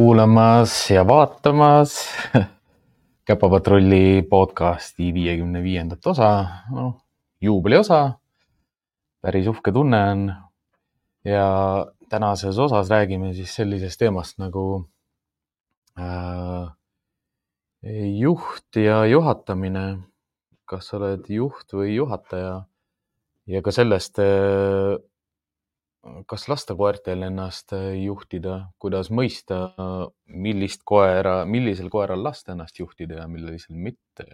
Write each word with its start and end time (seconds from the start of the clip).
kuulamas 0.00 0.90
ja 0.90 1.02
vaatamas 1.04 2.08
Käpapatrulli 3.28 4.22
podcasti 4.30 5.10
viiekümne 5.14 5.60
viiendat 5.62 6.06
osa, 6.06 6.28
noh 6.72 6.94
juubeliosa. 7.40 8.12
päris 9.20 9.50
uhke 9.52 9.72
tunne 9.72 10.00
on. 10.10 10.22
ja 11.24 11.44
tänases 12.08 12.58
osas 12.58 12.88
räägime 12.90 13.34
siis 13.34 13.52
sellisest 13.54 13.98
teemast 13.98 14.38
nagu 14.38 14.88
äh, 16.00 16.72
juht 18.24 18.76
ja 18.76 19.04
juhatamine. 19.04 19.98
kas 20.64 20.88
sa 20.88 20.96
oled 20.96 21.28
juht 21.28 21.76
või 21.76 21.92
juhataja 21.98 22.62
ja 23.46 23.62
ka 23.62 23.70
sellest 23.70 24.18
äh, 24.18 24.96
kas 26.26 26.46
lasta 26.48 26.74
koertel 26.76 27.22
ennast 27.26 27.74
äh, 27.76 27.90
juhtida, 28.00 28.54
kuidas 28.80 29.10
mõista, 29.12 29.60
millist 30.26 30.82
koera, 30.88 31.44
millisel 31.44 31.90
koeral 31.92 32.22
lasta 32.24 32.54
ennast 32.54 32.78
juhtida 32.80 33.20
ja 33.20 33.28
millisel 33.28 33.76
mitte. 33.76 34.24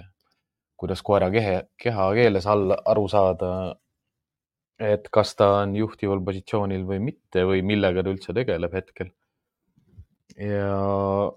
kuidas 0.77 1.01
koera 1.03 1.31
kehe, 1.33 1.69
kehakeeles 1.81 2.47
all 2.47 2.75
aru 2.85 3.07
saada, 3.09 3.51
et 4.79 5.09
kas 5.09 5.33
ta 5.35 5.47
on 5.63 5.73
juhtival 5.77 6.21
positsioonil 6.21 6.85
või 6.85 6.99
mitte 7.01 7.47
või 7.49 7.63
millega 7.65 8.03
ta 8.05 8.13
üldse 8.13 8.35
tegeleb 8.37 8.77
hetkel. 8.77 9.11
ja 10.37 11.33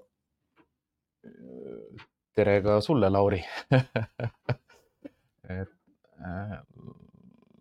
tere 2.36 2.62
ka 2.62 2.82
sulle, 2.84 3.10
Lauri 3.10 3.40
et 5.60 5.72
äh, 6.20 6.56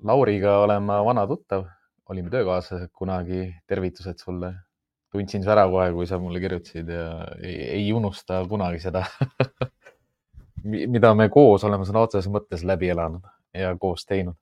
Lauriga 0.02 0.58
olen 0.66 0.82
ma 0.82 0.98
vana 1.06 1.26
tuttav 1.30 1.64
olime 2.08 2.30
töökaaslased 2.32 2.90
kunagi, 2.96 3.54
tervitused 3.68 4.18
sulle. 4.24 4.54
tundsin 5.12 5.40
su 5.42 5.48
ära 5.50 5.64
kohe, 5.72 5.88
kui 5.96 6.06
sa 6.06 6.18
mulle 6.20 6.40
kirjutasid 6.40 6.88
ja 6.92 7.04
ei, 7.40 7.54
ei 7.78 7.92
unusta 7.96 8.42
kunagi 8.48 8.80
seda 8.82 9.06
mida 10.94 11.14
me 11.14 11.28
koos 11.32 11.64
oleme 11.64 11.86
sõna 11.88 12.04
otseses 12.04 12.30
mõttes 12.32 12.64
läbi 12.66 12.90
elanud 12.92 13.24
ja 13.56 13.74
koos 13.80 14.04
teinud 14.08 14.36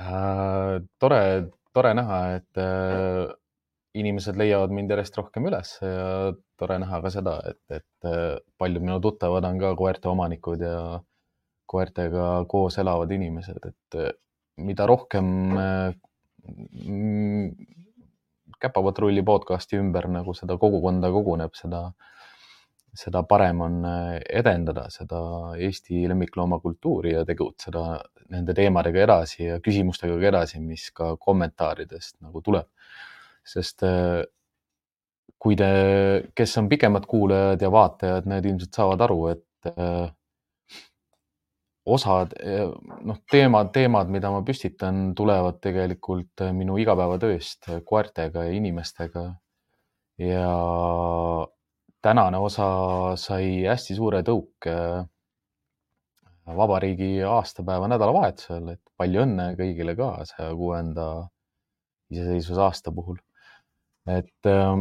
äh,. 0.00 0.82
tore, 0.98 1.20
tore 1.74 1.92
näha, 1.94 2.20
et 2.40 2.60
äh, 2.62 3.26
inimesed 3.96 4.38
leiavad 4.40 4.74
mind 4.74 4.92
järjest 4.92 5.18
rohkem 5.20 5.48
üles 5.50 5.76
ja 5.82 6.32
tore 6.58 6.78
näha 6.82 7.00
ka 7.04 7.12
seda, 7.12 7.36
et, 7.52 7.62
et 7.80 8.08
äh, 8.10 8.38
paljud 8.58 8.84
minu 8.84 8.98
tuttavad 9.04 9.46
on 9.48 9.60
ka 9.62 9.74
koerte 9.78 10.10
omanikud 10.12 10.64
ja 10.64 10.80
koertega 11.66 12.44
koos 12.48 12.78
elavad 12.78 13.12
inimesed, 13.12 13.62
et 13.62 14.00
äh, 14.00 14.12
mida 14.56 14.86
rohkem 14.88 15.52
käpapatrulli 18.60 19.22
podcasti 19.26 19.80
ümber 19.80 20.08
nagu 20.10 20.34
seda 20.34 20.56
kogukonda 20.60 21.10
koguneb, 21.12 21.54
seda, 21.58 21.82
seda 22.96 23.22
parem 23.28 23.60
on 23.66 23.80
äh, 23.88 24.12
edendada 24.40 24.86
seda 24.92 25.20
Eesti 25.60 26.06
lemmikloomakultuuri 26.08 27.12
ja 27.16 27.24
tegutseda 27.28 27.84
nende 28.32 28.54
teemadega 28.56 29.04
edasi 29.04 29.44
ja 29.44 29.58
küsimustega 29.62 30.16
edasi, 30.30 30.60
mis 30.60 30.88
ka 30.96 31.14
kommentaaridest 31.20 32.18
nagu 32.24 32.42
tuleb. 32.42 32.70
sest 33.46 33.84
äh, 33.86 34.24
kui 35.38 35.54
te, 35.54 35.66
kes 36.34 36.56
on 36.58 36.68
pikemad 36.68 37.04
kuulajad 37.06 37.60
ja 37.62 37.70
vaatajad, 37.70 38.26
need 38.26 38.48
ilmselt 38.50 38.74
saavad 38.74 39.04
aru, 39.06 39.18
et 39.34 39.68
äh, 39.70 40.08
osad, 41.86 42.32
eh, 42.42 42.66
noh, 43.06 43.18
teemad, 43.30 43.70
teemad, 43.74 44.10
mida 44.10 44.30
ma 44.34 44.42
püstitan, 44.46 45.12
tulevad 45.16 45.60
tegelikult 45.62 46.42
eh, 46.42 46.52
minu 46.54 46.78
igapäevatööst 46.82 47.68
eh, 47.70 47.82
koertega 47.86 48.46
ja 48.48 48.54
inimestega. 48.58 49.26
ja 50.18 50.48
tänane 52.02 52.38
osa 52.40 52.66
sai 53.20 53.66
hästi 53.68 53.94
suure 53.98 54.22
tõuke 54.24 54.76
vabariigi 56.56 57.20
aastapäeva 57.28 57.88
nädalavahetusel, 57.92 58.70
et 58.72 58.80
palju 58.96 59.22
õnne 59.26 59.50
kõigile 59.58 59.96
ka 59.98 60.08
saja 60.30 60.54
kuuenda 60.56 61.06
iseseisvusaasta 62.10 62.94
puhul. 62.96 63.18
et 64.08 64.48
äh, 64.48 64.80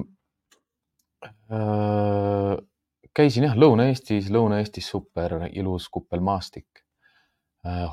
käisin 3.14 3.50
jah 3.50 3.58
Lõuna-Eestis, 3.58 4.32
Lõuna-Eestis 4.32 4.90
super 4.96 5.50
ilus 5.52 5.90
kuppelmaastik 5.90 6.85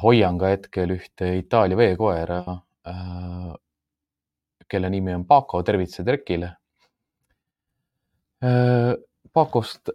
hoian 0.02 0.38
ka 0.40 0.52
hetkel 0.52 0.96
ühte 0.96 1.32
Itaalia 1.38 1.78
veekoera, 1.78 2.40
äh, 2.88 3.52
kelle 4.68 4.90
nimi 4.92 5.14
on 5.14 5.24
Paco, 5.28 5.62
tervitused 5.64 6.08
Erkile. 6.08 6.52
Äh, 8.42 8.94
Pacost, 9.32 9.92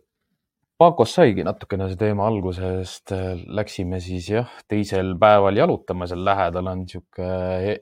Pacost 0.78 1.18
saigi 1.18 1.44
natukene 1.46 1.90
see 1.92 2.00
teema 2.00 2.26
alguse, 2.30 2.72
sest 2.86 3.14
läksime 3.60 4.00
siis 4.02 4.30
jah, 4.32 4.50
teisel 4.70 5.14
päeval 5.20 5.58
jalutama, 5.60 6.08
seal 6.10 6.26
lähedal 6.26 6.72
on 6.72 6.84
niisugune 6.86 7.78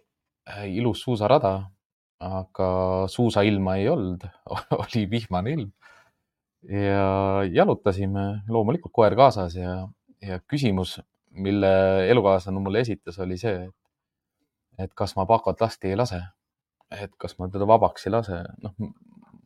ilus 0.72 1.02
suusarada, 1.06 1.54
aga 2.26 2.70
suusailma 3.12 3.78
ei 3.80 3.90
olnud 3.92 4.24
oli 4.84 5.06
vihmane 5.12 5.56
ilm. 5.56 5.72
ja 6.66 7.44
jalutasime, 7.54 8.44
loomulikult 8.50 8.94
koer 8.94 9.16
kaasas 9.16 9.56
ja, 9.60 9.84
ja 10.22 10.40
küsimus 10.50 10.98
mille 11.36 11.72
elukaaslane 12.10 12.60
mulle 12.60 12.80
esitas, 12.80 13.20
oli 13.20 13.38
see, 13.38 13.66
et 14.80 14.94
kas 14.96 15.16
ma 15.16 15.26
Pakot 15.26 15.62
lasti 15.62 15.92
ei 15.92 16.00
lase. 16.00 16.22
et 17.02 17.12
kas 17.18 17.34
ma 17.40 17.48
teda 17.50 17.66
vabaks 17.68 18.06
ei 18.08 18.12
lase, 18.14 18.38
noh, 18.62 18.74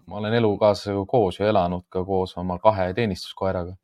ma 0.06 0.18
olen 0.20 0.34
elukaaslasega 0.34 1.06
koos 1.08 1.40
ju 1.40 1.46
elanud 1.48 1.86
ka 1.90 2.04
koos 2.06 2.36
oma 2.38 2.60
kahe 2.60 2.94
teenistuskoeraga. 2.94 3.76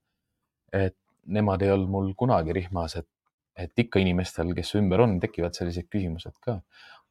et 0.73 0.97
nemad 1.25 1.61
ei 1.61 1.71
olnud 1.71 1.89
mul 1.89 2.13
kunagi 2.17 2.53
rihmas, 2.53 2.95
et, 2.99 3.07
et 3.57 3.85
ikka 3.85 3.99
inimestel, 3.99 4.53
kes 4.57 4.75
ümber 4.79 5.01
on, 5.05 5.19
tekivad 5.19 5.55
sellised 5.57 5.87
küsimused 5.89 6.35
ka. 6.43 6.59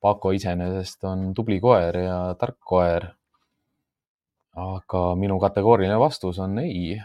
Paco 0.00 0.30
iseenesest 0.36 1.06
on 1.08 1.30
tubli 1.34 1.60
koer 1.60 1.96
ja 1.96 2.18
tark 2.38 2.58
koer. 2.60 3.08
aga 4.54 5.00
minu 5.18 5.40
kategooriline 5.42 5.96
vastus 5.98 6.38
on 6.38 6.58
ei, 6.62 7.00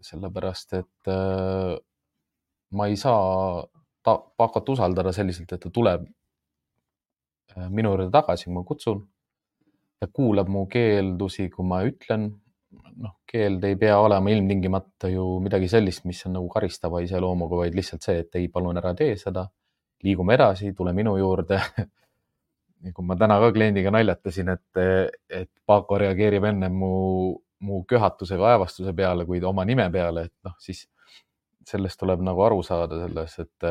sellepärast 0.00 0.72
et 0.78 1.10
äh, 1.12 1.74
ma 2.72 2.88
ei 2.90 2.96
saa 2.96 3.62
ta, 4.02 4.16
hakata 4.38 4.72
usaldada 4.72 5.12
selliselt, 5.12 5.52
et 5.52 5.62
ta 5.62 5.70
tuleb 5.70 6.06
äh, 7.56 7.68
minu 7.70 7.94
juurde 7.94 8.10
tagasi, 8.14 8.48
kui 8.48 8.56
ma 8.58 8.64
kutsun. 8.66 9.02
ta 10.02 10.08
kuulab 10.10 10.48
mu 10.50 10.64
keeldusi, 10.66 11.48
kui 11.50 11.66
ma 11.66 11.82
ütlen. 11.86 12.32
noh, 12.96 13.12
keeld 13.28 13.64
ei 13.68 13.76
pea 13.76 13.98
olema 14.00 14.30
ilmtingimata 14.32 15.08
ju 15.12 15.24
midagi 15.44 15.68
sellist, 15.68 16.06
mis 16.08 16.22
on 16.26 16.38
nagu 16.38 16.48
karistava 16.48 17.00
iseloomuga, 17.04 17.58
vaid 17.60 17.74
lihtsalt 17.76 18.04
see, 18.04 18.22
et 18.24 18.38
ei, 18.40 18.48
palun 18.48 18.80
ära 18.80 18.94
tee 18.96 19.16
seda. 19.16 19.48
liigume 20.02 20.34
edasi, 20.34 20.72
tule 20.74 20.92
minu 20.92 21.12
juurde 21.16 21.60
kui 22.96 23.06
ma 23.06 23.14
täna 23.14 23.38
ka 23.38 23.52
kliendiga 23.54 23.92
naljatasin, 23.94 24.48
et, 24.56 24.80
et 25.30 25.50
Paako 25.66 26.00
reageerib 26.02 26.48
enne 26.50 26.68
mu, 26.74 26.94
mu 27.62 27.82
köhatusega 27.88 28.48
aevastuse 28.54 28.94
peale, 28.96 29.26
kui 29.28 29.42
oma 29.46 29.64
nime 29.68 29.86
peale, 29.94 30.26
et 30.26 30.48
noh, 30.48 30.56
siis 30.58 30.82
sellest 31.68 32.00
tuleb 32.00 32.22
nagu 32.24 32.42
aru 32.44 32.62
saada 32.66 32.98
selles, 33.04 33.38
et, 33.42 33.68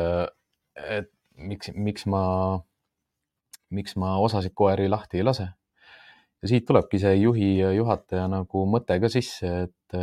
et 0.98 1.10
miks, 1.36 1.72
miks 1.74 2.06
ma, 2.10 2.22
miks 3.70 3.96
ma 4.00 4.16
osasid 4.22 4.54
koeri 4.54 4.88
lahti 4.92 5.20
ei 5.20 5.26
lase. 5.26 5.48
ja 6.42 6.48
siit 6.50 6.66
tulebki 6.66 6.98
see 6.98 7.14
juhi 7.20 7.52
ja 7.60 7.70
juhataja 7.72 8.26
nagu 8.30 8.66
mõte 8.66 8.98
ka 9.00 9.10
sisse, 9.12 9.52
et 9.68 9.98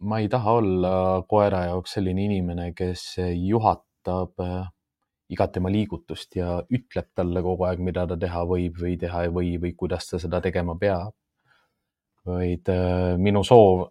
ma 0.00 0.18
ei 0.18 0.28
taha 0.32 0.56
olla 0.58 0.92
koera 1.28 1.66
jaoks 1.68 1.96
selline 1.98 2.24
inimene, 2.24 2.72
kes 2.74 3.04
juhatab 3.36 4.40
igat 5.30 5.52
tema 5.54 5.70
liigutust 5.70 6.34
ja 6.36 6.56
ütleb 6.74 7.10
talle 7.14 7.42
kogu 7.44 7.66
aeg, 7.68 7.82
mida 7.84 8.06
ta 8.10 8.16
teha 8.18 8.42
võib 8.50 8.80
või 8.82 8.96
teha 8.98 9.26
ei 9.26 9.34
või 9.34 9.52
või 9.62 9.76
kuidas 9.78 10.08
ta 10.10 10.18
seda 10.18 10.40
tegema 10.42 10.74
peab. 10.80 11.14
vaid 12.26 12.68
minu 13.18 13.40
soov 13.44 13.86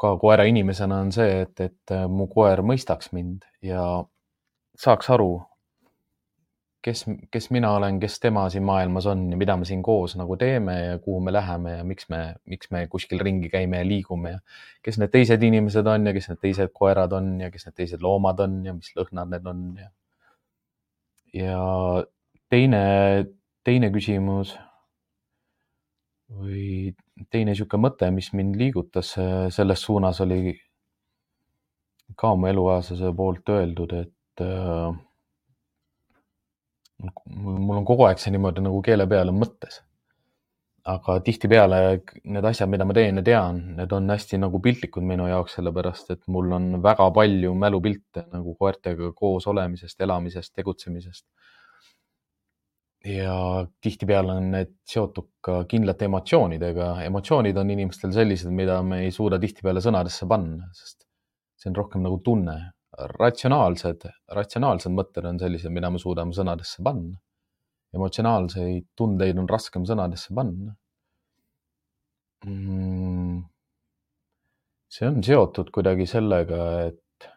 ka 0.00 0.14
koera 0.20 0.46
inimesena 0.48 1.02
on 1.04 1.12
see, 1.12 1.42
et, 1.44 1.60
et 1.60 1.94
äh, 1.94 2.06
mu 2.08 2.26
koer 2.32 2.62
mõistaks 2.64 3.12
mind 3.12 3.44
ja 3.64 3.82
saaks 4.80 5.10
aru, 5.12 5.34
kes, 6.84 7.04
kes 7.30 7.50
mina 7.52 7.72
olen, 7.76 7.98
kes 8.00 8.16
tema 8.22 8.46
siin 8.52 8.64
maailmas 8.64 9.06
on 9.10 9.26
ja 9.32 9.38
mida 9.40 9.56
me 9.60 9.68
siin 9.68 9.82
koos 9.84 10.16
nagu 10.16 10.36
teeme 10.40 10.76
ja 10.78 10.98
kuhu 10.98 11.20
me 11.20 11.32
läheme 11.32 11.76
ja 11.76 11.84
miks 11.84 12.08
me, 12.08 12.20
miks 12.48 12.70
me 12.72 12.86
kuskil 12.92 13.20
ringi 13.20 13.50
käime 13.52 13.82
ja 13.82 13.88
liigume 13.88 14.32
ja 14.36 14.40
kes 14.82 14.98
need 15.02 15.12
teised 15.12 15.44
inimesed 15.44 15.86
on 15.86 16.08
ja 16.08 16.16
kes 16.16 16.30
need 16.30 16.40
teised 16.46 16.72
koerad 16.72 17.12
on 17.16 17.34
ja 17.44 17.50
kes 17.52 17.68
need 17.68 17.76
teised 17.82 18.04
loomad 18.04 18.40
on 18.40 18.56
ja 18.64 18.76
mis 18.76 18.94
lõhnad 18.96 19.34
need 19.34 19.52
on 19.52 19.66
ja. 19.82 19.90
ja 21.42 21.60
teine, 22.48 22.82
teine 23.64 23.92
küsimus 23.92 24.56
või 26.30 26.94
teine 27.30 27.52
niisugune 27.52 27.88
mõte, 27.88 28.10
mis 28.14 28.30
mind 28.36 28.58
liigutas 28.60 29.14
äh, 29.18 29.46
selles 29.52 29.82
suunas, 29.82 30.20
oli 30.22 30.54
ka 32.18 32.34
mu 32.36 32.48
elukaaslase 32.50 33.12
poolt 33.16 33.52
öeldud, 33.54 33.94
et 33.98 34.44
äh, 34.44 34.90
mul 37.36 37.78
on 37.80 37.86
kogu 37.88 38.06
aeg 38.06 38.20
see 38.20 38.32
niimoodi 38.34 38.64
nagu 38.64 38.82
keele 38.84 39.06
peal 39.10 39.32
on 39.32 39.40
mõttes. 39.40 39.80
aga 40.90 41.18
tihtipeale 41.20 41.78
need 42.24 42.46
asjad, 42.48 42.68
mida 42.72 42.86
ma 42.88 42.94
teen 42.96 43.20
ja 43.20 43.22
tean, 43.22 43.58
need 43.76 43.90
on 43.92 44.08
hästi 44.10 44.38
nagu 44.40 44.58
piltlikud 44.64 45.04
minu 45.04 45.26
jaoks, 45.28 45.58
sellepärast 45.58 46.14
et 46.14 46.22
mul 46.32 46.54
on 46.56 46.70
väga 46.82 47.04
palju 47.14 47.52
mälupilte 47.54 48.24
nagu 48.32 48.54
koertega 48.56 49.12
koos 49.12 49.46
olemisest, 49.52 50.00
elamisest, 50.00 50.54
tegutsemisest. 50.56 51.26
Ja 53.04 53.34
tihtipeale 53.80 54.34
on 54.36 54.50
need 54.52 54.74
seotud 54.88 55.30
ka 55.40 55.62
kindlate 55.70 56.04
emotsioonidega. 56.04 56.90
emotsioonid 57.06 57.56
on 57.56 57.70
inimestel 57.70 58.12
sellised, 58.12 58.52
mida 58.52 58.82
me 58.82 59.04
ei 59.06 59.14
suuda 59.14 59.38
tihtipeale 59.40 59.80
sõnadesse 59.80 60.28
panna, 60.28 60.68
sest 60.76 61.06
see 61.56 61.70
on 61.72 61.80
rohkem 61.80 62.04
nagu 62.04 62.20
tunne. 62.24 62.58
ratsionaalsed, 63.00 64.02
ratsionaalsed 64.36 64.92
mõtted 64.92 65.24
on 65.24 65.38
sellised, 65.40 65.72
mida 65.72 65.88
me 65.90 65.98
suudame 66.02 66.34
sõnadesse 66.36 66.82
panna 66.84 67.16
emotsionaalseid 67.96 68.90
tundeid 68.98 69.38
on 69.40 69.48
raskem 69.50 69.86
sõnadesse 69.88 70.34
panna 70.34 70.74
mm,. 72.46 73.40
see 74.90 75.08
on 75.08 75.22
seotud 75.26 75.70
kuidagi 75.74 76.06
sellega, 76.10 76.66
et 76.90 77.30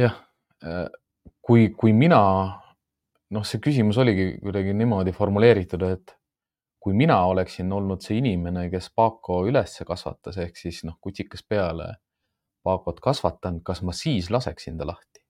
jah, 0.00 0.16
äh, 0.64 0.86
kui, 1.40 1.70
kui 1.76 1.94
mina, 1.96 2.20
noh, 3.34 3.46
see 3.46 3.62
küsimus 3.62 3.98
oligi 4.02 4.32
kuidagi 4.42 4.74
niimoodi 4.76 5.14
formuleeritud, 5.16 5.84
et 5.86 6.16
kui 6.80 6.96
mina 6.96 7.18
oleksin 7.28 7.72
olnud 7.72 8.02
see 8.04 8.18
inimene, 8.20 8.68
kes 8.72 8.90
Paako 8.96 9.44
üles 9.50 9.76
kasvatas, 9.86 10.38
ehk 10.40 10.56
siis 10.56 10.82
noh, 10.88 10.96
kutsikas 11.02 11.44
peale 11.46 11.94
Paakot 12.64 12.98
kasvatanud, 13.00 13.62
kas 13.64 13.80
ma 13.86 13.94
siis 13.96 14.28
laseksin 14.32 14.76
ta 14.80 14.88
lahti? 14.88 15.20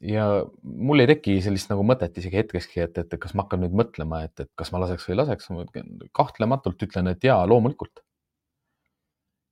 ja 0.00 0.26
mul 0.62 1.02
ei 1.02 1.08
teki 1.10 1.34
sellist 1.44 1.68
nagu 1.68 1.82
mõtet 1.84 2.14
isegi 2.16 2.38
hetkekski, 2.40 2.80
et, 2.86 3.00
et 3.02 3.16
kas 3.20 3.34
ma 3.36 3.44
hakkan 3.44 3.60
nüüd 3.64 3.74
mõtlema, 3.76 4.22
et, 4.24 4.32
et 4.40 4.48
kas 4.56 4.72
ma 4.72 4.80
laseks 4.80 5.04
või 5.04 5.12
ei 5.12 5.18
laseks. 5.20 5.50
kahtlematult 6.16 6.86
ütlen, 6.86 7.10
et 7.12 7.24
jaa, 7.24 7.42
loomulikult. 7.48 8.00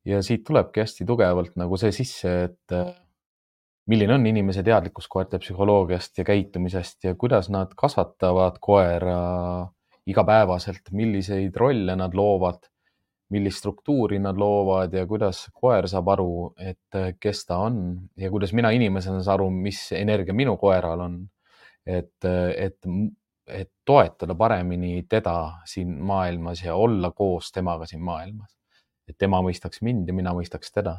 ja 0.09 0.23
siit 0.25 0.47
tulebki 0.49 0.81
hästi 0.81 1.05
tugevalt 1.05 1.53
nagu 1.61 1.77
see 1.77 1.93
sisse, 1.93 2.33
et 2.49 2.77
milline 3.89 4.15
on 4.15 4.27
inimese 4.27 4.63
teadlikkus 4.63 5.09
koerte 5.09 5.39
psühholoogiast 5.41 6.19
ja 6.21 6.25
käitumisest 6.29 7.05
ja 7.05 7.15
kuidas 7.15 7.49
nad 7.51 7.73
kasvatavad 7.77 8.59
koera 8.61 9.21
igapäevaselt, 10.09 10.91
milliseid 10.93 11.57
rolle 11.57 11.97
nad 11.97 12.15
loovad 12.15 12.69
millist 13.31 13.59
struktuuri 13.59 14.19
nad 14.19 14.37
loovad 14.41 14.95
ja 14.95 15.07
kuidas 15.07 15.45
koer 15.53 15.89
saab 15.89 16.09
aru, 16.15 16.31
et 16.57 16.99
kes 17.21 17.45
ta 17.49 17.59
on 17.67 17.81
ja 18.17 18.31
kuidas 18.33 18.55
mina 18.57 18.71
inimesena 18.73 19.21
saan 19.23 19.35
aru, 19.39 19.51
mis 19.53 19.83
energia 19.97 20.35
minu 20.35 20.57
koeral 20.57 21.05
on. 21.05 21.19
et, 21.89 22.25
et, 22.57 22.79
et 23.49 23.71
toetada 23.85 24.35
paremini 24.35 25.07
teda 25.09 25.63
siin 25.65 25.95
maailmas 26.05 26.61
ja 26.65 26.75
olla 26.77 27.11
koos 27.17 27.53
temaga 27.53 27.87
siin 27.87 28.03
maailmas. 28.05 28.57
et 29.09 29.17
tema 29.19 29.41
mõistaks 29.41 29.81
mind 29.83 30.09
ja 30.09 30.15
mina 30.15 30.35
mõistaks 30.37 30.73
teda. 30.73 30.97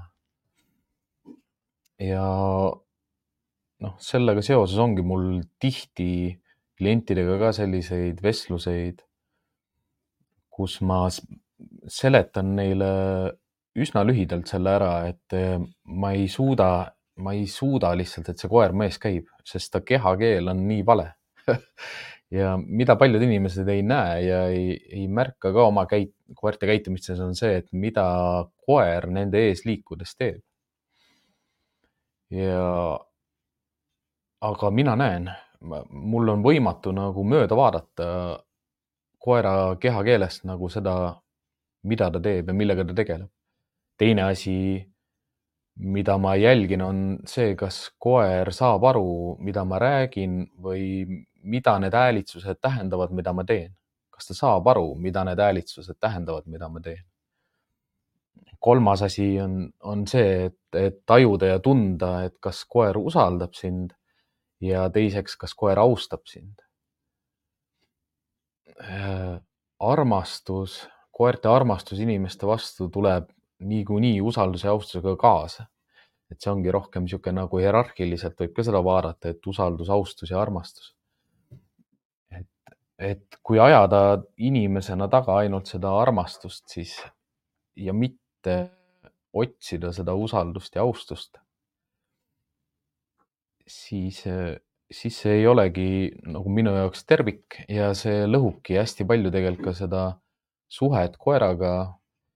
Ja 1.99 2.25
noh, 3.83 3.95
sellega 4.03 4.43
seoses 4.45 4.79
ongi 4.79 5.03
mul 5.05 5.41
tihti 5.61 6.11
klientidega 6.79 7.37
ka 7.41 7.51
selliseid 7.55 8.21
vestluseid, 8.23 9.03
kus 10.49 10.79
ma 10.85 11.05
seletan 11.89 12.55
neile 12.55 12.91
üsna 13.79 14.03
lühidalt 14.07 14.47
selle 14.49 14.75
ära, 14.79 14.93
et 15.11 15.35
eh, 15.35 15.57
ma 15.99 16.13
ei 16.15 16.27
suuda, 16.31 16.69
ma 17.23 17.35
ei 17.35 17.45
suuda 17.51 17.91
lihtsalt, 17.99 18.31
et 18.31 18.41
see 18.41 18.51
koer 18.51 18.73
mu 18.75 18.87
ees 18.87 18.99
käib, 19.01 19.27
sest 19.47 19.71
ta 19.73 19.83
kehakeel 19.85 20.51
on 20.51 20.65
nii 20.67 20.85
vale 20.87 21.11
ja 22.39 22.55
mida 22.57 22.95
paljud 22.99 23.23
inimesed 23.25 23.69
ei 23.71 23.83
näe 23.85 24.19
ja 24.25 24.43
ei, 24.51 24.75
ei 24.91 25.07
märka 25.07 25.53
ka 25.55 25.67
oma 25.69 25.85
käit-, 25.89 26.15
koerte 26.37 26.69
käitumistes 26.69 27.19
on 27.23 27.35
see, 27.37 27.59
et 27.61 27.69
mida 27.71 28.05
koer 28.65 29.09
nende 29.11 29.41
ees 29.49 29.65
liikudes 29.67 30.15
teeb. 30.17 30.43
Ja 32.29 32.99
aga 34.41 34.71
mina 34.71 34.95
näen, 34.95 35.29
mul 35.89 36.29
on 36.29 36.43
võimatu 36.43 36.93
nagu 36.95 37.23
mööda 37.23 37.55
vaadata 37.55 38.05
koera 39.19 39.75
kehakeelest 39.81 40.45
nagu 40.47 40.69
seda 40.71 40.93
mida 41.83 42.09
ta 42.11 42.19
teeb 42.19 42.47
ja 42.49 42.53
millega 42.53 42.85
ta 42.85 42.93
tegeleb. 42.95 43.29
teine 43.99 44.23
asi, 44.23 44.53
mida 45.75 46.17
ma 46.17 46.35
jälgin, 46.35 46.81
on 46.81 46.99
see, 47.27 47.55
kas 47.55 47.89
koer 47.99 48.51
saab 48.55 48.85
aru, 48.87 49.35
mida 49.43 49.65
ma 49.67 49.79
räägin 49.79 50.45
või 50.63 51.25
mida 51.43 51.77
need 51.79 51.93
häälitsused 51.93 52.61
tähendavad, 52.61 53.11
mida 53.11 53.33
ma 53.33 53.43
teen. 53.43 53.75
kas 54.09 54.27
ta 54.27 54.33
saab 54.33 54.67
aru, 54.67 54.95
mida 54.95 55.23
need 55.23 55.39
häälitsused 55.39 55.99
tähendavad, 55.99 56.47
mida 56.47 56.69
ma 56.69 56.79
teen? 56.83 57.03
Kolmas 58.59 59.01
asi 59.01 59.31
on, 59.41 59.69
on 59.83 60.06
see, 60.07 60.45
et, 60.50 60.59
et 60.75 61.01
tajuda 61.07 61.53
ja 61.53 61.59
tunda, 61.63 62.25
et 62.27 62.35
kas 62.44 62.65
koer 62.67 62.97
usaldab 63.00 63.56
sind 63.56 63.94
ja 64.61 64.89
teiseks, 64.91 65.38
kas 65.39 65.56
koer 65.56 65.79
austab 65.79 66.27
sind. 66.27 66.59
Äh, 68.79 69.39
armastus 69.79 70.81
koerte 71.19 71.50
armastus 71.51 72.00
inimeste 72.00 72.47
vastu 72.47 72.88
tuleb 72.89 73.27
niikuinii 73.59 74.21
usalduse 74.21 74.67
ja 74.67 74.71
austusega 74.71 75.15
kaasa. 75.19 75.65
et 76.29 76.38
see 76.45 76.51
ongi 76.51 76.69
rohkem 76.71 77.07
niisugune 77.07 77.39
nagu 77.39 77.57
hierarhiliselt 77.57 78.35
võib 78.38 78.51
ka 78.53 78.63
seda 78.67 78.83
vaadata, 78.85 79.31
et 79.33 79.47
usaldus, 79.50 79.89
austus 79.89 80.29
ja 80.29 80.38
armastus. 80.39 80.94
et, 82.37 82.47
et 82.99 83.39
kui 83.44 83.59
ajada 83.59 84.21
inimesena 84.37 85.07
taga 85.09 85.39
ainult 85.42 85.71
seda 85.73 85.92
armastust, 86.04 86.68
siis 86.69 86.94
ja 87.75 87.94
mitte 87.94 88.21
otsida 89.33 89.91
seda 89.93 90.15
usaldust 90.17 90.75
ja 90.75 90.81
austust, 90.81 91.37
siis, 93.69 94.23
siis 94.91 95.19
see 95.21 95.39
ei 95.41 95.47
olegi 95.47 96.09
nagu 96.29 96.49
minu 96.53 96.73
jaoks 96.75 97.05
tervik 97.09 97.61
ja 97.69 97.91
see 97.97 98.25
lõhubki 98.29 98.79
hästi 98.79 99.05
palju 99.09 99.31
tegelikult 99.33 99.69
ka 99.69 99.75
seda 99.77 100.03
suhet 100.69 101.17
koeraga, 101.17 101.73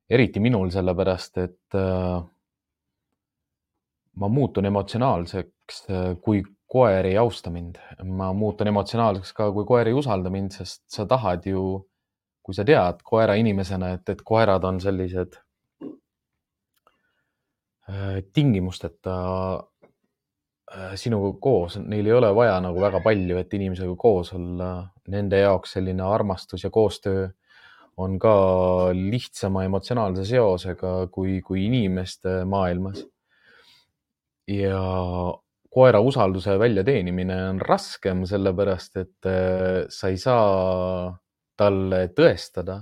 eriti 0.09 0.41
minul, 0.43 0.71
sellepärast 0.73 1.39
et 1.41 1.77
äh, 1.77 2.23
ma 4.19 4.29
muutun 4.29 4.69
emotsionaalseks, 4.69 5.79
äh, 5.89 6.11
kui 6.21 6.43
koer 6.73 7.05
ei 7.05 7.17
austa 7.21 7.53
mind. 7.53 7.77
ma 8.03 8.31
muutun 8.33 8.67
emotsionaalseks 8.67 9.33
ka, 9.37 9.51
kui 9.53 9.65
koer 9.65 9.89
ei 9.89 9.97
usalda 9.97 10.29
mind, 10.33 10.57
sest 10.57 10.83
sa 10.89 11.05
tahad 11.09 11.45
ju, 11.45 11.83
kui 12.43 12.57
sa 12.57 12.65
tead 12.65 13.01
koera 13.05 13.37
inimesena, 13.39 13.93
et, 13.97 14.09
et 14.09 14.21
koerad 14.25 14.65
on 14.67 14.81
sellised 14.81 15.37
äh, 15.37 15.42
tingimusteta 18.33 19.13
sinuga 20.97 21.33
koos, 21.43 21.75
neil 21.83 22.07
ei 22.07 22.13
ole 22.15 22.29
vaja 22.35 22.55
nagu 22.63 22.79
väga 22.81 23.01
palju, 23.03 23.37
et 23.37 23.53
inimesega 23.53 23.95
koos 23.99 24.31
olla. 24.33 24.69
Nende 25.13 25.41
jaoks 25.41 25.75
selline 25.75 26.05
armastus 26.07 26.63
ja 26.63 26.71
koostöö 26.73 27.27
on 27.97 28.17
ka 28.19 28.33
lihtsama 28.95 29.65
emotsionaalse 29.67 30.25
seosega 30.25 30.93
kui, 31.11 31.41
kui 31.41 31.65
inimeste 31.67 32.43
maailmas. 32.45 33.03
ja 34.47 34.79
koera 35.73 35.99
usalduse 36.03 36.57
väljateenimine 36.59 37.37
on 37.49 37.61
raskem, 37.61 38.25
sellepärast 38.29 38.97
et 39.01 39.29
äh, 39.29 39.85
sa 39.89 40.09
ei 40.11 40.17
saa 40.21 41.13
talle 41.57 42.07
tõestada 42.17 42.81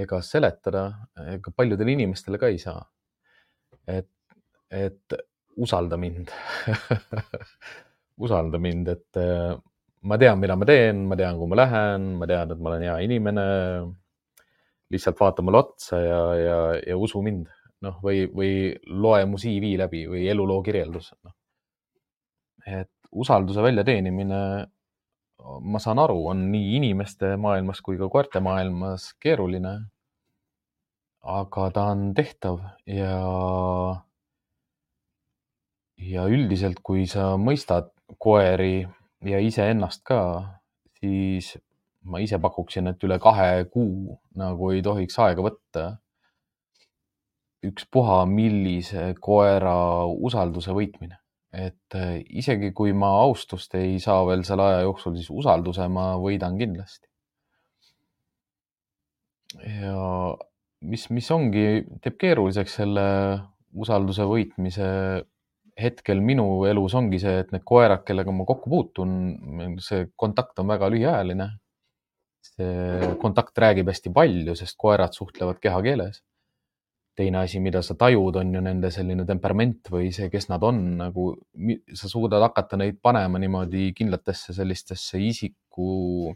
ega 0.00 0.20
seletada, 0.22 0.86
ega 1.34 1.52
paljudele 1.56 1.94
inimestele 1.98 2.38
ka 2.38 2.50
ei 2.50 2.58
saa. 2.62 2.80
Et, 3.98 4.10
et 4.70 5.18
usalda 5.60 5.98
mind 6.00 6.30
usalda 8.20 8.60
mind, 8.60 8.88
et 8.92 9.20
äh, 9.20 9.54
ma 10.02 10.18
tean, 10.20 10.38
mida 10.40 10.56
ma 10.58 10.68
teen, 10.68 11.04
ma 11.08 11.16
tean, 11.18 11.38
kuhu 11.38 11.48
ma 11.50 11.58
lähen, 11.62 12.12
ma 12.20 12.28
tean, 12.28 12.52
et 12.52 12.60
ma 12.60 12.72
olen 12.72 12.86
hea 12.88 12.98
inimene. 13.06 13.46
lihtsalt 14.90 15.20
vaata 15.20 15.42
mulle 15.46 15.58
otsa 15.60 16.00
ja, 16.02 16.20
ja, 16.34 16.54
ja 16.82 16.96
usu 16.98 17.20
mind, 17.22 17.46
noh, 17.86 18.00
või, 18.02 18.24
või 18.34 18.54
loe 18.90 19.22
mu 19.30 19.38
CV 19.38 19.76
läbi 19.78 20.00
või 20.10 20.24
eluloo 20.32 20.64
kirjeldus 20.66 21.12
no.. 21.22 21.30
et 22.66 22.90
usalduse 23.14 23.62
väljateenimine, 23.62 24.40
ma 25.62 25.82
saan 25.82 26.02
aru, 26.02 26.18
on 26.32 26.42
nii 26.50 26.74
inimeste 26.80 27.36
maailmas 27.38 27.78
kui 27.86 27.98
ka 28.00 28.08
koerte 28.10 28.42
maailmas 28.42 29.12
keeruline. 29.22 29.76
Aga 31.22 31.70
ta 31.74 31.84
on 31.92 32.10
tehtav 32.16 32.60
ja, 32.88 33.16
ja 36.00 36.26
üldiselt, 36.28 36.80
kui 36.82 37.06
sa 37.10 37.34
mõistad 37.36 37.90
koeri 38.18 38.86
ja 39.26 39.40
iseennast 39.44 40.02
ka, 40.08 40.20
siis 41.00 41.54
ma 42.08 42.20
ise 42.24 42.40
pakuksin, 42.40 42.88
et 42.88 43.02
üle 43.04 43.18
kahe 43.20 43.66
kuu 43.72 44.16
nagu 44.40 44.70
ei 44.72 44.82
tohiks 44.82 45.18
aega 45.20 45.44
võtta. 45.44 45.90
ükspuha, 47.60 48.22
millise 48.24 49.10
koera 49.20 50.06
usalduse 50.08 50.72
võitmine, 50.72 51.18
et 51.52 51.96
eh, 51.98 52.22
isegi 52.40 52.70
kui 52.72 52.94
ma 52.96 53.10
austust 53.20 53.74
ei 53.76 53.98
saa 54.00 54.22
veel 54.24 54.46
selle 54.48 54.64
aja 54.64 54.78
jooksul, 54.86 55.18
siis 55.18 55.28
usalduse 55.28 55.88
ma 55.92 56.14
võidan 56.16 56.56
kindlasti. 56.56 57.04
ja 59.60 60.00
mis, 60.80 61.06
mis 61.12 61.28
ongi, 61.34 61.66
teeb 62.02 62.16
keeruliseks 62.20 62.78
selle 62.80 63.06
usalduse 63.80 64.26
võitmise 64.26 64.88
hetkel 65.80 66.20
minu 66.24 66.64
elus 66.68 66.94
ongi 66.98 67.20
see, 67.22 67.40
et 67.44 67.52
need 67.54 67.64
koerad, 67.66 68.02
kellega 68.06 68.32
ma 68.34 68.46
kokku 68.48 68.70
puutun, 68.72 69.12
see 69.84 70.08
kontakt 70.18 70.58
on 70.60 70.70
väga 70.72 70.90
lühiajaline. 70.92 71.50
see 72.40 73.14
kontakt 73.20 73.58
räägib 73.60 73.88
hästi 73.92 74.10
palju, 74.16 74.54
sest 74.56 74.76
koerad 74.80 75.14
suhtlevad 75.16 75.60
kehakeeles. 75.60 76.22
teine 77.20 77.38
asi, 77.42 77.60
mida 77.60 77.82
sa 77.84 77.94
tajud, 78.00 78.36
on 78.40 78.54
ju 78.54 78.60
nende 78.64 78.88
selline 78.90 79.26
temperament 79.28 79.90
või 79.92 80.08
see, 80.14 80.30
kes 80.32 80.48
nad 80.48 80.62
on, 80.64 80.78
nagu 80.96 81.24
sa 81.92 82.08
suudad 82.08 82.40
hakata 82.40 82.78
neid 82.80 82.96
panema 83.02 83.38
niimoodi 83.38 83.90
kindlatesse 83.96 84.54
sellistesse 84.56 85.20
isiku 85.20 86.32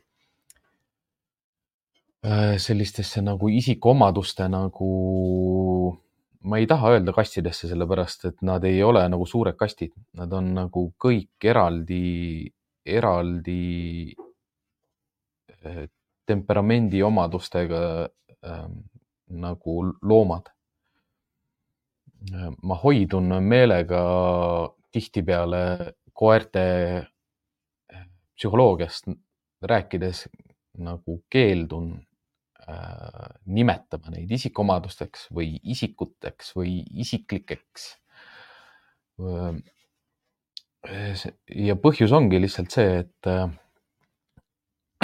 sellistesse 2.58 3.20
nagu 3.20 3.48
isikuomaduste 3.52 4.46
nagu, 4.48 4.90
ma 6.48 6.58
ei 6.60 6.66
taha 6.66 6.94
öelda 6.94 7.12
kastidesse, 7.12 7.68
sellepärast 7.68 8.24
et 8.30 8.42
nad 8.46 8.64
ei 8.64 8.82
ole 8.82 9.02
nagu 9.12 9.26
suured 9.28 9.56
kastid, 9.60 9.92
nad 10.16 10.32
on 10.32 10.54
nagu 10.56 10.86
kõik 11.00 11.44
eraldi, 11.44 12.48
eraldi 12.86 14.14
äh, 15.52 15.84
temperamendi 16.24 17.02
omadustega 17.04 17.84
äh, 18.04 18.66
nagu 19.28 19.78
loomad. 20.02 20.50
ma 22.64 22.74
hoidun 22.80 23.34
meelega 23.44 23.98
tihtipeale 24.96 25.92
koerte 26.16 26.62
äh, 27.04 28.06
psühholoogiast 28.32 29.12
rääkides 29.60 30.22
nagu 30.78 31.18
keeldun 31.28 31.90
Äh, 31.98 32.13
nimetama 32.64 34.14
neid 34.14 34.30
isikuomadusteks 34.32 35.28
või 35.34 35.58
isikuteks 35.74 36.54
või 36.56 36.78
isiklikeks. 37.04 37.86
Äh, 39.20 39.54
ja 41.48 41.76
põhjus 41.80 42.12
ongi 42.16 42.40
lihtsalt 42.40 42.74
see, 42.74 43.04
et 43.04 43.28
äh, 43.30 43.48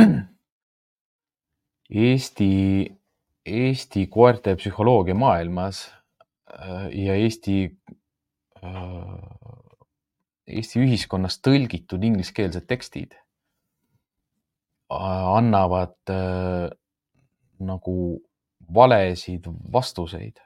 Eesti, 2.06 2.52
Eesti 3.44 4.06
koerte 4.12 4.54
psühholoogia 4.56 5.16
maailmas 5.18 5.88
ja 6.94 7.14
Eesti, 7.18 7.56
Eesti 10.50 10.80
ühiskonnas 10.82 11.40
tõlgitud 11.42 12.04
ingliskeelsed 12.06 12.66
tekstid 12.70 13.16
annavad 14.90 15.94
nagu 17.60 18.20
valesid 18.74 19.48
vastuseid. 19.72 20.40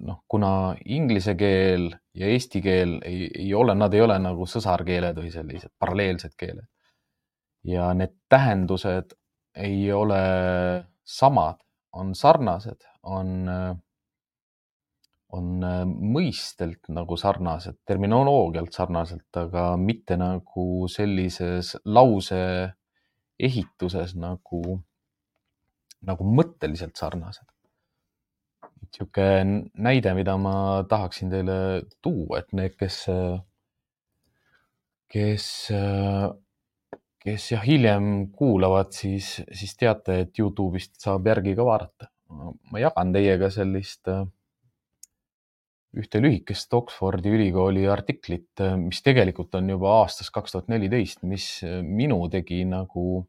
noh, 0.00 0.22
kuna 0.28 0.74
inglise 0.90 1.34
keel 1.38 1.90
ja 2.16 2.26
eesti 2.26 2.62
keel 2.64 2.94
ei, 3.04 3.28
ei 3.36 3.50
ole, 3.54 3.74
nad 3.76 3.92
ei 3.94 4.00
ole 4.00 4.16
nagu 4.18 4.46
sõsarkeeled 4.48 5.18
või 5.20 5.30
sellised 5.30 5.70
paralleelsed 5.78 6.34
keeled. 6.38 6.66
ja 7.68 7.92
need 7.94 8.14
tähendused 8.28 9.12
ei 9.58 9.92
ole 9.92 10.22
samad, 11.04 11.60
on 11.92 12.14
sarnased, 12.14 12.80
on, 13.02 13.48
on 15.36 15.46
mõistelt 16.16 16.88
nagu 16.94 17.16
sarnased, 17.16 17.80
terminoloogialt 17.86 18.72
sarnaselt, 18.72 19.28
aga 19.36 19.70
mitte 19.76 20.16
nagu 20.16 20.88
sellises 20.88 21.74
lause 21.84 22.42
ehituses 23.38 24.14
nagu 24.18 24.78
nagu 26.06 26.26
mõtteliselt 26.26 26.98
sarnased. 26.98 27.46
niisugune 28.78 29.70
näide, 29.74 30.14
mida 30.14 30.36
ma 30.40 30.84
tahaksin 30.88 31.30
teile 31.32 31.58
tuua, 32.02 32.40
et 32.40 32.54
need, 32.56 32.76
kes, 32.78 33.02
kes, 35.12 35.48
kes 37.24 37.50
jah, 37.52 37.66
hiljem 37.66 38.28
kuulavad, 38.32 38.94
siis, 38.94 39.34
siis 39.52 39.76
teate, 39.76 40.22
et 40.24 40.40
Youtube'ist 40.40 40.96
saab 41.02 41.26
järgi 41.28 41.56
ka 41.58 41.66
vaadata. 41.66 42.12
ma 42.28 42.80
jagan 42.80 43.12
teiega 43.12 43.48
sellist 43.50 44.08
ühte 45.98 46.20
lühikest 46.20 46.74
Oxfordi 46.76 47.30
ülikooli 47.32 47.86
artiklit, 47.88 48.60
mis 48.76 49.00
tegelikult 49.02 49.54
on 49.56 49.70
juba 49.72 49.94
aastast 50.02 50.32
kaks 50.34 50.52
tuhat 50.52 50.68
neliteist, 50.68 51.24
mis 51.24 51.46
minu 51.82 52.20
tegi 52.28 52.64
nagu 52.68 53.24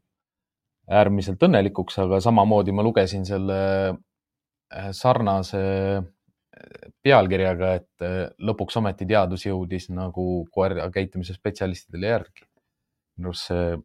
äärmiselt 0.90 1.42
õnnelikuks, 1.46 1.98
aga 2.02 2.20
samamoodi 2.22 2.74
ma 2.74 2.84
lugesin 2.84 3.26
selle 3.28 3.58
äh, 3.90 4.88
sarnase 4.96 5.60
äh, 6.00 6.88
pealkirjaga, 7.04 7.74
et 7.80 8.06
äh, 8.06 8.24
lõpuks 8.46 8.80
ometi 8.80 9.06
teadus 9.10 9.46
jõudis 9.46 9.90
nagu 9.94 10.26
koera 10.52 10.88
käitumise 10.94 11.36
spetsialistidele 11.36 12.14
järgi. 12.14 12.48
minu 13.20 13.30
arust 13.30 13.50
see, 13.50 13.76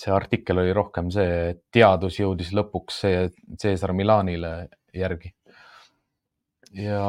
see 0.00 0.14
artikkel 0.14 0.62
oli 0.62 0.72
rohkem 0.76 1.10
see, 1.12 1.50
et 1.52 1.62
teadus 1.74 2.20
jõudis 2.20 2.54
lõpuks 2.56 3.02
see 3.04 3.28
Cesar 3.60 3.92
Milanile 3.92 4.54
järgi. 4.94 5.34
ja 6.72 7.04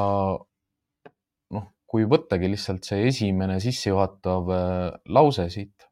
noh, 1.56 1.68
kui 1.88 2.04
võttagi 2.10 2.52
lihtsalt 2.52 2.84
see 2.84 3.08
esimene 3.08 3.62
sissejuhatav 3.64 4.52
lause 5.08 5.50
siit 5.54 5.85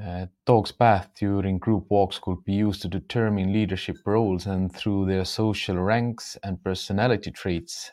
Uh, 0.00 0.26
dogs' 0.46 0.70
path 0.70 1.10
during 1.18 1.58
group 1.58 1.86
walks 1.90 2.20
could 2.20 2.44
be 2.44 2.52
used 2.52 2.80
to 2.82 2.88
determine 2.88 3.52
leadership 3.52 3.96
roles 4.06 4.46
and 4.46 4.72
through 4.72 5.04
their 5.04 5.24
social 5.24 5.76
ranks 5.76 6.38
and 6.44 6.62
personality 6.62 7.32
traits, 7.32 7.90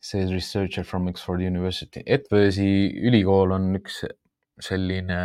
says 0.00 0.32
researcher 0.32 0.82
from 0.82 1.06
Oxford 1.08 1.42
University. 1.42 2.02
Edwardsi 2.06 2.94
ülikool 3.04 3.52
on 3.52 3.76
üks 3.76 4.00
selline 4.64 5.20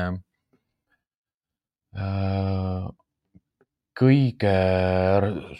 äh, 1.96 2.92
kõige 3.96 4.54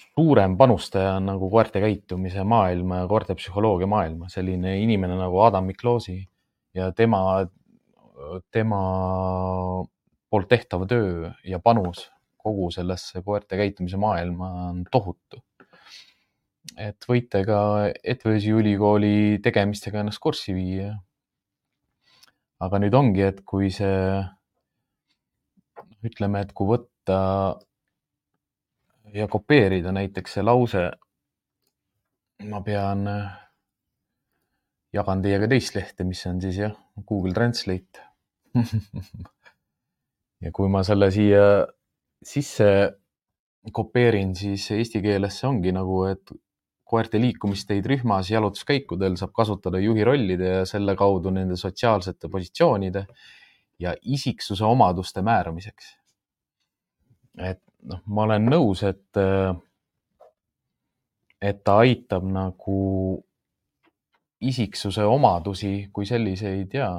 suurem 0.02 0.58
panustaja 0.60 1.16
nagu 1.24 1.48
koerte 1.54 1.80
käitumise 1.80 2.44
maailma 2.44 3.04
ja 3.04 3.08
koerte 3.08 3.38
psühholoogia 3.40 3.88
maailma, 3.88 4.28
selline 4.28 4.76
inimene 4.82 5.16
nagu 5.16 5.40
Adam 5.46 5.70
Mikloosi 5.70 6.18
ja 6.76 6.92
tema, 6.92 7.46
tema 8.52 8.84
poolt 10.34 10.50
tehtav 10.50 10.88
töö 10.90 11.30
ja 11.46 11.60
panus 11.62 12.08
kogu 12.42 12.72
sellesse 12.74 13.22
koerte 13.22 13.58
käitumise 13.60 14.00
maailma 14.02 14.50
on 14.70 14.84
tohutu. 14.92 15.44
et 16.80 17.06
võite 17.06 17.44
ka 17.46 17.58
Edwardsi 18.14 18.54
ülikooli 18.56 19.40
tegemistega 19.46 20.00
ennast 20.02 20.22
kurssi 20.24 20.56
viia. 20.58 20.96
aga 22.64 22.80
nüüd 22.82 22.96
ongi, 22.98 23.22
et 23.28 23.44
kui 23.46 23.70
see, 23.76 24.24
ütleme, 26.08 26.42
et 26.42 26.54
kui 26.56 26.70
võtta 26.72 27.20
ja 29.14 29.28
kopeerida 29.28 29.92
näiteks 29.94 30.40
see 30.40 30.46
lause, 30.48 30.88
ma 32.50 32.64
pean, 32.66 33.06
jagan 34.96 35.22
teiega 35.28 35.52
teist 35.52 35.78
lehte, 35.78 36.08
mis 36.08 36.26
on 36.32 36.42
siis 36.42 36.64
jah, 36.64 36.74
Google 37.06 37.36
Translate 37.36 38.08
ja 40.44 40.52
kui 40.52 40.70
ma 40.72 40.84
selle 40.84 41.10
siia 41.14 41.44
sisse 42.24 42.68
kopeerin, 43.72 44.34
siis 44.36 44.66
eesti 44.76 45.02
keeles 45.04 45.40
see 45.40 45.48
ongi 45.48 45.72
nagu, 45.76 46.04
et 46.10 46.34
koerte 46.94 47.20
liikumisteid 47.22 47.86
rühmas 47.90 48.30
jalutuskäikudel 48.30 49.16
saab 49.18 49.32
kasutada 49.36 49.80
juhi 49.82 50.04
rollide 50.06 50.50
ja 50.60 50.66
selle 50.70 50.96
kaudu 51.00 51.32
nende 51.34 51.58
sotsiaalsete 51.58 52.30
positsioonide 52.30 53.06
ja 53.80 53.96
isiksuse 54.04 54.66
omaduste 54.66 55.24
määramiseks. 55.26 55.98
et 57.40 57.62
noh, 57.90 58.02
ma 58.06 58.28
olen 58.28 58.46
nõus, 58.52 58.84
et, 58.86 59.20
et 61.42 61.64
ta 61.64 61.78
aitab 61.82 62.28
nagu 62.30 62.78
isiksuse 64.44 65.06
omadusi 65.08 65.74
kui 65.96 66.06
selliseid 66.06 66.76
ja 66.78 66.92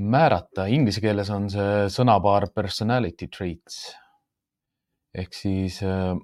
määrata, 0.00 0.66
inglise 0.72 1.02
keeles 1.04 1.30
on 1.30 1.50
see 1.52 1.88
sõnapaar 1.92 2.48
personality 2.54 3.28
traits 3.28 3.82
ehk 5.12 5.34
siis 5.36 5.80
äh, 5.84 6.14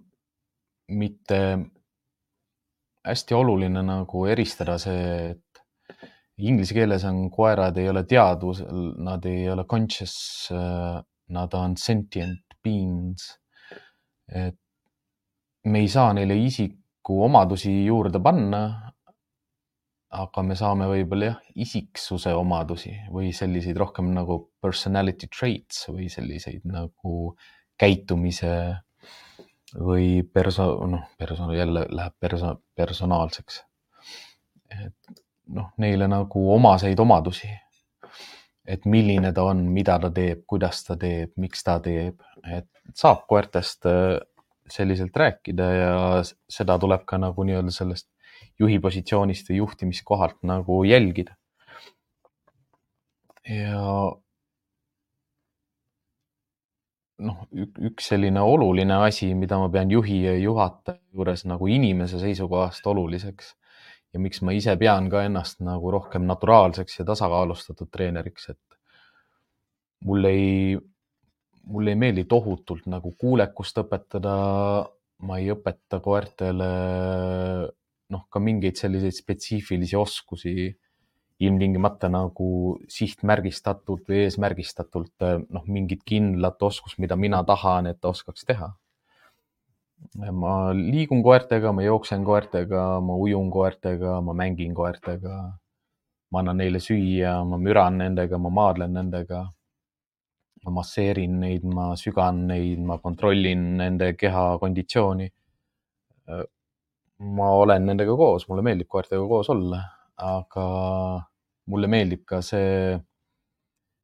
mitte 0.88 1.40
hästi 3.08 3.36
oluline 3.36 3.82
nagu 3.84 4.24
eristada 4.28 4.78
see, 4.80 5.34
et 5.34 6.08
inglise 6.48 6.76
keeles 6.76 7.04
on 7.08 7.26
koerad 7.32 7.76
ei 7.80 7.88
ole 7.90 8.04
teadvus, 8.08 8.62
nad 9.04 9.24
ei 9.28 9.48
ole 9.50 9.64
conscious, 9.68 10.16
äh, 10.54 10.98
nad 11.34 11.54
on 11.54 11.76
sentient 11.76 12.58
beings. 12.64 13.34
et 14.28 14.58
me 15.64 15.80
ei 15.80 15.88
saa 15.88 16.12
neile 16.12 16.34
isikuomadusi 16.36 17.70
juurde 17.86 18.20
panna, 18.20 18.92
aga 20.08 20.42
me 20.42 20.56
saame 20.56 20.88
võib-olla 20.88 21.32
jah, 21.32 21.38
isiksuse 21.60 22.32
omadusi 22.36 22.94
või 23.12 23.32
selliseid 23.36 23.76
rohkem 23.76 24.08
nagu 24.14 24.40
personality 24.62 25.28
traits 25.28 25.84
või 25.90 26.08
selliseid 26.12 26.64
nagu 26.68 27.34
käitumise 27.78 28.52
või 29.76 30.22
perso-, 30.24 30.86
noh, 30.88 31.04
perso-, 31.18 31.52
jälle 31.52 31.84
läheb 31.92 32.16
perso-, 32.20 32.56
personaalseks. 32.76 33.62
et 34.72 35.20
noh, 35.52 35.72
neile 35.76 36.08
nagu 36.08 36.44
omaseid 36.54 36.98
omadusi. 37.00 37.50
et 38.68 38.84
milline 38.84 39.32
ta 39.32 39.42
on, 39.48 39.62
mida 39.72 39.98
ta 39.98 40.10
teeb, 40.12 40.42
kuidas 40.46 40.82
ta 40.84 40.96
teeb, 40.96 41.32
miks 41.36 41.62
ta 41.64 41.78
teeb, 41.80 42.20
et 42.44 42.68
saab 42.94 43.22
koertest 43.28 43.86
äh, 43.88 44.18
selliselt 44.68 45.16
rääkida 45.16 45.68
ja 45.72 45.92
seda 46.24 46.78
tuleb 46.78 47.06
ka 47.08 47.16
nagu 47.18 47.44
nii-öelda 47.44 47.72
sellest 47.72 48.08
juhi 48.58 48.78
positsioonist 48.82 49.50
või 49.50 49.60
juhtimiskohalt 49.62 50.40
nagu 50.42 50.82
jälgida. 50.84 51.36
ja 53.48 53.82
noh, 57.24 57.38
üks 57.88 58.10
selline 58.12 58.42
oluline 58.44 58.98
asi, 59.06 59.30
mida 59.34 59.58
ma 59.58 59.70
pean 59.72 59.90
juhi 59.90 60.20
ja 60.26 60.34
juhataja 60.38 61.00
juures 61.14 61.46
nagu 61.48 61.66
inimese 61.66 62.20
seisukohast 62.20 62.86
oluliseks 62.86 63.54
ja 64.12 64.20
miks 64.22 64.42
ma 64.44 64.54
ise 64.56 64.74
pean 64.80 65.08
ka 65.12 65.24
ennast 65.26 65.62
nagu 65.64 65.90
rohkem 65.92 66.26
naturaalseks 66.28 67.00
ja 67.00 67.06
tasakaalustatud 67.08 67.90
treeneriks, 67.92 68.48
et 68.54 68.78
mul 70.08 70.28
ei, 70.30 70.78
mulle 71.68 71.94
ei 71.94 72.00
meeldi 72.04 72.24
tohutult 72.28 72.86
nagu 72.86 73.14
kuulekust 73.18 73.84
õpetada. 73.84 74.36
ma 75.18 75.36
ei 75.42 75.48
õpeta 75.50 75.98
koertele 75.98 76.66
noh, 78.12 78.24
ka 78.32 78.40
mingeid 78.40 78.78
selliseid 78.80 79.16
spetsiifilisi 79.16 79.96
oskusi 79.96 80.54
ilmtingimata 81.38 82.08
nagu 82.10 82.78
sihtmärgistatult 82.90 84.08
või 84.10 84.24
eesmärgistatult 84.24 85.26
noh, 85.54 85.64
mingit 85.70 86.02
kindlat 86.08 86.62
oskust, 86.66 86.98
mida 86.98 87.16
mina 87.16 87.44
tahan, 87.46 87.90
et 87.92 88.00
ta 88.00 88.10
oskaks 88.10 88.46
teha. 88.48 88.72
ma 90.32 90.72
liigun 90.74 91.22
koertega, 91.22 91.72
ma 91.72 91.82
jooksen 91.82 92.24
koertega, 92.24 92.82
ma 93.02 93.14
ujun 93.14 93.50
koertega, 93.50 94.20
ma 94.20 94.34
mängin 94.34 94.74
koertega. 94.74 95.38
ma 96.30 96.40
annan 96.40 96.58
neile 96.60 96.78
süüa, 96.78 97.38
ma 97.44 97.56
müran 97.56 97.98
nendega, 97.98 98.38
ma 98.38 98.50
maadlen 98.50 98.92
nendega. 98.92 99.46
ma 100.64 100.70
masseerin 100.80 101.38
neid, 101.40 101.64
ma 101.64 101.94
sügan 101.96 102.46
neid, 102.48 102.78
ma 102.82 102.98
kontrollin 102.98 103.76
nende 103.78 104.14
keha 104.16 104.58
konditsiooni. 104.58 105.30
Ma 107.18 107.52
olen 107.58 107.86
nendega 107.90 108.14
koos, 108.16 108.48
mulle 108.48 108.62
meeldib 108.62 108.88
koertega 108.88 109.24
koos 109.28 109.48
olla 109.50 109.82
aga 110.18 110.66
mulle 111.70 111.88
meeldib 111.90 112.24
ka 112.26 112.40
see, 112.42 112.98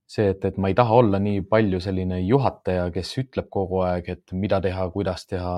see, 0.06 0.30
et, 0.30 0.44
et 0.44 0.58
ma 0.60 0.70
ei 0.70 0.76
taha 0.78 1.00
olla 1.02 1.20
nii 1.22 1.42
palju 1.50 1.80
selline 1.82 2.20
juhataja, 2.22 2.88
kes 2.94 3.12
ütleb 3.24 3.50
kogu 3.52 3.82
aeg, 3.86 4.10
et 4.14 4.34
mida 4.38 4.60
teha, 4.64 4.86
kuidas 4.94 5.26
teha, 5.30 5.54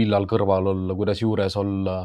millal 0.00 0.26
kõrval 0.28 0.74
olla, 0.74 0.96
kuidas 0.96 1.22
juures 1.24 1.56
olla. 1.60 2.02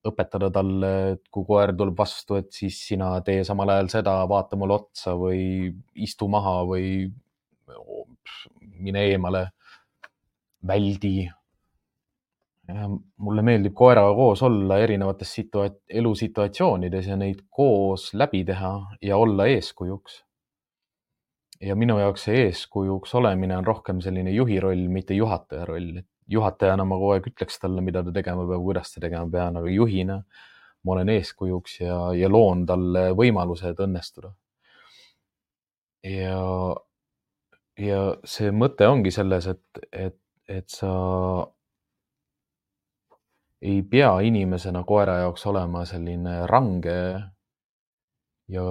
õpetada 0.00 0.48
talle, 0.48 0.90
et 1.12 1.26
kui 1.28 1.44
koer 1.44 1.74
tuleb 1.76 1.98
vastu, 1.98 2.38
et 2.40 2.46
siis 2.56 2.78
sina 2.88 3.10
tee 3.20 3.42
samal 3.44 3.68
ajal 3.68 3.90
seda, 3.92 4.14
vaata 4.24 4.56
mulle 4.56 4.78
otsa 4.78 5.12
või 5.12 5.68
istu 5.92 6.24
maha 6.32 6.54
või 6.64 6.86
mine 8.80 9.02
eemale, 9.10 9.42
väldi 10.64 11.28
mulle 13.16 13.42
meeldib 13.42 13.74
koeraga 13.76 14.14
koos 14.14 14.42
olla 14.42 14.78
erinevates 14.82 15.34
situa-, 15.34 15.70
elusituatsioonides 15.88 17.06
ja 17.10 17.16
neid 17.16 17.44
koos 17.50 18.10
läbi 18.14 18.44
teha 18.44 18.72
ja 19.02 19.16
olla 19.16 19.46
eeskujuks. 19.46 20.24
ja 21.60 21.74
minu 21.76 21.98
jaoks 21.98 22.22
see 22.24 22.44
eeskujuks 22.46 23.14
olemine 23.14 23.56
on 23.56 23.66
rohkem 23.66 24.00
selline 24.00 24.30
juhi 24.32 24.60
roll, 24.60 24.88
mitte 24.88 25.14
juhataja 25.14 25.64
roll. 25.64 26.00
juhatajana 26.30 26.84
ma 26.84 26.94
kogu 26.94 27.10
aeg 27.16 27.26
ütleks 27.32 27.58
talle, 27.60 27.80
mida 27.80 28.04
ta 28.06 28.12
tegema 28.12 28.46
peab, 28.46 28.62
kuidas 28.62 28.94
ta 28.94 29.00
tegema 29.00 29.26
peab, 29.30 29.56
aga 29.56 29.70
juhina 29.70 30.22
ma 30.84 30.92
olen 30.92 31.08
eeskujuks 31.16 31.80
ja, 31.80 31.96
ja 32.16 32.28
loon 32.28 32.64
talle 32.66 33.10
võimalused 33.16 33.80
õnnestuda. 33.86 34.32
ja, 36.04 36.42
ja 37.78 38.02
see 38.24 38.52
mõte 38.52 38.88
ongi 38.88 39.12
selles, 39.14 39.48
et, 39.50 39.86
et, 39.92 40.20
et 40.48 40.68
sa 40.70 40.92
ei 43.62 43.82
pea 43.82 44.12
inimesena 44.24 44.82
koera 44.84 45.18
jaoks 45.20 45.46
olema 45.46 45.84
selline 45.84 46.46
range 46.46 46.96
ja, 48.48 48.66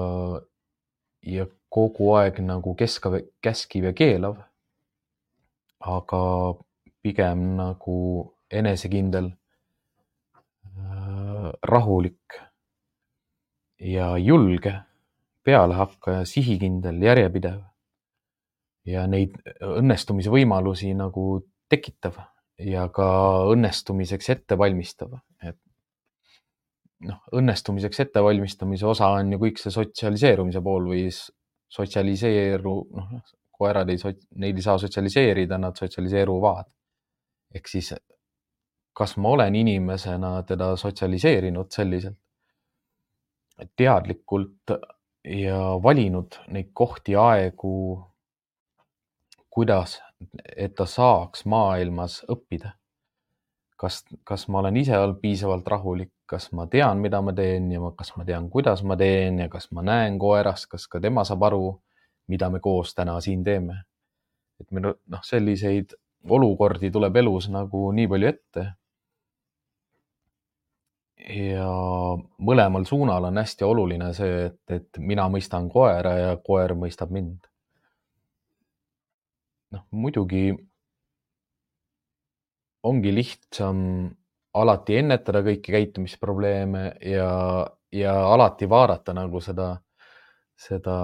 ja 1.21 1.45
kogu 1.69 2.13
aeg 2.17 2.39
nagu 2.45 2.73
keskav, 2.75 3.19
käskiv 3.41 3.89
ja 3.89 3.93
keelav. 3.93 4.37
aga 5.79 6.21
pigem 7.01 7.43
nagu 7.55 7.99
enesekindel, 8.51 9.29
äh, 10.75 11.45
rahulik 11.63 12.35
ja 13.79 14.17
julge, 14.17 14.73
pealehakkaja, 15.43 16.25
sihikindel, 16.27 16.99
järjepidev 17.01 17.61
ja 18.85 19.05
neid 19.07 19.37
õnnestumise 19.63 20.33
võimalusi 20.33 20.91
nagu 20.97 21.45
tekitav 21.71 22.19
ja 22.59 22.87
ka 22.93 23.07
õnnestumiseks 23.53 24.29
ettevalmistav, 24.35 25.13
et 25.43 25.57
noh, 27.07 27.21
õnnestumiseks 27.39 28.03
ettevalmistamise 28.05 28.87
osa 28.87 29.11
on 29.15 29.33
ju 29.33 29.39
kõik 29.45 29.61
see 29.61 29.73
sotsialiseerumise 29.73 30.61
pool 30.63 30.89
või 30.91 31.05
sotsialiseeru, 31.69 32.75
noh, 32.97 33.13
koerad 33.59 33.91
ei, 33.91 33.99
neid 34.41 34.59
ei 34.59 34.65
saa 34.65 34.77
sotsialiseerida, 34.81 35.57
nad 35.57 35.79
sotsialiseeruvad. 35.79 36.69
ehk 37.55 37.67
siis, 37.67 37.93
kas 38.93 39.15
ma 39.17 39.29
olen 39.29 39.55
inimesena 39.55 40.43
teda 40.43 40.75
sotsialiseerinud 40.77 41.71
selliselt, 41.71 42.17
teadlikult 43.75 44.75
ja 45.23 45.57
valinud 45.83 46.37
neid 46.47 46.69
kohti, 46.73 47.15
aegu, 47.15 47.73
kuidas 49.49 49.97
et 50.55 50.75
ta 50.75 50.85
saaks 50.85 51.45
maailmas 51.45 52.23
õppida. 52.29 52.75
kas, 53.79 54.01
kas 54.27 54.47
ma 54.51 54.59
olen 54.59 54.75
ise 54.77 54.97
olnud 54.97 55.21
piisavalt 55.21 55.67
rahulik, 55.71 56.11
kas 56.27 56.49
ma 56.51 56.65
tean, 56.67 56.99
mida 56.99 57.21
ma 57.23 57.31
teen 57.33 57.69
ja 57.71 57.79
ma, 57.79 57.93
kas 57.95 58.11
ma 58.17 58.25
tean, 58.27 58.49
kuidas 58.51 58.83
ma 58.83 58.97
teen 58.99 59.39
ja 59.39 59.47
kas 59.49 59.69
ma 59.71 59.85
näen 59.87 60.17
koerast, 60.19 60.67
kas 60.67 60.87
ka 60.91 60.99
tema 60.99 61.23
saab 61.23 61.45
aru, 61.47 61.61
mida 62.27 62.49
me 62.51 62.59
koos 62.59 62.91
täna 62.95 63.15
siin 63.23 63.43
teeme. 63.43 63.83
et 64.59 64.71
meil 64.75 64.89
noh, 64.91 65.21
selliseid 65.23 65.95
olukordi 66.27 66.91
tuleb 66.91 67.15
elus 67.21 67.47
nagu 67.49 67.91
nii 67.95 68.07
palju 68.11 68.27
ette. 68.27 68.65
ja 71.29 71.69
mõlemal 72.39 72.85
suunal 72.89 73.29
on 73.31 73.37
hästi 73.37 73.63
oluline 73.63 74.11
see, 74.13 74.45
et, 74.49 74.61
et 74.71 74.99
mina 74.99 75.29
mõistan 75.31 75.71
koera 75.71 76.13
ja 76.17 76.37
koer 76.43 76.75
mõistab 76.75 77.15
mind 77.15 77.48
noh, 79.73 79.85
muidugi 79.91 80.49
ongi 82.89 83.11
lihtsam 83.13 83.81
alati 84.59 84.97
ennetada 85.01 85.41
kõiki 85.45 85.73
käitumisprobleeme 85.75 86.83
ja, 87.05 87.31
ja 87.93 88.13
alati 88.33 88.69
vaadata 88.69 89.13
nagu 89.13 89.41
seda, 89.43 89.73
seda 90.57 90.95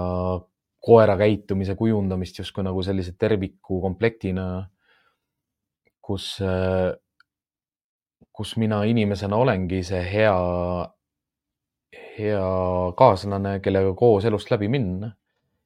koera 0.86 1.16
käitumise 1.18 1.76
kujundamist 1.78 2.40
justkui 2.40 2.64
nagu 2.66 2.82
sellise 2.86 3.14
terviku 3.18 3.80
komplektina, 3.82 4.46
kus, 6.02 6.36
kus 8.32 8.56
mina 8.62 8.82
inimesena 8.86 9.38
olengi 9.42 9.82
see 9.86 10.02
hea, 10.06 10.36
hea 12.16 12.48
kaaslane, 12.98 13.58
kellega 13.62 13.94
koos 13.98 14.26
elust 14.30 14.50
läbi 14.54 14.70
minna. 14.72 15.14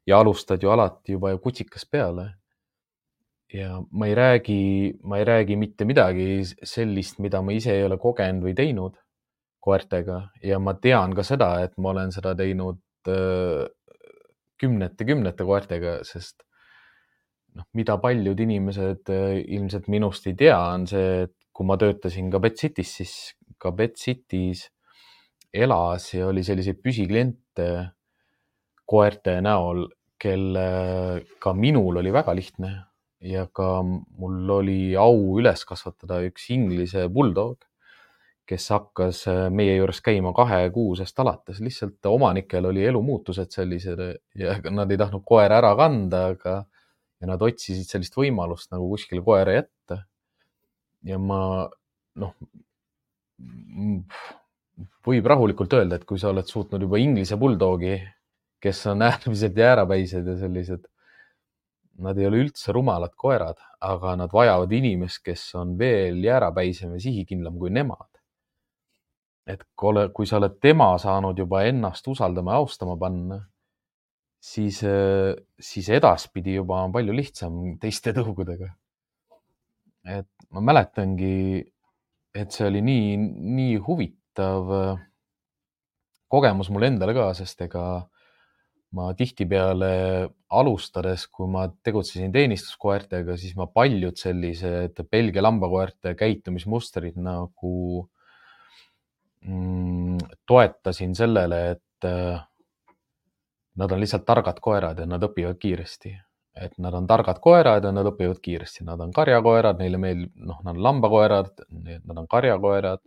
ja 0.06 0.18
alustad 0.18 0.62
ju 0.62 0.70
alati 0.70 1.12
juba 1.12 1.30
ju 1.30 1.38
kutsikast 1.38 1.90
peale 1.90 2.39
ja 3.52 3.80
ma 3.90 4.06
ei 4.06 4.14
räägi, 4.14 4.98
ma 5.02 5.18
ei 5.18 5.24
räägi 5.24 5.56
mitte 5.58 5.84
midagi 5.84 6.42
sellist, 6.44 7.18
mida 7.18 7.42
ma 7.42 7.52
ise 7.52 7.74
ei 7.74 7.84
ole 7.86 7.98
kogenud 7.98 8.46
või 8.46 8.54
teinud 8.56 8.98
koertega. 9.60 10.22
Ja 10.46 10.60
ma 10.62 10.74
tean 10.78 11.14
ka 11.16 11.24
seda, 11.26 11.56
et 11.64 11.76
ma 11.78 11.92
olen 11.94 12.14
seda 12.14 12.34
teinud 12.38 12.80
kümnete-kümnete 14.60 15.46
koertega, 15.48 16.00
sest 16.06 16.44
noh, 17.56 17.66
mida 17.74 17.96
paljud 18.00 18.40
inimesed 18.40 19.10
ilmselt 19.10 19.88
minust 19.90 20.28
ei 20.30 20.36
tea, 20.38 20.58
on 20.74 20.86
see, 20.90 21.24
et 21.26 21.34
kui 21.56 21.66
ma 21.66 21.78
töötasin 21.80 22.28
ka 22.32 22.40
Betsitis, 22.42 22.92
siis 23.00 23.14
ka 23.60 23.72
Betsitis 23.76 24.68
elas 25.50 26.12
ja 26.14 26.28
oli 26.30 26.44
selliseid 26.46 26.78
püsikliente 26.84 27.70
koerte 28.86 29.40
näol, 29.42 29.88
kellega 30.20 31.52
minul 31.56 31.98
oli 32.02 32.12
väga 32.12 32.34
lihtne 32.36 32.70
ja 33.20 33.46
ka 33.52 33.82
mul 33.84 34.50
oli 34.50 34.94
au 34.96 35.38
üles 35.40 35.64
kasvatada 35.68 36.20
üks 36.24 36.48
Inglise 36.54 37.06
bulldog, 37.12 37.58
kes 38.48 38.66
hakkas 38.72 39.22
äh, 39.30 39.42
meie 39.54 39.76
juures 39.76 40.00
käima 40.02 40.32
kahekuusest 40.34 41.20
alates, 41.22 41.60
lihtsalt 41.62 42.06
omanikel 42.10 42.66
oli 42.70 42.84
elumuutused 42.88 43.52
sellised 43.54 44.00
ja 44.40 44.56
nad 44.74 44.90
ei 44.90 44.98
tahtnud 44.98 45.22
koera 45.26 45.60
ära 45.60 45.74
kanda, 45.78 46.24
aga 46.34 46.56
ja 47.20 47.28
nad 47.28 47.42
otsisid 47.44 47.86
sellist 47.86 48.16
võimalust 48.16 48.72
nagu 48.72 48.88
kuskile 48.90 49.22
koera 49.24 49.60
jätta. 49.60 50.02
ja 51.06 51.18
ma 51.20 51.68
noh, 52.20 52.34
võib 55.06 55.28
rahulikult 55.32 55.76
öelda, 55.76 56.00
et 56.00 56.06
kui 56.08 56.20
sa 56.20 56.32
oled 56.32 56.48
suutnud 56.48 56.82
juba 56.84 57.00
Inglise 57.00 57.38
buldoogi, 57.40 57.98
kes 58.60 58.82
on 58.92 59.04
äärmiselt 59.06 59.56
jäärapäised 59.56 60.26
ja 60.26 60.36
sellised, 60.40 60.84
nad 62.04 62.18
ei 62.18 62.26
ole 62.28 62.40
üldse 62.44 62.72
rumalad 62.74 63.14
koerad, 63.18 63.58
aga 63.80 64.14
nad 64.18 64.32
vajavad 64.32 64.72
inimest, 64.72 65.22
kes 65.24 65.44
on 65.60 65.76
veel 65.78 66.20
jäärapäisem 66.24 66.94
ja 66.96 67.02
sihikindlam 67.02 67.58
kui 67.58 67.72
nemad. 67.74 68.06
et 69.50 69.64
kui 69.74 70.28
sa 70.28 70.36
oled 70.36 70.60
tema 70.62 70.92
saanud 71.00 71.38
juba 71.38 71.64
ennast 71.66 72.06
usaldama 72.06 72.52
ja 72.52 72.60
austama 72.62 72.94
panna, 73.00 73.40
siis, 74.38 74.78
siis 75.58 75.88
edaspidi 75.90 76.54
juba 76.54 76.84
on 76.84 76.92
palju 76.94 77.16
lihtsam 77.16 77.56
teiste 77.82 78.14
tõugudega. 78.14 78.70
et 80.06 80.28
ma 80.50 80.62
mäletangi, 80.70 81.64
et 82.34 82.52
see 82.54 82.66
oli 82.68 82.80
nii, 82.84 83.16
nii 83.58 83.76
huvitav 83.86 84.70
äh, 84.76 85.02
kogemus 86.30 86.70
mulle 86.70 86.92
endale 86.92 87.14
ka, 87.16 87.30
sest 87.34 87.60
ega 87.66 87.84
ma 88.96 89.12
tihtipeale 89.14 89.90
alustades, 90.50 91.26
kui 91.30 91.46
ma 91.50 91.66
tegutsesin 91.84 92.32
teenistuskoertega, 92.34 93.36
siis 93.38 93.54
ma 93.58 93.68
paljud 93.70 94.18
sellised 94.18 94.98
Belgia 95.10 95.44
lambakoerte 95.44 96.16
käitumismustrid 96.18 97.20
nagu 97.22 97.74
mm, 99.46 100.18
toetasin 100.46 101.14
sellele, 101.14 101.60
et 101.76 102.08
äh, 102.08 102.40
nad 103.78 103.92
on 103.92 104.02
lihtsalt 104.02 104.26
targad 104.26 104.58
koerad 104.60 104.98
ja 104.98 105.06
nad 105.06 105.22
õpivad 105.22 105.60
kiiresti. 105.60 106.16
et 106.60 106.72
nad 106.82 106.94
on 106.94 107.06
targad 107.06 107.38
koerad 107.40 107.84
ja 107.84 107.92
nad 107.94 108.04
õpivad 108.10 108.40
kiiresti, 108.42 108.82
nad 108.84 109.00
on 109.00 109.12
karjakoerad, 109.14 109.78
neile 109.78 109.96
meeldib, 110.02 110.32
noh, 110.34 110.58
nad 110.66 110.74
on 110.74 110.82
lambakoerad, 110.82 111.62
nad 112.04 112.18
on 112.18 112.26
karjakoerad. 112.28 113.00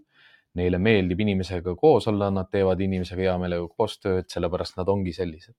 Neile 0.54 0.78
meeldib 0.78 1.20
inimesega 1.20 1.74
koos 1.76 2.08
olla, 2.08 2.30
nad 2.30 2.48
teevad 2.54 2.82
inimesega 2.82 3.22
hea 3.26 3.36
meelega 3.42 3.68
koostööd, 3.68 4.30
sellepärast 4.30 4.78
nad 4.78 4.90
ongi 4.90 5.14
sellised. 5.14 5.56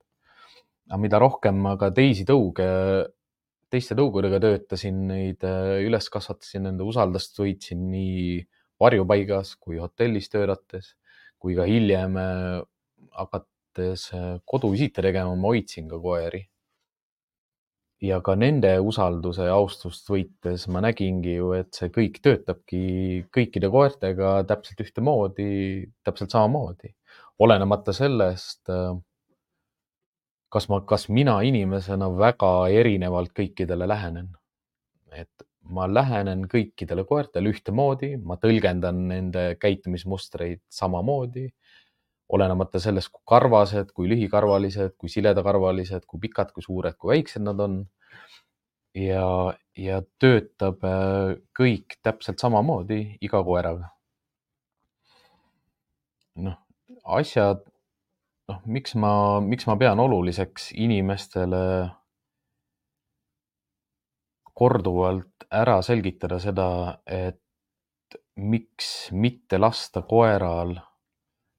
Aga 0.91 1.01
mida 1.01 1.21
rohkem 1.23 1.61
ma 1.65 1.77
ka 1.81 1.91
teisi 1.95 2.27
tõuge, 2.29 2.67
teiste 3.73 3.97
tõugudega 3.99 4.41
töötasin, 4.43 5.07
neid 5.11 5.47
äh, 5.49 5.81
üles 5.87 6.11
kasvatasin, 6.13 6.69
nende 6.69 6.85
usaldust 6.87 7.39
võitsin 7.41 7.89
nii 7.91 8.45
varjupaigas 8.81 9.55
kui 9.57 9.81
hotellis 9.81 10.29
töötates 10.33 10.95
kui 11.45 11.53
ka 11.59 11.67
hiljem 11.69 12.17
äh, 12.17 12.65
hakates 13.21 14.09
äh, 14.17 14.35
koduvisiite 14.49 15.05
tegema, 15.05 15.37
ma 15.37 15.53
hoidsin 15.53 15.91
ka 15.93 16.01
koeri. 16.01 16.47
ja 18.05 18.19
ka 18.21 18.35
nende 18.37 18.71
usalduse 18.85 19.47
ja 19.47 19.55
austust 19.57 20.11
võites 20.13 20.67
ma 20.69 20.83
nägingi 20.85 21.39
ju, 21.39 21.53
et 21.57 21.71
see 21.73 21.89
kõik 21.93 22.19
töötabki 22.25 22.81
kõikide 23.33 23.71
koertega 23.73 24.33
täpselt 24.49 24.83
ühtemoodi, 24.85 25.47
täpselt 26.05 26.35
samamoodi, 26.35 26.91
olenemata 27.41 27.95
sellest, 27.97 28.69
kas 30.55 30.69
ma, 30.71 30.81
kas 30.87 31.09
mina 31.11 31.41
inimesena 31.43 32.09
väga 32.15 32.53
erinevalt 32.71 33.35
kõikidele 33.35 33.89
lähenen. 33.91 34.31
et 35.15 35.45
ma 35.71 35.87
lähenen 35.87 36.45
kõikidele 36.51 37.05
koertele 37.09 37.53
ühtemoodi, 37.55 38.17
ma 38.19 38.37
tõlgendan 38.37 39.07
nende 39.09 39.45
käitumismustreid 39.63 40.61
samamoodi 40.69 41.47
olenemata 42.35 42.81
sellest, 42.81 43.11
kui 43.13 43.23
karvased, 43.29 43.93
kui 43.97 44.09
lühikarvalised, 44.11 44.97
kui 44.99 45.13
siledakarvalised, 45.13 46.07
kui 46.09 46.23
pikad, 46.23 46.53
kui 46.55 46.65
suured, 46.65 46.97
kui 46.99 47.15
väiksed 47.15 47.45
nad 47.45 47.61
on. 47.61 47.85
ja, 48.95 49.27
ja 49.77 49.97
töötab 50.23 50.85
äh, 50.87 51.35
kõik 51.59 51.97
täpselt 52.03 52.39
samamoodi 52.39 53.19
iga 53.27 53.43
koeraga. 53.45 53.91
noh, 56.47 56.59
asjad, 57.05 57.63
noh, 58.51 58.61
miks 58.67 58.95
ma, 59.01 59.41
miks 59.41 59.67
ma 59.69 59.77
pean 59.81 60.01
oluliseks 60.01 60.73
inimestele 60.77 61.63
korduvalt 64.55 65.47
ära 65.51 65.81
selgitada 65.83 66.39
seda, 66.43 66.69
et 67.07 67.41
miks 68.37 69.11
mitte 69.15 69.59
lasta 69.59 70.05
koeral 70.07 70.77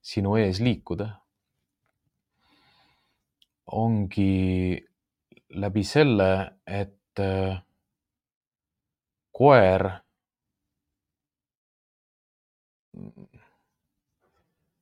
sinu 0.06 0.36
ees 0.40 0.60
liikuda, 0.64 1.08
ongi 3.76 4.76
läbi 5.60 5.84
selle, 5.84 6.30
et 6.66 7.22
koer 9.36 9.86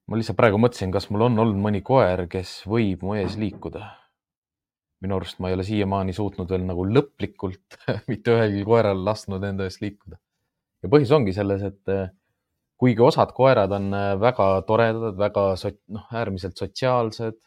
ma 0.08 0.18
lihtsalt 0.18 0.38
praegu 0.38 0.58
mõtlesin, 0.60 0.92
kas 0.94 1.08
mul 1.12 1.26
on 1.28 1.38
olnud 1.44 1.60
mõni 1.64 1.80
koer, 1.84 2.26
kes 2.30 2.62
võib 2.68 3.04
mu 3.06 3.16
ees 3.18 3.38
liikuda. 3.40 3.86
minu 5.04 5.18
arust 5.18 5.40
ma 5.42 5.50
ei 5.50 5.54
ole 5.56 5.64
siiamaani 5.68 6.14
suutnud 6.16 6.48
veel 6.48 6.62
nagu 6.64 6.84
lõplikult 6.88 7.78
mitte 8.10 8.32
ühelgi 8.36 8.62
koeral 8.64 9.02
lasknud 9.04 9.44
enda 9.44 9.68
eest 9.68 9.82
liikuda. 9.84 10.20
ja 10.82 10.92
põhjus 10.92 11.14
ongi 11.16 11.32
selles, 11.36 11.62
et 11.62 11.92
äh, 11.92 12.10
kuigi 12.80 13.02
osad 13.04 13.32
koerad 13.36 13.72
on 13.72 13.92
äh, 13.94 14.12
väga 14.20 14.48
toredad, 14.68 15.16
väga 15.18 15.46
noh, 15.96 16.06
äärmiselt 16.12 16.60
sotsiaalsed. 16.60 17.38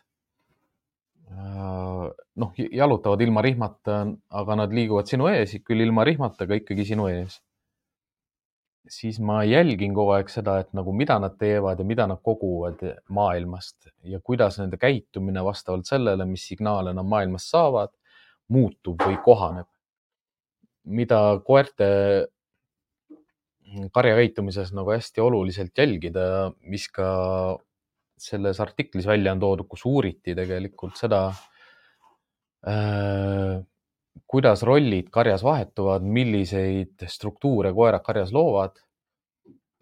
Äh, 1.28 2.06
noh, 2.42 2.54
jalutavad 2.58 3.22
ilma 3.22 3.44
rihmata, 3.46 4.00
aga 4.42 4.62
nad 4.64 4.74
liiguvad 4.74 5.10
sinu 5.12 5.28
ees, 5.30 5.58
küll 5.66 5.84
ilma 5.86 6.08
rihmata, 6.08 6.48
aga 6.48 6.58
ikkagi 6.62 6.88
sinu 6.94 7.10
ees. 7.12 7.42
Siis 8.94 9.20
ma 9.24 9.42
jälgin 9.48 9.94
kogu 9.96 10.14
aeg 10.16 10.30
seda, 10.32 10.58
et 10.64 10.74
nagu 10.78 10.94
mida 10.96 11.18
nad 11.20 11.38
teevad 11.40 11.80
ja 11.80 11.86
mida 11.88 12.08
nad 12.10 12.22
koguvad 12.24 12.82
maailmast 13.14 13.90
ja 14.08 14.20
kuidas 14.24 14.60
nende 14.62 14.80
käitumine 14.82 15.44
vastavalt 15.46 15.88
sellele, 15.90 16.26
mis 16.30 16.48
signaale 16.50 16.94
nad 16.96 17.08
maailmast 17.08 17.52
saavad, 17.54 17.94
muutub 18.54 19.02
või 19.04 19.20
kohaneb. 19.24 19.68
mida 20.88 21.18
koerte 21.44 21.88
karjakäitumises 23.92 24.70
nagu 24.72 24.94
hästi 24.94 25.20
oluliselt 25.22 25.78
jälgida, 25.78 26.54
mis 26.64 26.88
ka 26.88 27.08
selles 28.18 28.62
artiklis 28.64 29.08
välja 29.08 29.34
on 29.36 29.42
toodud, 29.42 29.68
kus 29.68 29.84
uuriti 29.86 30.36
tegelikult 30.36 30.96
seda 30.96 31.26
äh,, 32.64 33.60
kuidas 34.28 34.64
rollid 34.66 35.10
karjas 35.14 35.44
vahetuvad, 35.44 36.06
milliseid 36.06 37.06
struktuure 37.08 37.74
koerad 37.74 38.04
karjas 38.06 38.34
loovad 38.34 38.80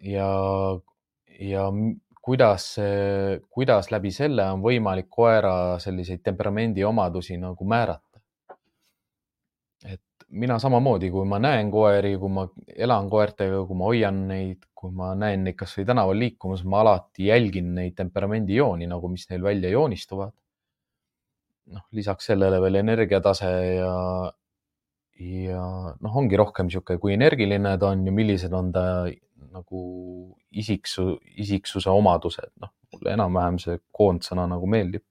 ja, 0.02 0.28
ja 1.40 1.64
kuidas, 2.22 2.74
kuidas 3.50 3.90
läbi 3.94 4.10
selle 4.10 4.48
on 4.52 4.64
võimalik 4.64 5.08
koera 5.10 5.78
selliseid 5.82 6.24
temperamendi 6.26 6.84
omadusi 6.84 7.38
nagu 7.40 7.64
määrata 7.64 8.06
mina 10.30 10.58
samamoodi, 10.58 11.10
kui 11.10 11.26
ma 11.28 11.38
näen 11.42 11.70
koeri, 11.70 12.16
kui 12.18 12.32
ma 12.32 12.46
elan 12.76 13.10
koertega, 13.10 13.62
kui 13.68 13.78
ma 13.78 13.90
hoian 13.90 14.22
neid, 14.30 14.66
kui 14.74 14.90
ma 14.94 15.12
näen 15.18 15.44
neid 15.46 15.56
kasvõi 15.58 15.86
tänaval 15.88 16.18
liikumas, 16.20 16.64
ma 16.64 16.82
alati 16.82 17.28
jälgin 17.30 17.72
neid 17.76 17.96
temperamendijooni 17.98 18.88
nagu, 18.90 19.10
mis 19.12 19.28
neil 19.30 19.44
välja 19.46 19.70
joonistuvad. 19.70 20.34
Noh, 21.72 21.84
lisaks 21.96 22.30
sellele 22.30 22.60
veel 22.62 22.80
energiatase 22.82 23.50
ja, 23.78 23.94
ja 25.22 25.62
noh, 25.94 26.18
ongi 26.20 26.38
rohkem 26.38 26.68
niisugune, 26.68 27.00
kui 27.02 27.14
energiline 27.16 27.76
ta 27.80 27.92
on 27.94 28.04
ja 28.06 28.14
millised 28.14 28.54
on 28.56 28.72
ta 28.74 28.84
nagu 29.56 29.82
isiksu, 30.56 31.16
isiksuse 31.42 31.90
omadused, 31.92 32.52
noh, 32.62 32.72
mulle 32.92 33.14
enam-vähem 33.16 33.58
see 33.62 33.80
koondsõna 33.96 34.46
nagu 34.50 34.68
meeldib. 34.70 35.04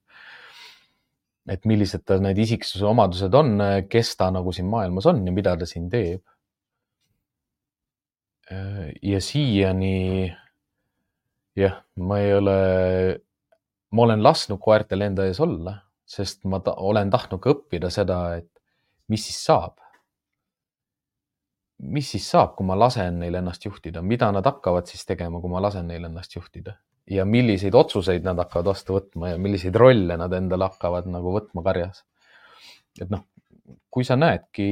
Et 1.50 1.62
millised 1.68 2.02
ta 2.06 2.16
need 2.18 2.38
isiksuse 2.42 2.86
omadused 2.88 3.34
on, 3.38 3.60
kes 3.90 4.16
ta 4.18 4.32
nagu 4.34 4.50
siin 4.54 4.66
maailmas 4.70 5.06
on 5.06 5.22
ja 5.26 5.34
mida 5.34 5.54
ta 5.58 5.68
siin 5.68 5.90
teeb. 5.90 6.24
ja 9.02 9.18
siiani 9.20 10.30
jah, 11.58 11.80
ma 11.96 12.20
ei 12.22 12.34
ole, 12.36 12.56
ma 13.90 14.04
olen 14.06 14.22
lasknud 14.22 14.60
koertel 14.62 15.02
enda 15.06 15.26
ees 15.26 15.40
olla, 15.42 15.78
sest 16.06 16.44
ma 16.46 16.60
ta, 16.62 16.76
olen 16.78 17.10
tahtnud 17.10 17.42
ka 17.42 17.52
õppida 17.54 17.90
seda, 17.90 18.20
et 18.38 18.50
mis 19.10 19.26
siis 19.26 19.42
saab. 19.44 19.80
mis 21.76 22.08
siis 22.08 22.24
saab, 22.30 22.54
kui 22.56 22.64
ma 22.64 22.72
lasen 22.78 23.18
neil 23.20 23.34
ennast 23.36 23.66
juhtida, 23.66 24.00
mida 24.02 24.30
nad 24.32 24.46
hakkavad 24.48 24.86
siis 24.88 25.04
tegema, 25.04 25.42
kui 25.42 25.50
ma 25.52 25.60
lasen 25.60 25.84
neil 25.90 26.06
ennast 26.08 26.32
juhtida 26.32 26.72
ja 27.10 27.24
milliseid 27.28 27.74
otsuseid 27.74 28.24
nad 28.26 28.38
hakkavad 28.40 28.72
vastu 28.72 28.96
võtma 28.96 29.34
ja 29.34 29.38
milliseid 29.38 29.76
rolle 29.78 30.16
nad 30.18 30.32
endale 30.34 30.66
hakkavad 30.70 31.06
nagu 31.10 31.34
võtma 31.36 31.62
karjas. 31.66 32.02
et 33.00 33.10
noh, 33.12 33.26
kui 33.92 34.04
sa 34.08 34.16
näedki, 34.16 34.68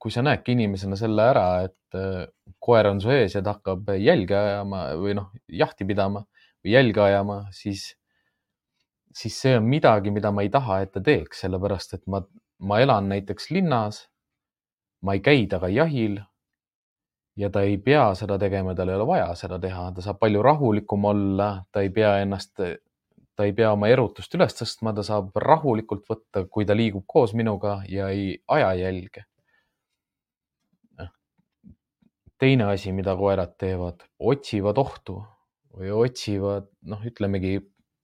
kui 0.00 0.10
sa 0.10 0.24
näedki 0.24 0.56
inimesena 0.56 0.96
selle 0.98 1.26
ära, 1.34 1.46
et 1.68 1.98
äh, 1.98 2.24
koer 2.62 2.88
on 2.90 3.00
su 3.02 3.12
ees 3.12 3.36
ja 3.36 3.42
ta 3.44 3.56
hakkab 3.58 3.92
jälge 4.00 4.36
ajama 4.38 4.84
või 4.98 5.16
noh, 5.18 5.30
jahti 5.48 5.86
pidama 5.86 6.24
või 6.64 6.74
jälge 6.74 7.02
ajama, 7.04 7.38
siis, 7.54 7.92
siis 9.14 9.36
see 9.40 9.56
on 9.56 9.64
midagi, 9.68 10.10
mida 10.10 10.30
ma 10.32 10.42
ei 10.42 10.50
taha, 10.50 10.80
et 10.82 10.92
ta 10.92 11.00
teeks, 11.04 11.44
sellepärast 11.44 11.96
et 11.98 12.04
ma, 12.06 12.22
ma 12.64 12.80
elan 12.80 13.08
näiteks 13.12 13.50
linnas. 13.50 14.08
ma 15.02 15.16
ei 15.16 15.20
käi 15.20 15.46
temaga 15.50 15.66
jahil 15.68 16.20
ja 17.36 17.50
ta 17.50 17.62
ei 17.66 17.78
pea 17.78 18.12
seda 18.14 18.36
tegema, 18.38 18.74
tal 18.74 18.92
ei 18.92 18.94
ole 18.94 19.06
vaja 19.06 19.32
seda 19.34 19.58
teha, 19.58 19.88
ta 19.96 20.04
saab 20.04 20.20
palju 20.22 20.42
rahulikum 20.46 21.04
olla, 21.10 21.64
ta 21.72 21.82
ei 21.82 21.90
pea 21.90 22.12
ennast, 22.22 22.60
ta 23.36 23.48
ei 23.48 23.52
pea 23.56 23.72
oma 23.72 23.88
erutust 23.90 24.34
üles 24.38 24.54
tõstma, 24.58 24.92
ta 24.94 25.02
saab 25.06 25.34
rahulikult 25.42 26.06
võtta, 26.10 26.44
kui 26.46 26.68
ta 26.68 26.76
liigub 26.76 27.02
koos 27.06 27.34
minuga 27.34 27.80
ja 27.88 28.08
ei 28.14 28.36
aja 28.46 28.72
jälge. 28.84 29.26
teine 32.42 32.64
asi, 32.66 32.90
mida 32.90 33.12
koerad 33.14 33.52
teevad, 33.54 34.00
otsivad 34.18 34.78
ohtu 34.82 35.20
või 35.78 35.92
otsivad, 35.94 36.64
noh, 36.90 37.04
ütlemegi, 37.06 37.60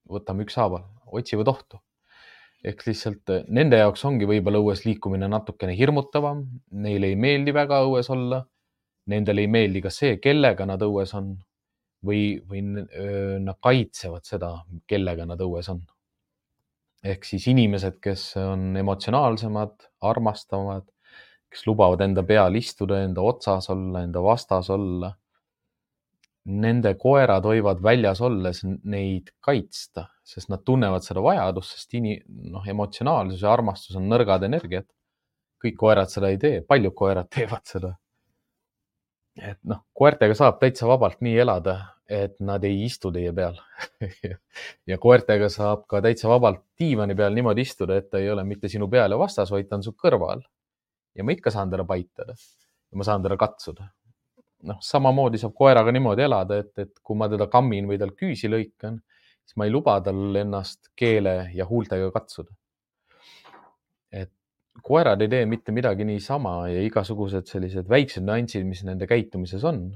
võtame 0.07 0.44
ükshaaval, 0.47 0.85
otsivad 1.12 1.49
ohtu 1.55 1.81
ehk 2.64 2.83
lihtsalt 2.88 3.31
nende 3.55 3.79
jaoks 3.79 4.03
ongi 4.05 4.27
võib-olla 4.27 4.59
õues 4.59 4.83
liikumine 4.83 5.29
natukene 5.31 5.77
hirmutavam, 5.79 6.42
neile 6.71 7.12
ei 7.12 7.16
meeldi 7.16 7.55
väga 7.55 7.85
õues 7.87 8.11
olla 8.11 8.42
nendele 9.09 9.44
ei 9.44 9.51
meeldi 9.51 9.83
ka 9.85 9.92
see, 9.92 10.16
kellega 10.23 10.66
nad 10.68 10.83
õues 10.85 11.14
on 11.18 11.33
või, 12.05 12.38
või 12.49 12.62
nad 12.64 13.57
kaitsevad 13.64 14.27
seda, 14.29 14.53
kellega 14.90 15.27
nad 15.29 15.40
õues 15.44 15.71
on. 15.73 15.83
ehk 17.09 17.25
siis 17.25 17.47
inimesed, 17.47 18.01
kes 18.03 18.33
on 18.42 18.77
emotsionaalsemad, 18.77 19.87
armastavad, 20.11 20.87
kes 21.49 21.64
lubavad 21.68 22.03
enda 22.05 22.25
peal 22.27 22.59
istuda, 22.59 23.01
enda 23.07 23.23
otsas 23.25 23.71
olla, 23.71 24.03
enda 24.03 24.23
vastas 24.23 24.71
olla. 24.75 25.12
Nende 26.49 26.94
koerad 26.99 27.44
võivad 27.44 27.81
väljas 27.85 28.21
olles 28.25 28.64
neid 28.64 29.31
kaitsta, 29.44 30.09
sest 30.29 30.51
nad 30.53 30.61
tunnevad 30.67 31.05
seda 31.07 31.23
vajadust, 31.25 31.77
sest 31.77 31.97
ini-, 31.97 32.21
noh, 32.53 32.67
emotsionaalsus 32.69 33.43
ja 33.43 33.53
armastus 33.53 33.97
on 33.97 34.11
nõrgad 34.11 34.45
energiat. 34.49 34.88
kõik 35.59 35.75
koerad 35.75 36.11
seda 36.12 36.29
ei 36.31 36.38
tee, 36.38 36.61
paljud 36.62 36.95
koerad 36.95 37.31
teevad 37.35 37.64
seda 37.67 37.97
et 39.38 39.59
noh, 39.69 39.83
koertega 39.97 40.35
saab 40.37 40.59
täitsa 40.61 40.88
vabalt 40.88 41.21
nii 41.25 41.37
elada, 41.43 41.77
et 42.09 42.38
nad 42.45 42.62
ei 42.64 42.81
istu 42.87 43.11
teie 43.12 43.33
peal 43.37 43.59
ja 44.91 44.99
koertega 45.01 45.51
saab 45.53 45.85
ka 45.91 46.01
täitsa 46.05 46.31
vabalt 46.31 46.62
diivani 46.81 47.17
peal 47.19 47.37
niimoodi 47.37 47.67
istuda, 47.67 47.99
et 47.99 48.09
ta 48.11 48.23
ei 48.23 48.31
ole 48.33 48.45
mitte 48.49 48.71
sinu 48.73 48.88
peal 48.91 49.12
ja 49.12 49.21
vastas, 49.21 49.53
vaid 49.53 49.69
ta 49.69 49.79
on 49.79 49.85
su 49.85 49.93
kõrval. 49.93 50.43
ja 51.14 51.25
ma 51.25 51.35
ikka 51.35 51.53
saan 51.55 51.71
teda 51.71 51.85
paitada 51.85 52.35
ja 52.35 52.99
ma 52.99 53.05
saan 53.05 53.23
teda 53.23 53.37
katsuda. 53.37 53.88
noh, 54.69 54.81
samamoodi 54.83 55.38
saab 55.38 55.55
koeraga 55.55 55.93
niimoodi 55.95 56.25
elada, 56.25 56.59
et, 56.59 56.73
et 56.79 56.95
kui 57.03 57.17
ma 57.17 57.29
teda 57.31 57.47
kammin 57.47 57.87
või 57.87 57.99
tal 57.99 58.14
küüsi 58.17 58.51
lõikan, 58.51 58.99
siis 59.48 59.56
ma 59.56 59.64
ei 59.64 59.72
luba 59.72 59.96
tal 60.04 60.37
ennast 60.37 60.90
keele 60.96 61.50
ja 61.56 61.64
huultega 61.68 62.11
katsuda. 62.12 62.52
et 64.12 64.32
koerad 64.84 65.22
ei 65.24 65.32
tee 65.32 65.46
mitte 65.46 65.72
midagi 65.72 66.04
niisama 66.04 66.68
ja 66.68 66.82
igasugused 66.84 67.48
sellised 67.48 67.88
väiksed 67.88 68.24
nüansid, 68.28 68.68
mis 68.68 68.84
nende 68.84 69.08
käitumises 69.08 69.64
on, 69.64 69.88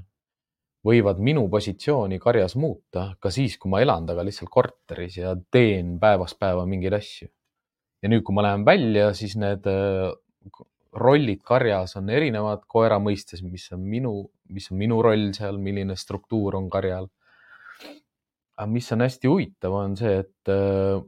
võivad 0.83 1.21
minu 1.23 1.45
positsiooni 1.51 2.19
karjas 2.19 2.57
muuta 2.59 3.13
ka 3.21 3.31
siis, 3.31 3.55
kui 3.57 3.71
ma 3.71 3.79
elan 3.83 4.07
temaga 4.07 4.25
lihtsalt 4.27 4.51
korteris 4.51 5.17
ja 5.21 5.35
teen 5.51 5.95
päevast 6.01 6.39
päeva 6.39 6.65
mingeid 6.67 6.97
asju. 6.97 7.29
ja 8.03 8.11
nüüd, 8.11 8.23
kui 8.25 8.35
ma 8.35 8.43
lähen 8.43 8.65
välja, 8.67 9.13
siis 9.15 9.37
need 9.39 9.69
äh, 9.69 10.11
rollid 10.93 11.41
karjas 11.45 11.95
on 11.97 12.09
erinevad 12.11 12.65
koera 12.67 12.99
mõistes, 12.99 13.41
mis 13.45 13.69
on 13.73 13.85
minu, 13.87 14.13
mis 14.49 14.69
on 14.71 14.77
minu 14.81 14.99
roll 15.01 15.31
seal, 15.33 15.57
milline 15.57 15.95
struktuur 15.97 16.59
on 16.59 16.69
karjal. 16.73 17.07
Aga 18.57 18.69
mis 18.69 18.91
on 18.93 19.01
hästi 19.05 19.29
huvitav, 19.29 19.75
on 19.75 19.95
see, 19.97 20.23
et 20.23 20.51
äh, 20.53 21.01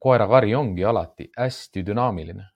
koerakari 0.00 0.54
ongi 0.54 0.84
alati 0.84 1.30
hästi 1.38 1.84
dünaamiline 1.86 2.50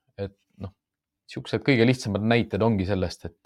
niisugused 1.28 1.64
kõige 1.64 1.84
lihtsamad 1.84 2.24
näited 2.24 2.62
ongi 2.64 2.86
sellest, 2.88 3.28
et 3.28 3.36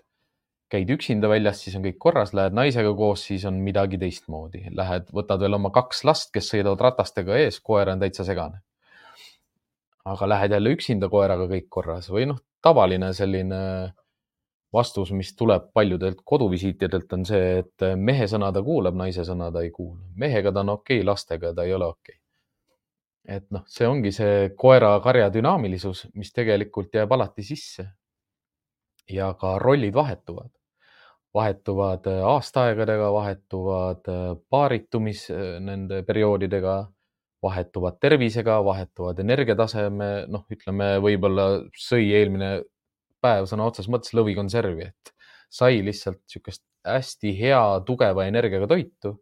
käid 0.72 0.90
üksinda 0.94 1.28
väljas, 1.28 1.61
siis 1.61 1.74
on 1.76 1.85
kõik 1.85 1.98
korras, 2.00 2.33
lähed 2.33 2.55
naisega 2.57 2.94
koos, 2.96 3.26
siis 3.28 3.44
on 3.44 3.59
midagi 3.61 3.98
teistmoodi. 4.00 4.68
Lähed, 4.72 5.11
võtad 5.12 5.42
veel 5.42 5.59
oma 5.59 5.72
kaks 5.74 6.05
last, 6.09 6.31
kes 6.33 6.48
sõidavad 6.48 6.81
ratastega 6.81 7.37
ees, 7.42 7.59
koer 7.61 7.90
on 7.92 8.00
täitsa 8.00 8.24
segane. 8.28 8.62
aga 10.02 10.26
lähed 10.26 10.50
jälle 10.50 10.70
üksinda 10.74 11.07
koeraga 11.07 11.44
kõik 11.46 11.68
korras 11.70 12.09
või 12.11 12.24
noh, 12.26 12.38
tavaline 12.62 13.12
selline 13.14 13.59
vastus, 14.73 15.13
mis 15.13 15.35
tuleb 15.37 15.71
paljudelt 15.75 16.23
koduvisiitidelt, 16.25 17.13
on 17.13 17.27
see, 17.29 17.59
et 17.63 17.87
mehe 17.97 18.27
sõna 18.31 18.53
ta 18.53 18.63
kuulab, 18.65 18.97
naise 18.97 19.25
sõna 19.29 19.51
ta 19.53 19.63
ei 19.63 19.71
kuula. 19.71 20.01
mehega 20.17 20.53
ta 20.53 20.61
on 20.65 20.77
okei 20.79 21.01
okay,, 21.01 21.07
lastega 21.07 21.55
ta 21.55 21.69
ei 21.69 21.75
ole 21.75 21.87
okei 21.93 22.15
okay 22.15 22.23
et 23.29 23.45
noh, 23.55 23.63
see 23.71 23.87
ongi 23.87 24.13
see 24.15 24.51
koera-karja 24.59 25.29
dünaamilisus, 25.35 26.07
mis 26.19 26.33
tegelikult 26.35 26.95
jääb 26.95 27.13
alati 27.15 27.45
sisse. 27.47 27.87
ja 29.11 29.33
ka 29.35 29.57
rollid 29.59 29.95
vahetuvad, 29.95 30.51
vahetuvad 31.35 32.07
äh, 32.07 32.21
aastaaegadega, 32.25 33.13
vahetuvad 33.13 34.09
äh, 34.09 34.21
paaritumis 34.51 35.27
äh, 35.31 35.59
nende 35.61 36.03
perioodidega, 36.07 36.77
vahetuvad 37.43 37.99
tervisega, 38.01 38.61
vahetuvad 38.65 39.19
energiataseme, 39.19 40.11
noh, 40.31 40.47
ütleme 40.55 40.95
võib-olla 41.03 41.49
sõi 41.77 42.13
eelmine 42.15 42.53
päev 43.23 43.49
sõna 43.51 43.67
otseses 43.71 43.91
mõttes 43.93 44.15
lõvikonservi, 44.19 44.91
et 44.91 45.15
sai 45.53 45.83
lihtsalt 45.85 46.21
niisugust 46.21 46.65
hästi 46.87 47.33
hea 47.39 47.63
tugeva 47.87 48.27
energiaga 48.27 48.67
toitu 48.71 49.17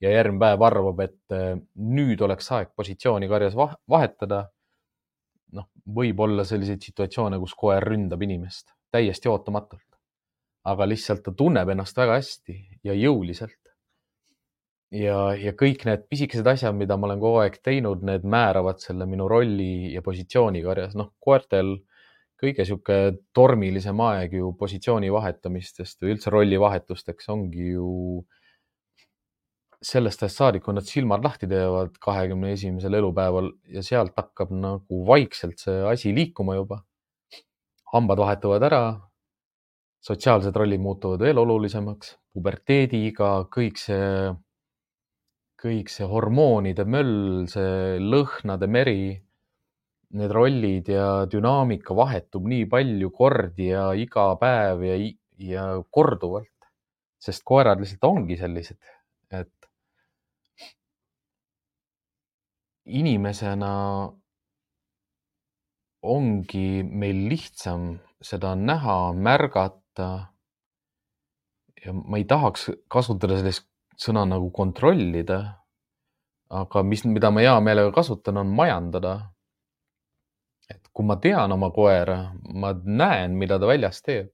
ja 0.00 0.12
järgmine 0.14 0.40
päev 0.40 0.64
arvab, 0.64 1.02
et 1.04 1.34
äh, 1.36 1.54
nüüd 1.76 2.22
oleks 2.24 2.50
aeg 2.56 2.72
positsiooni 2.76 3.28
karjas 3.28 3.56
vahetada. 3.58 4.48
noh, 5.50 5.66
võib 5.82 6.20
olla 6.22 6.44
selliseid 6.46 6.84
situatsioone, 6.86 7.38
kus 7.42 7.56
koer 7.58 7.82
ründab 7.82 8.22
inimest 8.22 8.70
täiesti 8.94 9.28
ootamatult, 9.28 9.98
aga 10.70 10.86
lihtsalt 10.86 11.24
ta 11.26 11.32
tunneb 11.34 11.72
ennast 11.74 11.96
väga 11.98 12.20
hästi 12.20 12.56
ja 12.86 12.94
jõuliselt. 12.94 13.58
ja, 14.94 15.34
ja 15.38 15.52
kõik 15.54 15.84
need 15.86 16.06
pisikesed 16.10 16.46
asjad, 16.46 16.74
mida 16.74 16.96
ma 16.96 17.10
olen 17.10 17.20
kogu 17.22 17.42
aeg 17.42 17.58
teinud, 17.62 18.02
need 18.06 18.24
määravad 18.26 18.80
selle 18.82 19.06
minu 19.06 19.28
rolli 19.28 19.92
ja 19.94 20.02
positsiooni 20.02 20.62
karjas. 20.62 20.94
noh, 20.94 21.12
koertel 21.18 21.76
kõige 22.40 22.64
sihuke 22.66 22.98
tormilisem 23.36 24.00
aeg 24.06 24.34
ju 24.38 24.52
positsiooni 24.58 25.10
vahetamistest 25.12 26.00
või 26.02 26.14
üldse 26.16 26.32
rollivahetusteks 26.32 27.28
ongi 27.34 27.74
ju 27.74 27.90
sellest 29.80 30.22
ajast 30.22 30.40
saadik, 30.42 30.64
kui 30.64 30.76
nad 30.76 30.84
silmad 30.84 31.24
lahti 31.24 31.48
teevad 31.48 31.94
kahekümne 32.04 32.52
esimesel 32.52 32.98
elupäeval 32.98 33.48
ja 33.72 33.82
sealt 33.84 34.12
hakkab 34.18 34.52
nagu 34.52 35.04
vaikselt 35.08 35.62
see 35.62 35.78
asi 35.88 36.14
liikuma 36.16 36.58
juba. 36.58 36.84
hambad 37.92 38.18
vahetuvad 38.18 38.62
ära. 38.62 38.82
sotsiaalsed 40.00 40.56
rollid 40.56 40.80
muutuvad 40.80 41.20
veel 41.20 41.38
olulisemaks, 41.38 42.14
puberteediiga, 42.32 43.48
kõik 43.52 43.76
see, 43.76 44.30
kõik 45.60 45.90
see 45.92 46.06
hormoonide 46.08 46.86
möll, 46.88 47.46
see 47.52 47.98
lõhnade 48.00 48.68
meri, 48.68 49.20
need 50.18 50.32
rollid 50.34 50.88
ja 50.90 51.26
dünaamika 51.30 51.94
vahetub 51.96 52.46
nii 52.50 52.66
palju 52.70 53.10
kordi 53.14 53.70
ja 53.70 53.90
iga 53.94 54.32
päev 54.40 54.82
ja, 54.82 54.96
ja 55.38 55.66
korduvalt, 55.90 56.70
sest 57.22 57.44
koerad 57.46 57.82
lihtsalt 57.82 58.08
ongi 58.08 58.38
sellised, 58.40 58.80
et 59.30 59.70
inimesena 62.90 63.74
ongi 66.02 66.82
meil 66.82 67.26
lihtsam 67.28 67.98
seda 68.20 68.54
näha, 68.54 69.12
märgata. 69.12 70.10
ja 71.84 71.92
ma 71.92 72.18
ei 72.20 72.26
tahaks 72.28 72.68
kasutada 72.92 73.38
sellist 73.38 73.66
sõna 74.00 74.26
nagu 74.28 74.50
kontrollida. 74.50 75.40
aga 76.50 76.82
mis, 76.82 77.04
mida 77.04 77.30
ma 77.30 77.44
hea 77.44 77.58
meelega 77.62 77.92
kasutan, 77.94 78.40
on 78.42 78.48
majandada. 78.56 79.30
Et 80.70 80.90
kui 80.94 81.06
ma 81.06 81.16
tean 81.22 81.52
oma 81.52 81.70
koera, 81.74 82.20
ma 82.54 82.72
näen, 82.84 83.34
mida 83.38 83.58
ta 83.58 83.68
väljas 83.70 84.02
teeb. 84.06 84.30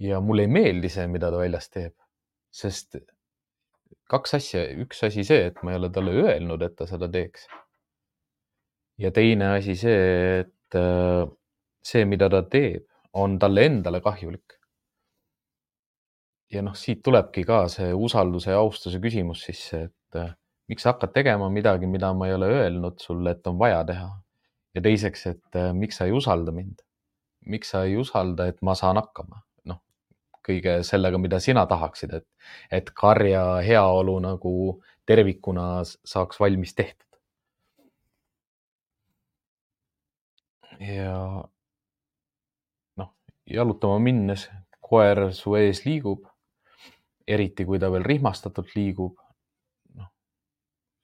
ja 0.00 0.20
mulle 0.24 0.46
ei 0.46 0.48
meeldi 0.48 0.88
see, 0.88 1.04
mida 1.06 1.28
ta 1.30 1.36
väljas 1.36 1.68
teeb, 1.68 1.92
sest 2.50 2.96
kaks 4.12 4.34
asja, 4.38 4.62
üks 4.84 5.02
asi 5.06 5.24
see, 5.24 5.48
et 5.50 5.60
ma 5.64 5.72
ei 5.72 5.80
ole 5.80 5.90
talle 5.92 6.14
öelnud, 6.22 6.62
et 6.64 6.76
ta 6.76 6.86
seda 6.88 7.08
teeks. 7.12 7.46
ja 9.00 9.10
teine 9.12 9.54
asi 9.58 9.76
see, 9.76 10.40
et 10.42 10.78
äh, 10.78 11.24
see, 11.84 12.04
mida 12.08 12.28
ta 12.32 12.42
teeb, 12.56 12.86
on 13.12 13.38
talle 13.38 13.66
endale 13.68 14.00
kahjulik. 14.04 14.58
ja 16.52 16.62
noh, 16.64 16.76
siit 16.76 17.00
tulebki 17.04 17.44
ka 17.48 17.64
see 17.72 17.92
usalduse 17.96 18.52
ja 18.52 18.60
austuse 18.60 19.00
küsimus 19.00 19.44
sisse, 19.48 19.86
et 19.88 20.20
äh, 20.20 20.34
miks 20.68 20.84
sa 20.84 20.92
hakkad 20.92 21.14
tegema 21.16 21.48
midagi, 21.52 21.88
mida 21.88 22.12
ma 22.16 22.28
ei 22.28 22.36
ole 22.36 22.50
öelnud 22.58 23.00
sulle, 23.00 23.32
et 23.32 23.46
on 23.46 23.58
vaja 23.58 23.84
teha. 23.88 24.10
Ja 24.74 24.82
teiseks, 24.82 25.26
et 25.26 25.58
äh, 25.58 25.72
miks 25.76 26.00
sa 26.00 26.08
ei 26.08 26.12
usalda 26.16 26.52
mind? 26.52 26.82
miks 27.46 27.72
sa 27.74 27.82
ei 27.84 27.96
usalda, 27.98 28.46
et 28.46 28.60
ma 28.62 28.74
saan 28.78 29.00
hakkama? 29.00 29.42
kõige 30.46 30.80
sellega, 30.86 31.18
mida 31.22 31.40
sina 31.40 31.64
tahaksid, 31.70 32.14
et, 32.18 32.26
et 32.70 32.90
karja 32.98 33.44
heaolu 33.64 34.18
nagu 34.22 34.54
tervikuna 35.06 35.82
saaks 35.86 36.40
valmis 36.42 36.74
tehtud. 36.74 37.06
ja 40.82 41.44
noh, 42.98 43.10
jalutama 43.46 44.00
minnes 44.02 44.48
koer 44.82 45.28
su 45.36 45.54
ees 45.54 45.84
liigub, 45.86 46.24
eriti 47.28 47.62
kui 47.68 47.78
ta 47.78 47.90
veel 47.92 48.02
rihmastatult 48.02 48.74
liigub. 48.74 49.20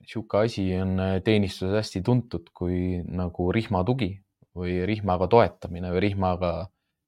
Sihuke 0.08 0.44
asi 0.46 0.64
on 0.80 0.96
teenistuses 1.24 1.74
hästi 1.76 2.02
tuntud 2.06 2.48
kui 2.56 3.02
nagu 3.04 3.50
rihmatugi 3.52 4.14
või 4.56 4.80
rihmaga 4.88 5.28
toetamine 5.30 5.92
või 5.92 6.04
rihmaga 6.08 6.52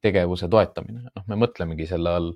tegevuse 0.04 0.48
toetamine. 0.48 1.08
noh, 1.08 1.24
me 1.28 1.38
mõtlemegi 1.40 1.86
selle 1.88 2.12
all 2.16 2.32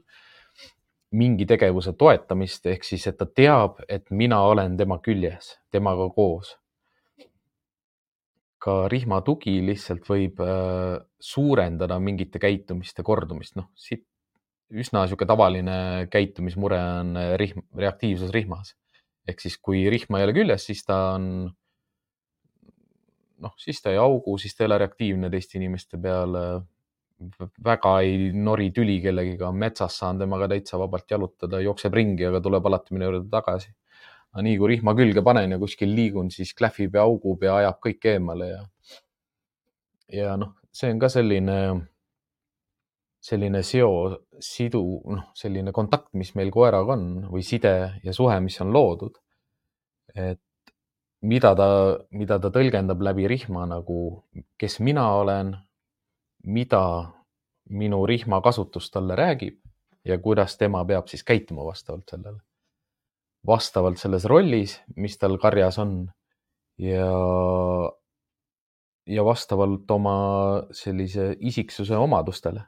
mingi 1.14 1.46
tegevuse 1.46 1.94
toetamist 1.98 2.66
ehk 2.66 2.85
siis, 2.85 3.07
et 3.07 3.16
ta 3.20 3.27
teab, 3.27 3.79
et 3.88 4.11
mina 4.11 4.40
olen 4.42 4.77
tema 4.77 4.98
küljes, 5.05 5.55
temaga 5.72 6.09
koos. 6.16 6.57
ka 8.64 8.87
rihmatugi 8.88 9.59
lihtsalt 9.61 10.07
võib 10.09 10.38
äh, 10.40 10.94
suurendada 11.20 11.98
mingite 12.00 12.40
käitumiste 12.40 13.05
kordumist, 13.05 13.59
noh, 13.61 13.66
siit 13.77 14.07
üsna 14.72 15.03
niisugune 15.05 15.29
tavaline 15.29 15.74
käitumismure 16.09 16.79
on 17.03 17.18
rihm, 17.37 17.61
reaktiivsus 17.77 18.33
rihmas. 18.33 18.72
Ehk 19.28 19.40
siis, 19.40 19.58
kui 19.58 19.84
rihma 19.90 20.20
ei 20.20 20.28
ole 20.28 20.34
küljes, 20.37 20.66
siis 20.68 20.82
ta 20.84 20.98
on 21.16 21.28
noh, 23.44 23.54
siis 23.60 23.80
ta 23.82 23.92
ei 23.92 24.00
augu, 24.00 24.37
siis 24.40 24.56
ta 24.56 24.64
ei 24.64 24.70
ole 24.70 24.78
reaktiivne 24.82 25.30
teiste 25.32 25.58
inimeste 25.60 26.00
peale. 26.00 26.44
väga 27.64 27.90
ei 28.02 28.32
nori 28.34 28.70
tüli 28.74 28.98
kellegiga, 29.00 29.52
metsas 29.54 29.96
saan 30.00 30.18
temaga 30.18 30.48
täitsa 30.50 30.78
vabalt 30.80 31.10
jalutada, 31.10 31.60
jookseb 31.62 31.94
ringi, 31.94 32.26
aga 32.26 32.40
tuleb 32.42 32.66
alati 32.66 32.94
minu 32.96 33.06
juurde 33.08 33.30
tagasi. 33.30 33.70
aga 34.34 34.42
nii 34.42 34.56
kui 34.58 34.68
rihma 34.72 34.96
külge 34.98 35.22
panen 35.22 35.54
ja 35.54 35.58
kuskil 35.62 35.92
liigun, 35.94 36.30
siis 36.34 36.52
klähvib 36.58 36.96
ja 36.98 37.04
augub 37.06 37.42
ja 37.46 37.56
ajab 37.60 37.78
kõik 37.87 38.08
eemale 38.10 38.48
ja. 38.48 38.62
ja 40.20 40.37
noh, 40.37 40.56
see 40.74 40.90
on 40.90 40.98
ka 40.98 41.08
selline, 41.08 41.58
selline 43.24 43.62
seo, 43.64 43.90
sidu, 44.42 44.82
noh, 45.16 45.28
selline 45.37 45.72
kontakt, 45.72 46.10
mis 46.18 46.34
meil 46.37 46.50
koeraga 46.52 46.92
on 46.92 47.06
või 47.32 47.44
side 47.46 47.74
ja 48.04 48.12
suhe, 48.12 48.37
mis 48.44 48.60
on 48.60 48.72
loodud. 48.74 49.20
et 50.14 50.40
mida 51.24 51.54
ta, 51.56 51.68
mida 52.12 52.38
ta 52.38 52.50
tõlgendab 52.52 53.00
läbi 53.02 53.26
rihma 53.30 53.64
nagu, 53.66 53.98
kes 54.60 54.78
mina 54.84 55.06
olen, 55.18 55.54
mida 56.44 56.84
minu 57.72 58.04
rihma 58.06 58.42
kasutus 58.44 58.90
talle 58.92 59.16
räägib 59.16 59.56
ja 60.04 60.18
kuidas 60.20 60.58
tema 60.60 60.84
peab 60.84 61.08
siis 61.08 61.24
käituma 61.24 61.64
vastavalt 61.64 62.10
sellele. 62.10 62.40
vastavalt 63.46 63.98
selles 64.00 64.24
rollis, 64.24 64.78
mis 64.96 65.18
tal 65.18 65.37
karjas 65.38 65.78
on 65.78 66.10
ja, 66.80 67.08
ja 69.06 69.24
vastavalt 69.24 69.90
oma 69.90 70.14
sellise 70.72 71.34
isiksuse 71.40 71.96
omadustele. 71.96 72.62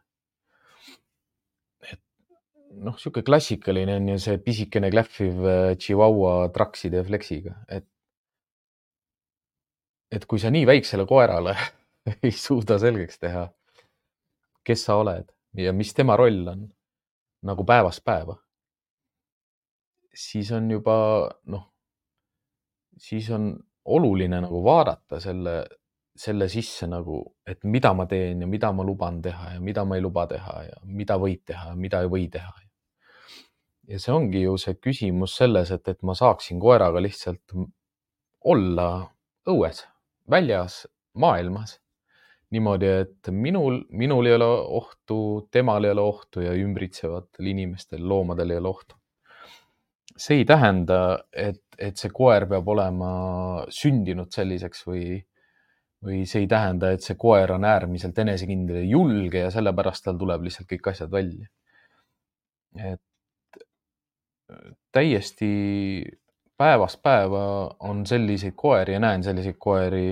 Noh, 2.77 2.95
niisugune 2.97 3.25
klassikaline 3.27 3.97
on 4.01 4.09
ju 4.13 4.19
see 4.21 4.39
pisikene 4.43 4.91
klähviv 4.93 5.45
Chihuahua 5.81 6.49
trakside 6.55 7.05
fleksiga, 7.07 7.57
et 7.69 7.87
et 10.13 10.27
kui 10.27 10.39
sa 10.39 10.53
nii 10.55 10.67
väiksele 10.69 11.07
koerale 11.09 11.57
ei 12.25 12.33
suuda 12.33 12.79
selgeks 12.79 13.19
teha, 13.23 13.47
kes 14.67 14.85
sa 14.89 14.99
oled 15.03 15.31
ja 15.59 15.73
mis 15.73 15.95
tema 15.95 16.17
roll 16.17 16.47
on 16.53 16.67
nagu 17.47 17.65
päevast 17.65 18.05
päeva, 18.05 18.37
siis 20.15 20.51
on 20.53 20.71
juba 20.71 20.97
noh, 21.53 21.65
siis 22.99 23.31
on 23.31 23.51
oluline 23.85 24.41
nagu 24.43 24.63
vaadata 24.65 25.21
selle, 25.23 25.57
selle 26.17 26.49
sisse 26.51 26.89
nagu, 26.91 27.21
et 27.47 27.63
mida 27.65 27.93
ma 27.95 28.07
teen 28.11 28.43
ja 28.43 28.49
mida 28.51 28.73
ma 28.73 28.85
luban 28.87 29.21
teha 29.23 29.57
ja 29.57 29.61
mida 29.61 29.85
ma 29.85 29.99
ei 29.99 30.03
luba 30.03 30.27
teha 30.31 30.57
ja 30.71 30.81
mida 30.85 31.19
võib 31.23 31.45
teha 31.47 31.71
ja 31.71 31.77
mida 31.77 32.03
ei 32.03 32.11
või 32.11 32.31
teha. 32.33 32.66
Ja 33.89 33.99
see 34.03 34.15
ongi 34.15 34.43
ju 34.43 34.57
see 34.61 34.79
küsimus 34.83 35.37
selles, 35.39 35.71
et, 35.75 35.89
et 35.89 36.03
ma 36.03 36.15
saaksin 36.19 36.61
koeraga 36.63 37.03
lihtsalt 37.03 37.57
olla 38.45 38.89
õues 39.47 39.85
väljas, 40.31 40.85
maailmas 41.15 41.77
niimoodi, 42.55 42.91
et 43.03 43.31
minul, 43.35 43.81
minul 43.91 44.29
ei 44.29 44.37
ole 44.37 44.47
ohtu, 44.79 45.19
temal 45.53 45.85
ei 45.85 45.95
ole 45.97 46.05
ohtu 46.07 46.45
ja 46.45 46.55
ümbritsevatel 46.55 47.51
inimestel, 47.51 48.05
loomadel 48.09 48.55
ei 48.55 48.61
ole 48.63 48.71
ohtu. 48.71 48.99
see 50.17 50.39
ei 50.41 50.45
tähenda, 50.49 51.19
et, 51.37 51.61
et 51.79 51.99
see 52.01 52.09
koer 52.15 52.47
peab 52.49 52.69
olema 52.73 53.09
sündinud 53.69 54.31
selliseks 54.33 54.87
või, 54.87 55.19
või 56.07 56.23
see 56.31 56.47
ei 56.47 56.49
tähenda, 56.49 56.95
et 56.95 57.05
see 57.05 57.19
koer 57.21 57.53
on 57.53 57.67
äärmiselt 57.69 58.17
enesekindel 58.25 58.79
ja 58.81 58.87
julge 58.95 59.43
ja 59.43 59.51
sellepärast 59.53 60.07
tal 60.07 60.17
tuleb 60.17 60.47
lihtsalt 60.47 60.71
kõik 60.71 60.89
asjad 60.95 61.13
välja. 61.13 61.51
et 62.77 63.03
täiesti 64.93 65.51
päevast 66.57 67.03
päeva 67.03 67.43
on 67.89 68.07
selliseid 68.07 68.55
koeri 68.57 68.97
ja 68.97 69.01
näen 69.03 69.25
selliseid 69.25 69.59
koeri, 69.59 70.09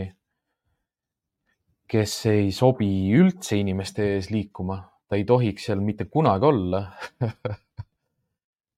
kes 1.89 2.15
ei 2.33 2.51
sobi 2.53 2.91
üldse 3.17 3.57
inimeste 3.61 4.15
ees 4.17 4.31
liikuma, 4.33 4.81
ta 5.09 5.17
ei 5.17 5.25
tohiks 5.29 5.69
seal 5.69 5.81
mitte 5.85 6.09
kunagi 6.11 6.49
olla 6.49 6.83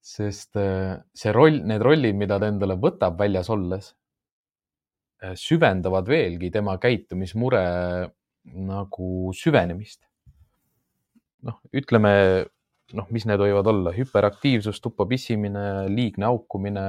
sest 0.06 0.56
äh, 0.60 0.96
see 1.14 1.32
roll, 1.34 1.62
need 1.66 1.82
rollid, 1.82 2.16
mida 2.18 2.38
ta 2.38 2.50
endale 2.50 2.76
võtab 2.78 3.18
väljas 3.18 3.50
olles, 3.50 3.90
äh, 5.24 5.34
süvendavad 5.38 6.06
veelgi 6.10 6.52
tema 6.54 6.76
käitumismure 6.82 7.62
nagu 8.46 9.32
süvenemist. 9.34 10.04
noh, 11.46 11.58
ütleme 11.74 12.12
noh, 12.94 13.10
mis 13.10 13.26
need 13.26 13.40
võivad 13.42 13.66
olla, 13.66 13.92
hüperaktiivsus, 13.96 14.78
tuppa 14.84 15.06
pissimine, 15.10 15.88
liigne 15.90 16.28
haukumine 16.28 16.86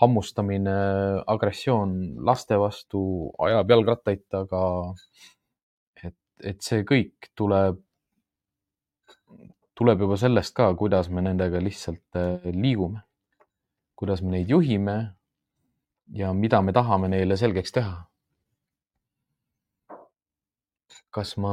hammustamine, 0.00 0.74
agressioon 1.28 1.94
laste 2.24 2.56
vastu, 2.60 3.02
ajab 3.38 3.74
jalgrattaid 3.74 4.24
taga. 4.32 4.64
et, 6.02 6.16
et 6.52 6.60
see 6.64 6.84
kõik 6.88 7.30
tuleb, 7.36 7.80
tuleb 9.76 10.04
juba 10.06 10.16
sellest 10.20 10.54
ka, 10.56 10.70
kuidas 10.80 11.10
me 11.12 11.24
nendega 11.24 11.60
lihtsalt 11.60 12.20
äh, 12.20 12.46
liigume, 12.56 13.02
kuidas 13.94 14.22
me 14.24 14.38
neid 14.38 14.52
juhime 14.52 14.96
ja 16.16 16.32
mida 16.32 16.62
me 16.64 16.72
tahame 16.72 17.10
neile 17.12 17.36
selgeks 17.36 17.76
teha. 17.76 17.98
kas 21.10 21.32
ma, 21.42 21.52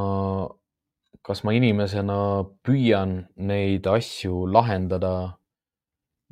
kas 1.27 1.43
ma 1.43 1.51
inimesena 1.51 2.17
püüan 2.63 3.17
neid 3.49 3.87
asju 3.91 4.45
lahendada 4.47 5.37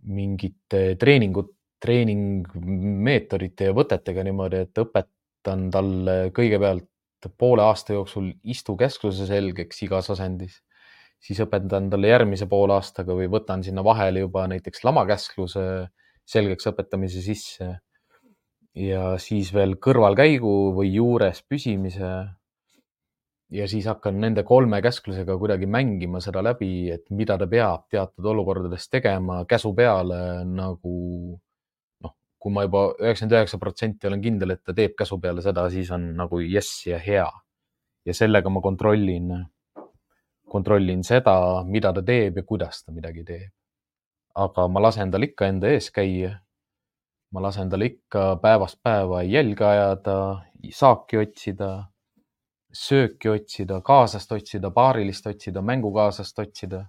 mingite 0.06 0.96
treeningute 1.02 1.56
treeningmeetodite 1.86 3.70
ja 3.70 3.76
võtetega 3.76 4.24
niimoodi, 4.26 4.64
et 4.66 4.82
õpetan 4.82 5.68
talle 5.74 6.16
kõigepealt 6.36 6.88
poole 7.38 7.64
aasta 7.66 7.96
jooksul 7.96 8.30
istu 8.46 8.76
käskluse 8.78 9.26
selgeks 9.30 9.82
igas 9.86 10.12
asendis, 10.14 10.60
siis 11.22 11.42
õpetan 11.42 11.90
talle 11.90 12.12
järgmise 12.12 12.48
poole 12.50 12.78
aastaga 12.78 13.16
või 13.18 13.28
võtan 13.34 13.64
sinna 13.66 13.84
vahele 13.86 14.26
juba 14.26 14.46
näiteks 14.52 14.86
lamakäskluse 14.86 15.66
selgeks 16.26 16.70
õpetamise 16.72 17.22
sisse. 17.26 17.76
ja 18.76 19.16
siis 19.18 19.54
veel 19.56 19.78
kõrvalkäigu 19.80 20.74
või 20.76 20.90
juures 20.98 21.42
püsimise. 21.48 22.10
Ja 23.52 23.68
siis 23.68 23.86
hakkan 23.86 24.20
nende 24.22 24.44
kolme 24.44 24.82
käsklusega 24.82 25.38
kuidagi 25.38 25.68
mängima 25.70 26.20
seda 26.24 26.42
läbi, 26.44 26.90
et 26.92 27.10
mida 27.10 27.38
ta 27.38 27.48
peab 27.48 27.86
teatud 27.92 28.26
olukordades 28.26 28.90
tegema 28.90 29.44
käsu 29.50 29.74
peale 29.78 30.20
nagu 30.46 30.96
kui 32.46 32.54
ma 32.54 32.62
juba 32.62 32.82
üheksakümmend 33.02 33.34
üheksa 33.34 33.58
protsenti 33.58 34.06
olen 34.06 34.22
kindel, 34.22 34.52
et 34.54 34.62
ta 34.62 34.74
teeb 34.78 34.94
käsu 35.00 35.18
peale 35.18 35.42
seda, 35.42 35.64
siis 35.74 35.90
on 35.96 36.12
nagu 36.14 36.38
jess 36.46 36.84
ja 36.86 37.00
hea. 37.02 37.26
ja 38.06 38.14
sellega 38.14 38.52
ma 38.54 38.62
kontrollin, 38.62 39.32
kontrollin 40.54 41.02
seda, 41.04 41.34
mida 41.66 41.90
ta 41.94 42.04
teeb 42.06 42.38
ja 42.38 42.44
kuidas 42.46 42.84
ta 42.84 42.94
midagi 42.94 43.24
teeb. 43.26 43.50
aga 44.36 44.68
ma 44.68 44.84
lasen 44.86 45.12
tal 45.12 45.26
ikka 45.26 45.48
enda 45.50 45.72
ees 45.74 45.90
käia. 45.90 46.36
ma 47.34 47.42
lasen 47.42 47.70
tal 47.70 47.82
ikka 47.82 48.38
päevast 48.44 48.78
päeva 48.84 49.24
jälge 49.24 49.66
ajada, 49.66 50.46
saaki 50.70 51.18
otsida, 51.18 51.72
sööki 52.76 53.30
otsida, 53.32 53.80
kaaslast 53.82 54.32
otsida, 54.36 54.72
paarilist 54.72 55.28
otsida, 55.28 55.62
mängukaaslast 55.62 56.40
otsida. 56.40 56.86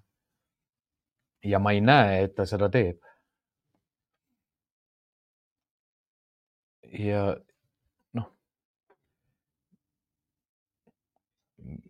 ja 1.44 1.58
ma 1.62 1.70
ei 1.72 1.80
näe, 1.80 2.24
et 2.24 2.32
ta 2.34 2.42
seda 2.48 2.66
teeb 2.72 2.98
ja 6.92 7.22
noh, 8.16 8.28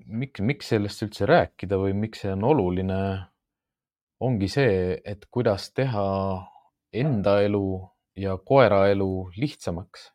miks, 0.07 0.40
miks 0.40 0.72
sellest 0.72 1.05
üldse 1.07 1.28
rääkida 1.28 1.78
või 1.80 1.94
miks 1.99 2.24
see 2.24 2.32
on 2.34 2.44
oluline, 2.51 3.01
ongi 4.20 4.49
see, 4.51 4.97
et 5.05 5.28
kuidas 5.30 5.70
teha 5.76 6.07
enda 6.97 7.40
elu 7.44 7.66
ja 8.16 8.36
koera 8.38 8.86
elu 8.92 9.11
lihtsamaks. 9.36 10.11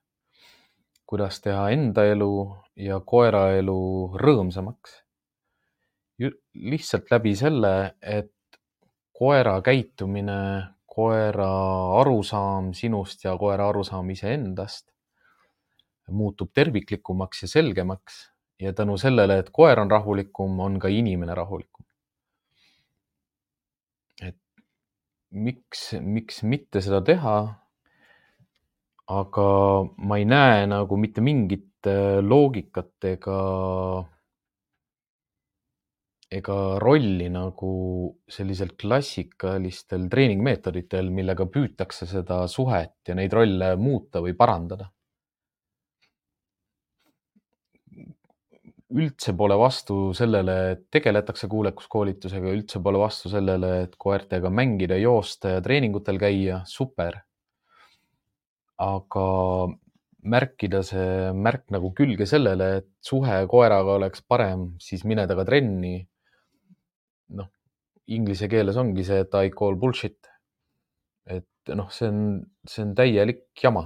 Kuidas 1.11 1.41
teha 1.43 1.65
enda 1.75 2.05
elu 2.07 2.33
ja 2.79 3.01
koera 3.03 3.49
elu 3.59 3.79
rõõmsamaks. 4.21 5.01
lihtsalt 6.53 7.09
läbi 7.11 7.33
selle, 7.35 7.95
et 8.01 8.59
koera 9.17 9.55
käitumine, 9.65 10.37
koera 10.85 11.49
arusaam 11.99 12.71
sinust 12.77 13.25
ja 13.25 13.33
koera 13.41 13.67
arusaam 13.69 14.09
iseendast 14.13 14.91
muutub 16.11 16.51
terviklikumaks 16.53 17.43
ja 17.43 17.47
selgemaks 17.47 18.19
ja 18.61 18.73
tänu 18.73 18.97
sellele, 18.97 19.39
et 19.39 19.49
koer 19.49 19.79
on 19.79 19.91
rahulikum, 19.91 20.59
on 20.59 20.79
ka 20.79 20.87
inimene 20.87 21.35
rahulikum. 21.35 21.85
et 24.21 24.37
miks, 25.31 25.93
miks 25.99 26.43
mitte 26.43 26.81
seda 26.81 27.01
teha? 27.01 27.37
Aga 29.09 29.47
ma 30.07 30.17
ei 30.17 30.25
näe 30.25 30.65
nagu 30.69 30.97
mitte 30.97 31.21
mingit 31.21 31.87
äh, 31.89 32.19
loogikat 32.21 33.07
ega, 33.09 33.39
ega 36.31 36.57
rolli 36.79 37.27
nagu 37.33 37.73
sellisel 38.29 38.75
klassikalistel 38.79 40.07
treeningmeetoditel, 40.11 41.11
millega 41.11 41.45
püütakse 41.45 42.07
seda 42.07 42.45
suhet 42.47 42.95
ja 43.07 43.17
neid 43.17 43.33
rolle 43.33 43.75
muuta 43.75 44.21
või 44.23 44.37
parandada 44.37 44.91
üldse 48.91 49.33
pole 49.37 49.55
vastu 49.59 50.11
sellele, 50.17 50.55
et 50.73 50.85
tegeletakse 50.93 51.47
kuulekuskoolitusega, 51.51 52.51
üldse 52.51 52.81
pole 52.83 52.99
vastu 53.01 53.31
sellele, 53.31 53.73
et 53.85 53.95
koertega 53.99 54.51
mängida, 54.51 54.97
joosta 54.99 55.55
ja 55.55 55.61
treeningutel 55.63 56.19
käia, 56.21 56.61
super. 56.67 57.21
Aga 58.81 59.25
märkida 60.33 60.81
see 60.85 61.31
märk 61.33 61.65
nagu 61.73 61.91
külge 61.97 62.27
sellele, 62.29 62.67
et 62.81 62.89
suhe 63.05 63.37
koeraga 63.51 63.97
oleks 63.99 64.21
parem, 64.21 64.67
siis 64.81 65.05
mine 65.05 65.25
temaga 65.29 65.49
trenni. 65.51 65.95
noh, 67.37 67.47
inglise 68.11 68.47
keeles 68.51 68.77
ongi 68.77 69.03
see, 69.07 69.21
et 69.25 69.33
I 69.39 69.49
call 69.55 69.75
bullshit. 69.79 70.19
et 71.25 71.75
noh, 71.77 71.89
see 71.93 72.09
on, 72.09 72.21
see 72.67 72.83
on 72.83 72.95
täielik 72.97 73.45
jama 73.63 73.85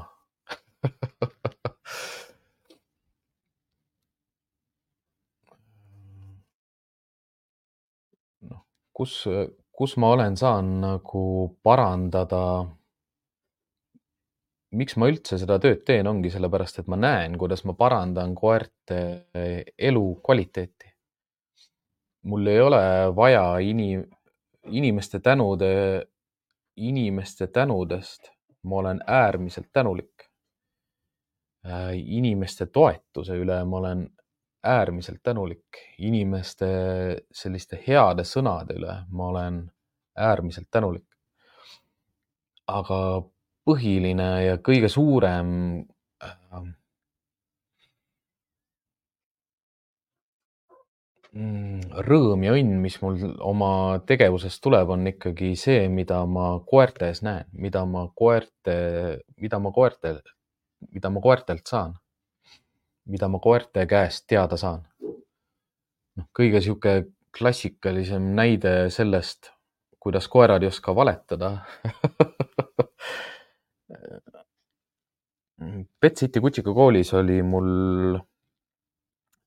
kus, 8.95 9.13
kus 9.75 9.97
ma 9.99 10.13
olen 10.15 10.37
saanud 10.39 10.81
nagu 10.85 11.25
parandada. 11.63 12.41
Miks 14.75 14.97
ma 14.99 15.09
üldse 15.11 15.39
seda 15.41 15.57
tööd 15.61 15.83
teen, 15.87 16.07
ongi 16.07 16.31
sellepärast, 16.33 16.81
et 16.81 16.89
ma 16.91 16.99
näen, 16.99 17.37
kuidas 17.39 17.63
ma 17.67 17.75
parandan 17.77 18.35
koerte 18.35 18.99
elukvaliteeti. 19.77 20.91
mul 22.25 22.47
ei 22.47 22.61
ole 22.61 22.81
vaja 23.15 23.43
inim-, 23.61 24.07
inimeste 24.71 25.19
tänude, 25.19 26.05
inimeste 26.75 27.47
tänudest, 27.47 28.31
ma 28.63 28.75
olen 28.75 29.01
äärmiselt 29.07 29.69
tänulik. 29.73 30.29
inimeste 31.93 32.65
toetuse 32.65 33.33
üle 33.41 33.63
ma 33.65 33.77
olen 33.77 34.09
äärmiselt 34.63 35.19
tänulik 35.23 35.79
inimeste 35.97 36.67
selliste 37.31 37.79
heade 37.87 38.25
sõnade 38.25 38.75
üle, 38.77 38.97
ma 39.09 39.29
olen 39.29 39.59
äärmiselt 40.15 40.67
tänulik. 40.71 41.07
aga 42.67 42.97
põhiline 43.65 44.29
ja 44.45 44.57
kõige 44.63 44.89
suurem 44.91 45.49
äh, 46.23 46.37
rõõm 52.05 52.45
ja 52.45 52.53
õnn, 52.55 52.77
mis 52.83 52.95
mul 53.01 53.19
oma 53.43 53.99
tegevusest 54.07 54.61
tuleb, 54.63 54.93
on 54.95 55.07
ikkagi 55.11 55.55
see, 55.59 55.89
mida 55.91 56.21
ma 56.29 56.53
koertes 56.67 57.25
näen, 57.25 57.49
mida 57.51 57.83
ma 57.89 58.07
koerte, 58.15 58.77
mida 59.41 59.59
ma 59.59 59.73
koertel, 59.75 60.21
mida 60.93 61.11
ma 61.11 61.23
koertelt 61.23 61.67
saan 61.67 61.97
mida 63.05 63.27
ma 63.29 63.39
koerte 63.39 63.85
käest 63.89 64.25
teada 64.27 64.57
saan. 64.57 64.85
noh, 66.15 66.27
kõige 66.37 66.61
sihuke 66.63 66.95
klassikalisem 67.35 68.31
näide 68.37 68.89
sellest, 68.93 69.51
kuidas 69.99 70.29
koerad 70.31 70.63
ei 70.63 70.71
oska 70.71 70.95
valetada 70.95 71.57
Pet 75.99 76.19
City 76.19 76.41
kutsikakoolis 76.43 77.13
oli 77.17 77.39
mul, 77.43 78.19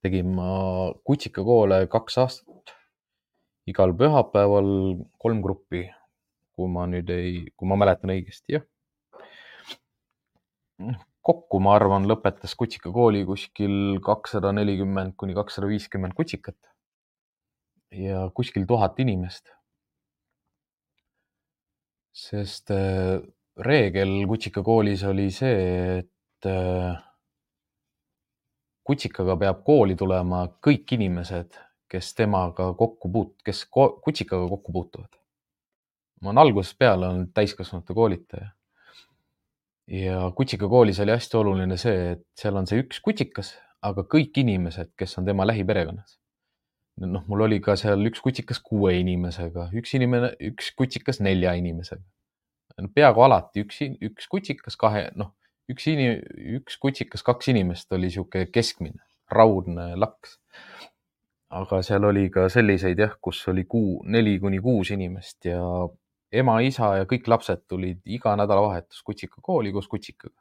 tegin 0.03 0.33
ma 0.35 0.49
kutsikakoole 1.05 1.85
kaks 1.93 2.19
aastat. 2.25 2.75
igal 3.69 3.93
pühapäeval 3.93 4.69
kolm 5.21 5.43
gruppi, 5.45 5.83
kui 6.57 6.71
ma 6.73 6.87
nüüd 6.89 7.11
ei, 7.13 7.33
kui 7.53 7.69
ma 7.69 7.77
mäletan 7.77 8.15
õigesti, 8.15 8.57
jah 8.57 8.65
kokku, 11.29 11.61
ma 11.61 11.75
arvan, 11.77 12.07
lõpetas 12.09 12.55
kutsikakooli 12.59 13.25
kuskil 13.29 13.99
kakssada 14.05 14.53
nelikümmend 14.57 15.17
kuni 15.21 15.37
kakssada 15.37 15.69
viiskümmend 15.69 16.17
kutsikat 16.17 16.71
ja 18.05 18.29
kuskil 18.35 18.67
tuhat 18.69 18.99
inimest. 19.05 19.55
sest 22.19 22.73
äh, 22.75 23.21
reegel 23.59 24.27
kutsikakoolis 24.31 25.05
oli 25.09 25.31
see, 25.35 25.99
et 25.99 26.47
äh, 26.47 26.99
kutsikaga 28.87 29.37
peab 29.37 29.65
kooli 29.67 29.97
tulema 29.99 30.45
kõik 30.65 30.95
inimesed, 30.97 31.59
kes 31.89 32.13
temaga 32.15 32.71
kokku 32.79 33.11
puut-, 33.13 33.37
kes 33.45 33.65
kutsikaga 33.73 34.49
kokku 34.49 34.73
puutuvad. 34.73 35.11
ma 36.23 36.31
olen 36.31 36.43
algusest 36.43 36.79
peale 36.79 37.07
olnud 37.07 37.31
täiskasvanute 37.35 37.95
koolitaja 37.95 38.49
ja 39.89 40.33
kutsikakoolis 40.37 41.01
oli 41.01 41.15
hästi 41.15 41.37
oluline 41.37 41.77
see, 41.81 42.13
et 42.13 42.25
seal 42.37 42.57
on 42.61 42.67
see 42.69 42.83
üks 42.83 43.01
kutsikas, 43.05 43.55
aga 43.85 44.05
kõik 44.05 44.37
inimesed, 44.43 44.93
kes 44.99 45.19
on 45.21 45.29
tema 45.29 45.47
lähiperekonnas. 45.49 46.19
noh, 46.99 47.23
mul 47.31 47.47
oli 47.47 47.61
ka 47.63 47.77
seal 47.79 48.03
üks 48.11 48.21
kutsikas 48.21 48.61
kuue 48.61 48.97
inimesega, 48.99 49.69
üks 49.79 49.95
inimene, 49.95 50.33
üks 50.51 50.73
kutsikas 50.77 51.21
nelja 51.25 51.55
inimesega. 51.55 52.03
Peaaegu 52.95 53.25
alati 53.27 53.65
üks, 53.67 53.81
üks 54.11 54.29
kutsikas 54.31 54.79
kahe, 54.81 55.09
noh, 55.19 55.35
üks 55.73 55.87
inim-, 55.93 56.23
üks 56.59 56.79
kutsikas, 56.81 57.25
kaks 57.27 57.51
inimest 57.53 57.93
oli 57.97 58.11
sihuke 58.15 58.47
keskmine, 58.55 59.01
raudne 59.35 59.93
laks. 59.97 60.39
aga 61.49 61.81
seal 61.83 62.05
oli 62.05 62.27
ka 62.31 62.49
selliseid 62.53 62.99
jah, 63.01 63.15
kus 63.25 63.41
oli 63.49 63.65
kuu, 63.65 64.03
neli 64.05 64.37
kuni 64.41 64.61
kuus 64.61 64.91
inimest 64.93 65.49
ja 65.49 65.63
ema, 66.33 66.59
isa 66.61 66.91
ja 67.01 67.07
kõik 67.09 67.29
lapsed 67.33 67.65
tulid 67.69 68.03
iga 68.05 68.35
nädalavahetus 68.37 69.01
kutsikakooli 69.07 69.73
koos 69.73 69.89
kutsikaga. 69.89 70.37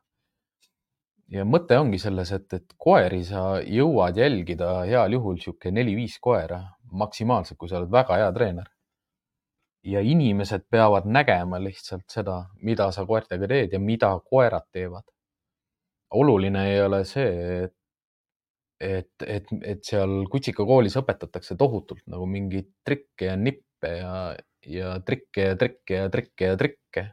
ja 1.32 1.44
mõte 1.44 1.80
ongi 1.80 2.00
selles, 2.00 2.32
et, 2.32 2.54
et 2.54 2.76
koeri 2.78 3.24
sa 3.28 3.60
jõuad 3.64 4.20
jälgida 4.20 4.82
heal 4.88 5.16
juhul 5.18 5.40
sihuke 5.44 5.72
neli-viis 5.72 6.20
koera 6.24 6.62
maksimaalselt, 6.92 7.58
kui 7.60 7.70
sa 7.70 7.82
oled 7.82 7.92
väga 7.92 8.20
hea 8.22 8.32
treener. 8.36 8.70
Ja 9.88 10.02
inimesed 10.04 10.68
peavad 10.72 11.08
nägema 11.08 11.60
lihtsalt 11.64 12.10
seda, 12.12 12.42
mida 12.62 12.90
sa 12.92 13.06
koertega 13.08 13.48
teed 13.48 13.74
ja 13.74 13.80
mida 13.80 14.12
koerad 14.30 14.68
teevad. 14.72 15.04
oluline 16.12 16.62
ei 16.72 16.82
ole 16.82 17.04
see, 17.06 17.64
et 17.64 17.74
et, 18.80 19.24
et, 19.26 19.48
et 19.66 19.80
seal 19.84 20.28
kutsikakoolis 20.32 20.96
õpetatakse 21.00 21.56
tohutult 21.58 22.04
nagu 22.12 22.28
mingeid 22.30 22.70
trikke 22.86 23.32
ja 23.32 23.36
nippe 23.36 23.90
ja, 23.98 24.12
ja 24.70 24.92
trikke 25.06 25.48
ja 25.50 25.56
trikke 25.58 26.02
ja 26.04 26.10
trikke 26.14 26.52
ja 26.52 26.58
trikke. 26.58 27.06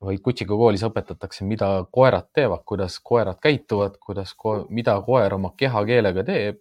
vaid 0.00 0.20
kutsikakoolis 0.22 0.84
õpetatakse, 0.86 1.42
mida 1.44 1.68
koerad 1.90 2.28
teevad, 2.34 2.62
kuidas 2.64 3.00
koerad 3.02 3.40
käituvad, 3.42 3.96
kuidas 3.98 4.30
ko, 4.38 4.60
mida 4.70 4.94
koer 5.02 5.34
oma 5.34 5.50
kehakeelega 5.58 6.22
teeb 6.24 6.60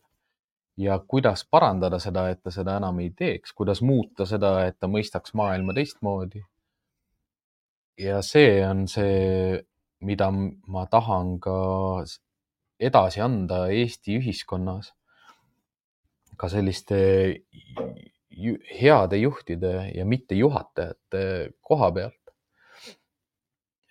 ja 0.78 1.00
kuidas 1.08 1.46
parandada 1.52 2.00
seda, 2.00 2.28
et 2.30 2.44
ta 2.44 2.54
seda 2.54 2.78
enam 2.78 3.00
ei 3.02 3.10
teeks, 3.18 3.54
kuidas 3.58 3.82
muuta 3.82 4.28
seda, 4.30 4.60
et 4.68 4.78
ta 4.80 4.90
mõistaks 4.92 5.34
maailma 5.38 5.74
teistmoodi. 5.74 6.44
ja 7.98 8.22
see 8.22 8.62
on 8.66 8.88
see, 8.88 9.58
mida 10.06 10.30
ma 10.32 10.86
tahan 10.86 11.40
ka 11.42 11.58
edasi 12.80 13.22
anda 13.22 13.66
Eesti 13.74 14.20
ühiskonnas. 14.20 14.94
ka 16.38 16.50
selliste 16.54 16.98
heade 18.82 19.18
juhtide 19.18 19.92
ja 19.96 20.06
mitte 20.06 20.36
juhatajate 20.36 21.54
koha 21.62 21.92
pealt. 21.92 22.14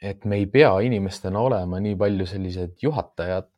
et 0.03 0.25
me 0.25 0.37
ei 0.37 0.47
pea 0.47 0.71
inimestena 0.87 1.41
olema 1.41 1.81
nii 1.81 1.97
palju 1.97 2.27
sellised 2.27 2.77
juhatajad, 2.83 3.49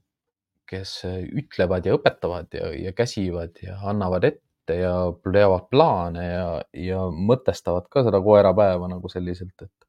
kes 0.69 1.01
ütlevad 1.09 1.87
ja 1.89 1.97
õpetavad 1.97 2.53
ja, 2.55 2.71
ja 2.77 2.93
käsivad 2.97 3.59
ja 3.65 3.79
annavad 3.91 4.25
ette 4.29 4.77
ja 4.77 4.93
teevad 5.25 5.69
plaane 5.73 6.25
ja, 6.29 6.49
ja 6.77 7.05
mõtestavad 7.09 7.89
ka 7.91 8.05
seda 8.07 8.21
koerapäeva 8.25 8.89
nagu 8.91 9.09
selliselt, 9.13 9.57
et 9.65 9.89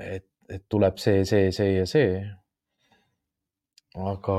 et, 0.00 0.28
et 0.48 0.62
tuleb 0.68 0.98
see, 1.02 1.24
see, 1.28 1.50
see 1.54 1.74
ja 1.74 1.86
see. 1.88 2.20
aga 3.98 4.34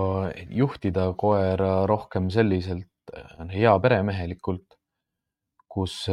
juhtida 0.47 1.09
koera 1.19 1.85
rohkem 1.89 2.29
selliselt, 2.31 2.87
hea 3.51 3.73
peremehelikult, 3.83 4.77
kus, 5.67 6.05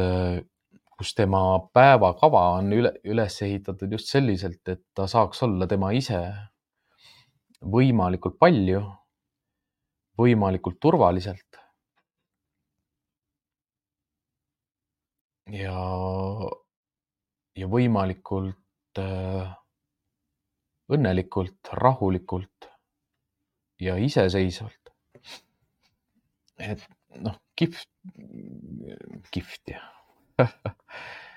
kus 0.97 1.13
tema 1.15 1.41
päevakava 1.73 2.41
on 2.57 2.73
üle, 2.75 2.91
üles 3.07 3.39
ehitatud 3.47 3.95
just 3.95 4.11
selliselt, 4.11 4.59
et 4.67 4.83
ta 4.95 5.07
saaks 5.07 5.43
olla 5.47 5.67
tema 5.71 5.93
ise 5.95 6.19
võimalikult 7.61 8.37
palju, 8.39 8.83
võimalikult 10.19 10.79
turvaliselt. 10.79 11.45
ja, 15.49 15.75
ja 17.57 17.67
võimalikult 17.69 19.01
äh, 19.01 19.47
õnnelikult, 20.93 21.71
rahulikult 21.81 22.69
ja 23.81 23.95
iseseisvalt. 23.97 24.93
et 26.59 26.83
noh, 27.23 27.39
kihvt, 27.57 27.89
kihvt 29.33 29.73
jah 29.73 29.89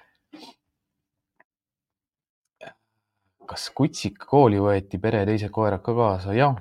kas 3.48 3.68
kutsik 3.76 4.24
kooli 4.28 4.60
võeti 4.62 5.00
pere 5.02 5.24
teised 5.28 5.52
koerad 5.54 5.82
ka 5.84 5.94
kaasa? 5.96 6.34
jah, 6.36 6.56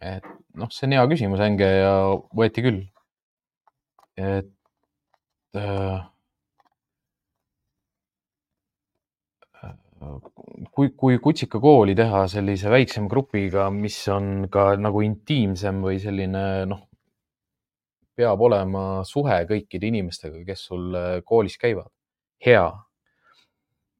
et 0.00 0.26
noh, 0.54 0.70
see 0.72 0.88
on 0.88 0.96
hea 0.96 1.04
küsimus, 1.10 1.42
Änge 1.44 1.68
ja 1.68 1.94
võeti 2.36 2.64
küll. 2.64 2.82
et 4.20 4.50
äh, 5.58 6.02
kui, 10.74 10.90
kui 10.96 11.18
kutsika 11.22 11.60
kooli 11.62 11.94
teha 11.98 12.24
sellise 12.30 12.70
väiksema 12.72 13.10
grupiga, 13.10 13.68
mis 13.74 13.96
on 14.12 14.48
ka 14.52 14.74
nagu 14.80 15.02
intiimsem 15.04 15.80
või 15.84 16.00
selline 16.02 16.44
noh, 16.70 16.84
peab 18.14 18.42
olema 18.46 19.02
suhe 19.08 19.40
kõikide 19.48 19.90
inimestega, 19.90 20.44
kes 20.46 20.66
sul 20.70 20.98
koolis 21.26 21.58
käivad, 21.60 21.90
hea. 22.46 22.66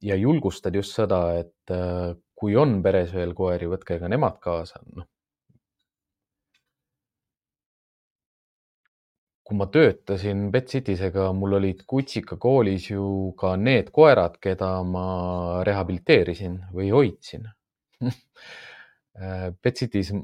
Ja 0.04 0.16
julgustad 0.20 0.76
just 0.76 0.94
seda, 0.96 1.20
et 1.40 1.72
äh, 1.72 2.12
kui 2.34 2.56
on 2.60 2.80
peres 2.84 3.12
veel 3.14 3.34
koeri, 3.36 3.68
võtke 3.70 3.98
ka 4.00 4.10
nemad 4.10 4.40
kaasa, 4.42 4.82
noh 4.94 5.08
kui 9.44 9.58
ma 9.60 9.66
töötasin 9.68 10.46
Betcitysega, 10.52 11.26
mul 11.36 11.58
olid 11.58 11.82
Kutsika 11.86 12.38
koolis 12.40 12.86
ju 12.88 13.34
ka 13.36 13.50
need 13.60 13.90
koerad, 13.92 14.38
keda 14.40 14.70
ma 14.88 15.04
rehabiliteerisin 15.68 16.54
või 16.72 16.88
hoidsin 16.94 17.44
Betcitys 19.62 20.14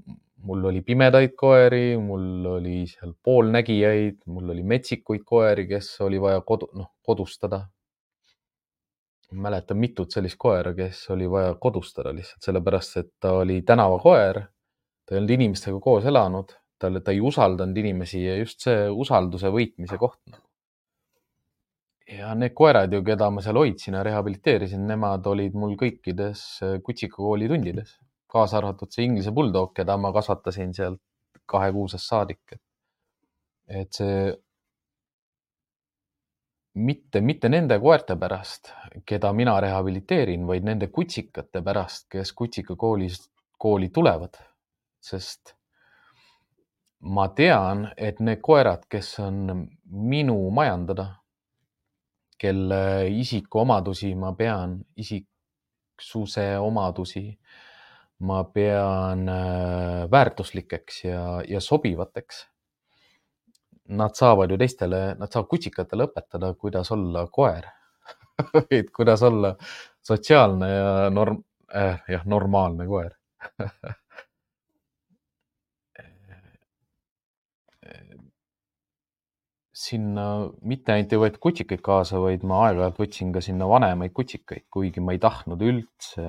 mul 0.42 0.64
oli 0.70 0.80
pimedaid 0.82 1.34
koeri, 1.36 1.96
mul 2.00 2.46
oli 2.54 2.86
seal 2.88 3.12
poolnägijaid, 3.22 4.22
mul 4.32 4.54
oli 4.54 4.64
metsikuid 4.64 5.24
koeri, 5.26 5.66
kes 5.68 5.92
oli 6.06 6.20
vaja 6.20 6.40
kodu, 6.46 6.70
noh, 6.78 6.94
kodustada. 7.04 7.66
Mäletan 9.32 9.78
mitut 9.78 10.10
sellist 10.10 10.38
koera, 10.38 10.72
kes 10.74 11.04
oli 11.14 11.28
vaja 11.30 11.54
kodustada 11.60 12.14
lihtsalt 12.14 12.48
sellepärast, 12.48 12.96
et 12.96 13.12
ta 13.20 13.32
oli 13.38 13.62
tänavakoer. 13.62 14.40
ta 15.06 15.14
ei 15.14 15.18
olnud 15.18 15.30
inimestega 15.34 15.80
koos 15.80 16.04
elanud 16.06 16.52
talle, 16.80 17.00
ta 17.00 17.12
ei 17.14 17.20
usaldanud 17.20 17.76
inimesi 17.76 18.22
ja 18.24 18.36
just 18.40 18.64
see 18.64 18.86
usalduse 18.88 19.50
võitmise 19.52 19.98
koht. 20.00 20.20
Nagu. 20.30 20.46
ja 22.10 22.32
need 22.34 22.54
koerad 22.58 22.92
ju, 22.94 23.02
keda 23.06 23.28
ma 23.30 23.42
seal 23.44 23.58
hoidsin 23.60 23.94
ja 23.94 24.02
rehabiliteerisin, 24.06 24.86
nemad 24.88 25.26
olid 25.30 25.54
mul 25.54 25.76
kõikides 25.78 26.40
äh, 26.66 26.78
Kutsika 26.82 27.20
kooli 27.20 27.46
tundides, 27.50 27.92
kaasa 28.30 28.58
arvatud 28.58 28.90
see 28.90 29.06
Inglise 29.06 29.30
buldog, 29.36 29.70
keda 29.76 29.94
ma 30.00 30.10
kasvatasin 30.16 30.74
sealt 30.74 31.00
kahekuusest 31.50 32.06
saadik. 32.06 32.58
et 33.70 33.92
see 33.94 34.32
mitte, 36.74 37.20
mitte 37.20 37.48
nende 37.48 37.78
koerte 37.80 38.16
pärast, 38.16 38.72
keda 39.06 39.32
mina 39.32 39.56
rehabiliteerin, 39.60 40.46
vaid 40.46 40.66
nende 40.66 40.90
kutsikate 40.92 41.62
pärast, 41.62 42.06
kes 42.10 42.32
Kutsika 42.32 42.76
koolis, 42.76 43.24
kooli 43.58 43.88
tulevad, 43.88 44.38
sest 45.00 45.54
ma 47.00 47.28
tean, 47.34 47.88
et 47.96 48.20
need 48.20 48.42
koerad, 48.44 48.84
kes 48.90 49.18
on 49.24 49.66
minu 49.84 50.36
majandada, 50.54 51.08
kelle 52.40 53.08
isikuomadusi 53.20 54.14
ma 54.16 54.32
pean, 54.36 54.78
isiksuse 54.96 56.46
omadusi, 56.58 57.26
ma 58.20 58.44
pean 58.44 59.28
äh, 59.28 60.10
väärtuslikeks 60.10 61.04
ja, 61.04 61.42
ja 61.48 61.60
sobivateks. 61.60 62.49
Nad 63.88 64.14
saavad 64.14 64.50
ju 64.50 64.58
teistele, 64.60 65.14
nad 65.18 65.32
saavad 65.32 65.48
kutsikatele 65.50 66.06
õpetada, 66.06 66.52
kuidas 66.54 66.90
olla 66.94 67.26
koer 67.32 67.66
et 68.70 68.90
kuidas 68.94 69.22
olla 69.22 69.54
sotsiaalne 70.06 70.68
ja 70.68 70.92
norm- 71.10 71.42
äh,, 71.74 72.02
jah, 72.08 72.26
normaalne 72.26 72.86
koer 72.86 73.16
sinna 79.80 80.24
mitte 80.66 80.92
ainult 80.94 81.12
ei 81.14 81.20
võetud 81.22 81.40
kutsikaid 81.46 81.82
kaasa, 81.84 82.20
vaid 82.22 82.44
ma 82.46 82.64
aeg-ajalt 82.66 82.98
võtsin 83.00 83.30
ka 83.34 83.42
sinna 83.44 83.68
vanemaid 83.70 84.12
kutsikaid, 84.16 84.66
kuigi 84.72 85.02
ma 85.04 85.14
ei 85.16 85.22
tahtnud 85.22 85.62
üldse 85.64 86.26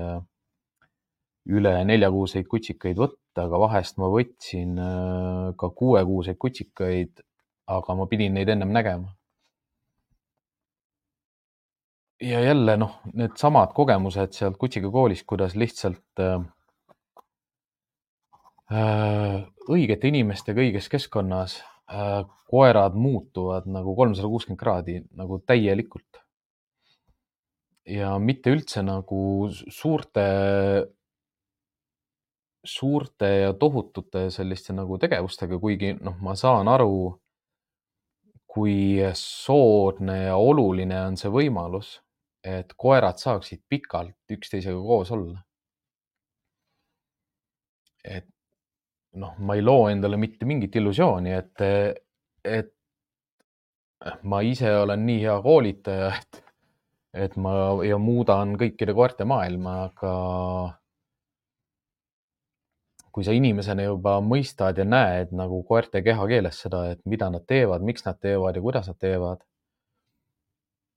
üle 1.51 1.73
neljakuuseid 1.89 2.47
kutsikaid 2.47 3.01
võtta, 3.01 3.47
aga 3.47 3.59
vahest 3.65 3.97
ma 4.01 4.07
võtsin 4.13 4.77
äh, 4.79 5.49
ka 5.59 5.71
kuuekuuseid 5.81 6.39
kutsikaid, 6.41 7.23
aga 7.77 7.95
ma 7.95 8.07
pidin 8.11 8.33
neid 8.37 8.49
ennem 8.49 8.71
nägema. 8.73 9.13
ja 12.21 12.39
jälle 12.39 12.77
noh, 12.77 12.99
needsamad 13.17 13.71
kogemused 13.73 14.35
sealt 14.37 14.57
kutsikakoolist, 14.61 15.25
kuidas 15.25 15.55
lihtsalt 15.57 16.21
äh, 16.21 16.43
äh, 18.69 19.41
õigete 19.69 20.11
inimestega 20.11 20.61
õiges 20.61 20.89
keskkonnas 20.89 21.57
Äh, 21.91 22.25
koerad 22.47 22.95
muutuvad 22.95 23.65
nagu 23.67 23.95
kolmsada 23.95 24.27
kuuskümmend 24.31 24.59
kraadi 24.59 25.01
nagu 25.19 25.39
täielikult. 25.43 26.21
ja 27.85 28.11
mitte 28.19 28.51
üldse 28.53 28.83
nagu 28.85 29.49
suurte, 29.51 30.23
suurte 32.63 33.27
ja 33.27 33.53
tohutute 33.53 34.29
selliste 34.31 34.75
nagu 34.77 34.99
tegevustega, 35.01 35.57
kuigi 35.59 35.95
noh, 35.97 36.15
ma 36.21 36.35
saan 36.39 36.69
aru, 36.71 37.17
kui 38.51 38.99
soodne 39.15 40.17
ja 40.25 40.35
oluline 40.35 40.97
on 41.07 41.15
see 41.19 41.31
võimalus, 41.31 41.93
et 42.43 42.73
koerad 42.75 43.21
saaksid 43.21 43.61
pikalt 43.69 44.35
üksteisega 44.35 44.81
koos 44.81 45.11
olla. 45.15 45.39
et 48.01 48.25
noh, 49.21 49.35
ma 49.37 49.55
ei 49.55 49.61
loo 49.61 49.85
endale 49.91 50.17
mitte 50.17 50.47
mingit 50.49 50.75
illusiooni, 50.75 51.33
et, 51.37 51.61
et 52.43 52.71
ma 54.23 54.41
ise 54.41 54.71
olen 54.81 55.05
nii 55.05 55.19
hea 55.21 55.35
koolitaja, 55.45 56.09
et, 56.17 56.39
et 57.27 57.37
ma 57.37 57.53
ja 57.85 57.99
muudan 58.01 58.55
kõikide 58.57 58.95
koerte 58.97 59.27
maailma, 59.29 59.75
aga 59.91 60.13
kui 63.11 63.25
sa 63.27 63.35
inimesena 63.35 63.83
juba 63.83 64.17
mõistad 64.23 64.77
ja 64.79 64.85
näed 64.87 65.33
nagu 65.35 65.61
koerte 65.67 66.01
kehakeeles 66.05 66.61
seda, 66.65 66.85
et 66.93 67.01
mida 67.05 67.29
nad 67.33 67.45
teevad, 67.47 67.83
miks 67.83 68.05
nad 68.07 68.19
teevad 68.21 68.55
ja 68.55 68.63
kuidas 68.63 68.87
nad 68.91 68.99
teevad, 68.99 69.43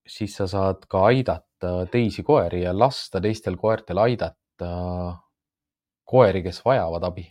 siis 0.07 0.37
sa 0.37 0.47
saad 0.51 0.85
ka 0.89 1.07
aidata 1.11 1.75
teisi 1.91 2.23
koeri 2.23 2.65
ja 2.65 2.75
lasta 2.77 3.21
teistel 3.25 3.57
koertel 3.57 3.99
aidata 3.99 4.71
koeri, 6.05 6.43
kes 6.45 6.61
vajavad 6.65 7.09
abi 7.11 7.27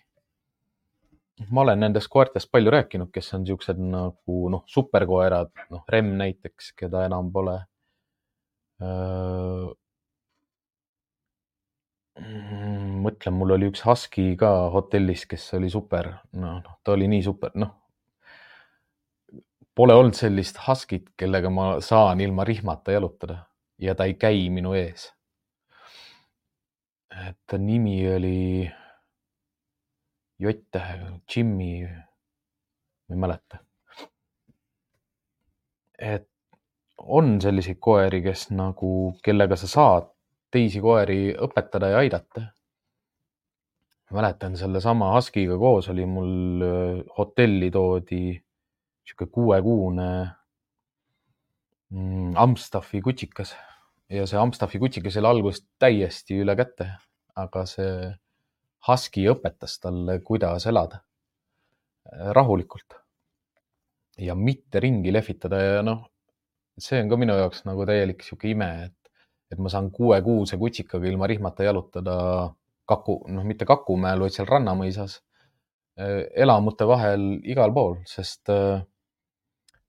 ma 1.52 1.62
olen 1.62 1.80
nendest 1.80 2.08
koertest 2.14 2.52
palju 2.52 2.72
rääkinud, 2.74 3.12
kes 3.14 3.34
on 3.38 3.46
siuksed 3.48 3.80
nagu 3.80 4.50
noh, 4.54 4.64
superkoerad, 4.70 5.52
noh, 5.74 5.84
Rem 5.90 6.14
näiteks, 6.20 6.74
keda 6.78 7.06
enam 7.08 7.32
pole. 7.34 7.58
Mõtlen, 13.04 13.36
mul 13.38 13.56
oli 13.56 13.70
üks 13.72 13.84
Husky 13.86 14.34
ka 14.40 14.50
hotellis, 14.74 15.26
kes 15.30 15.46
oli 15.58 15.70
super, 15.72 16.10
noh, 16.34 16.60
noh, 16.64 16.78
ta 16.84 16.96
oli 16.96 17.10
nii 17.12 17.24
super, 17.26 17.54
noh. 17.60 17.74
Pole 19.74 19.96
olnud 19.98 20.14
sellist 20.14 20.60
Husky't, 20.68 21.16
kellega 21.18 21.50
ma 21.50 21.80
saan 21.82 22.22
ilma 22.22 22.46
rihmata 22.46 22.94
jalutada 22.94 23.40
ja 23.82 23.96
ta 23.98 24.06
ei 24.06 24.14
käi 24.14 24.50
minu 24.54 24.76
ees. 24.78 25.10
et 27.14 27.38
ta 27.46 27.58
nimi 27.58 28.00
oli 28.10 28.72
J-tähega, 30.42 31.20
Jimmy, 31.30 31.86
ma 33.08 33.16
ei 33.16 33.20
mäleta. 33.26 33.58
et 36.00 36.30
on 36.98 37.42
selliseid 37.42 37.78
koeri, 37.80 38.22
kes 38.22 38.50
nagu, 38.52 39.14
kellega 39.24 39.56
sa 39.60 39.68
saad 39.68 40.10
teisi 40.54 40.82
koeri 40.82 41.34
õpetada 41.34 41.90
ja 41.94 42.02
aidata. 42.04 42.48
Mäletan 44.14 44.58
sellesama 44.60 45.12
Husky'ga 45.16 45.58
koos 45.60 45.90
oli 45.94 46.06
mul 46.06 46.64
hotelli 47.18 47.70
toodi 47.72 48.26
sihuke 49.04 49.28
kuuekuune 49.32 50.10
mm, 51.90 52.34
Amstaffi 52.36 53.02
kutsikas. 53.02 53.56
Ja 54.10 54.28
see 54.30 54.40
Amstaffi 54.40 54.80
kutsikas 54.80 55.18
oli 55.20 55.32
alguses 55.32 55.66
täiesti 55.80 56.38
üle 56.44 56.56
käte, 56.60 56.90
aga 57.36 57.66
see 57.70 58.12
Husky 58.88 59.26
õpetas 59.32 59.78
talle, 59.80 60.20
kuidas 60.20 60.68
elada 60.68 61.00
rahulikult. 62.36 62.98
Ja 64.20 64.36
mitte 64.36 64.82
ringi 64.84 65.14
lehvitada 65.14 65.62
ja 65.62 65.86
noh, 65.86 66.04
see 66.78 67.00
on 67.02 67.10
ka 67.10 67.18
minu 67.18 67.38
jaoks 67.38 67.64
nagu 67.66 67.86
täielik 67.88 68.22
sihuke 68.26 68.52
ime, 68.52 68.70
et, 68.90 69.14
et 69.54 69.62
ma 69.62 69.72
saan 69.72 69.90
kuuekuuse 69.94 70.60
kutsikaga 70.62 71.08
ilma 71.10 71.30
rihmata 71.32 71.66
jalutada 71.66 72.18
Kaku, 72.86 73.22
noh, 73.32 73.46
mitte 73.48 73.66
Kakumäel, 73.66 74.20
vaid 74.20 74.36
seal 74.36 74.48
Rannamõisas, 74.50 75.22
elamute 76.36 76.88
vahel 76.90 77.24
igal 77.46 77.74
pool, 77.74 78.00
sest 78.10 78.50
äh, 78.50 78.82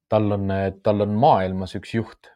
tal 0.09 0.33
on, 0.37 0.53
tal 0.83 1.01
on 1.01 1.15
maailmas 1.19 1.75
üks 1.79 1.95
juht, 1.95 2.31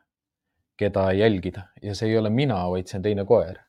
keda 0.79 1.11
jälgida 1.13 1.69
ja 1.83 1.95
see 1.95 2.13
ei 2.13 2.19
ole 2.19 2.31
mina, 2.31 2.63
vaid 2.71 2.89
see 2.89 2.99
on 2.99 3.05
teine 3.05 3.25
koer. 3.29 3.65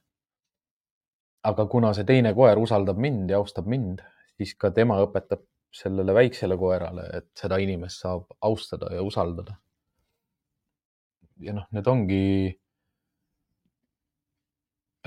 aga 1.44 1.66
kuna 1.72 1.94
see 1.96 2.04
teine 2.04 2.34
koer 2.36 2.60
usaldab 2.60 2.98
mind 3.00 3.30
ja 3.32 3.38
austab 3.40 3.68
mind, 3.68 4.02
siis 4.38 4.56
ka 4.60 4.72
tema 4.76 4.98
õpetab 5.04 5.46
sellele 5.72 6.14
väiksele 6.14 6.58
koerale, 6.58 7.06
et 7.14 7.30
seda 7.38 7.58
inimest 7.62 8.02
saab 8.04 8.26
austada 8.42 8.94
ja 8.94 9.04
usaldada. 9.06 9.56
ja 11.40 11.54
noh, 11.54 11.68
need 11.72 11.88
ongi 11.88 12.59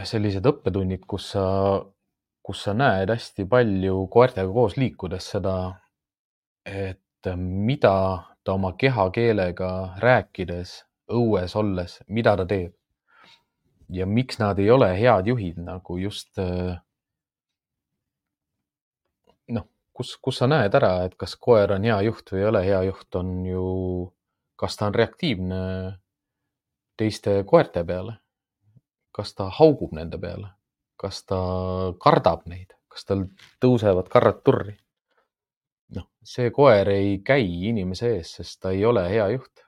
sellised 0.00 0.46
õppetunnid, 0.48 1.04
kus 1.08 1.32
sa, 1.34 1.44
kus 2.42 2.62
sa 2.66 2.74
näed 2.74 3.12
hästi 3.12 3.46
palju 3.48 4.06
koertega 4.12 4.52
koos 4.52 4.76
liikudes 4.80 5.28
seda, 5.34 5.56
et 6.64 7.30
mida 7.36 7.96
ta 8.42 8.54
oma 8.54 8.72
kehakeelega 8.78 9.72
rääkides, 10.02 10.78
õues 11.12 11.56
olles, 11.58 11.98
mida 12.08 12.36
ta 12.36 12.46
teeb. 12.46 12.72
ja 13.92 14.06
miks 14.06 14.38
nad 14.40 14.58
ei 14.58 14.70
ole 14.70 14.86
head 14.96 15.26
juhid 15.28 15.58
nagu 15.60 15.98
just 16.00 16.38
kus, 19.92 20.16
kus 20.16 20.40
sa 20.40 20.48
näed 20.50 20.74
ära, 20.74 20.92
et 21.06 21.16
kas 21.20 21.36
koer 21.36 21.74
on 21.76 21.84
hea 21.86 21.98
juht 22.08 22.32
või 22.32 22.42
ei 22.42 22.48
ole 22.48 22.64
hea 22.66 22.80
juht, 22.88 23.08
on 23.20 23.32
ju, 23.46 23.64
kas 24.58 24.78
ta 24.78 24.88
on 24.88 24.96
reaktiivne 24.96 25.60
teiste 26.98 27.42
koerte 27.48 27.84
peale, 27.88 28.18
kas 29.12 29.34
ta 29.38 29.48
haugub 29.58 29.92
nende 29.96 30.18
peale, 30.20 30.52
kas 31.00 31.22
ta 31.28 31.40
kardab 32.02 32.46
neid, 32.50 32.72
kas 32.92 33.04
tal 33.08 33.26
tõusevad 33.62 34.08
karrad 34.12 34.40
turri. 34.44 34.76
noh, 35.96 36.06
see 36.24 36.50
koer 36.50 36.88
ei 36.88 37.18
käi 37.24 37.44
inimese 37.68 38.14
ees, 38.16 38.36
sest 38.38 38.60
ta 38.62 38.70
ei 38.72 38.84
ole 38.88 39.04
hea 39.08 39.28
juht. 39.34 39.66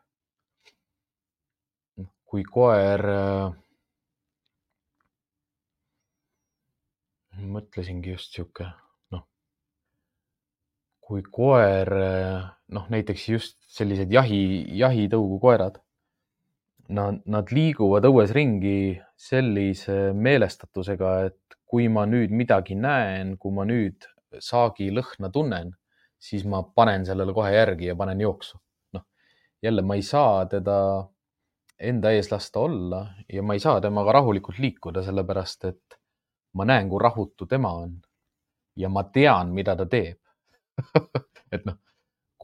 Noh, 2.00 2.08
kui 2.24 2.46
koer 2.56 3.04
mõtlesingi 7.34 8.14
just 8.14 8.32
sihuke 8.32 8.70
kui 11.04 11.22
koer, 11.36 11.90
noh 12.72 12.86
näiteks 12.92 13.28
just 13.28 13.58
sellised 13.68 14.12
jahi, 14.12 14.40
jahitõugu 14.78 15.38
koerad, 15.42 15.78
nad, 16.88 17.20
nad 17.26 17.52
liiguvad 17.52 18.04
õues 18.08 18.32
ringi 18.34 18.98
sellise 19.16 20.12
meelestatusega, 20.12 21.14
et 21.30 21.58
kui 21.64 21.88
ma 21.88 22.04
nüüd 22.06 22.34
midagi 22.34 22.76
näen, 22.78 23.36
kui 23.40 23.54
ma 23.54 23.64
nüüd 23.68 24.06
saagi 24.42 24.90
lõhna 24.92 25.30
tunnen, 25.32 25.72
siis 26.18 26.44
ma 26.48 26.62
panen 26.62 27.06
sellele 27.06 27.34
kohe 27.36 27.52
järgi 27.54 27.90
ja 27.90 27.96
panen 27.96 28.20
jooksu. 28.20 28.58
noh, 28.94 29.04
jälle 29.62 29.82
ma 29.82 29.94
ei 29.94 30.02
saa 30.02 30.46
teda 30.46 30.78
enda 31.78 32.10
ees 32.14 32.30
lasta 32.30 32.60
olla 32.60 33.06
ja 33.32 33.42
ma 33.42 33.54
ei 33.54 33.60
saa 33.60 33.80
temaga 33.80 34.12
rahulikult 34.12 34.58
liikuda, 34.58 35.02
sellepärast 35.02 35.64
et 35.70 35.98
ma 36.54 36.64
näen, 36.64 36.88
kui 36.88 37.02
rahutu 37.02 37.46
tema 37.46 37.72
on. 37.72 38.00
ja 38.76 38.88
ma 38.88 39.04
tean, 39.04 39.52
mida 39.54 39.76
ta 39.76 39.86
teeb 39.86 40.18
et 41.54 41.64
noh, 41.64 41.78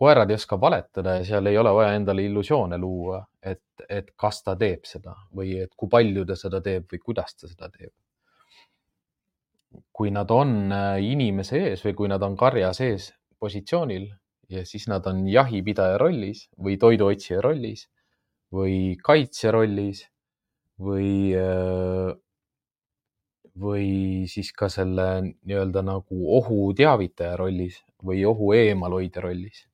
koerad 0.00 0.30
ei 0.30 0.38
oska 0.40 0.56
valetada 0.60 1.18
ja 1.18 1.24
seal 1.28 1.50
ei 1.50 1.58
ole 1.60 1.72
vaja 1.76 1.96
endale 1.98 2.24
illusioone 2.24 2.78
luua, 2.80 3.20
et, 3.42 3.62
et 3.88 4.12
kas 4.16 4.42
ta 4.46 4.54
teeb 4.60 4.86
seda 4.88 5.12
või 5.36 5.58
et 5.64 5.74
kui 5.76 5.90
palju 5.92 6.24
ta 6.28 6.36
seda 6.40 6.62
teeb 6.64 6.86
või 6.92 7.02
kuidas 7.04 7.36
ta 7.36 7.50
seda 7.50 7.68
teeb. 7.68 7.92
kui 9.94 10.10
nad 10.10 10.30
on 10.34 10.72
äh, 10.72 10.96
inimese 11.12 11.60
ees 11.68 11.84
või 11.84 11.94
kui 11.94 12.08
nad 12.10 12.22
on 12.26 12.36
karja 12.36 12.72
sees 12.74 13.12
positsioonil 13.38 14.08
ja 14.50 14.64
siis 14.66 14.88
nad 14.90 15.06
on 15.06 15.28
jahipidaja 15.28 15.98
rollis 16.00 16.48
või 16.58 16.78
toiduotsija 16.80 17.40
rollis 17.44 17.86
või 18.52 18.96
kaitsja 19.04 19.52
rollis 19.54 20.02
või 20.80 21.36
äh, 21.38 22.16
või 23.60 24.26
siis 24.30 24.52
ka 24.56 24.68
selle 24.72 25.06
nii-öelda 25.22 25.82
nagu 25.84 26.20
ohu 26.38 26.72
teavitaja 26.76 27.36
rollis 27.36 27.80
või 28.02 28.24
ohu 28.24 28.52
eemalhoidja 28.56 29.22
rollis. 29.22 29.66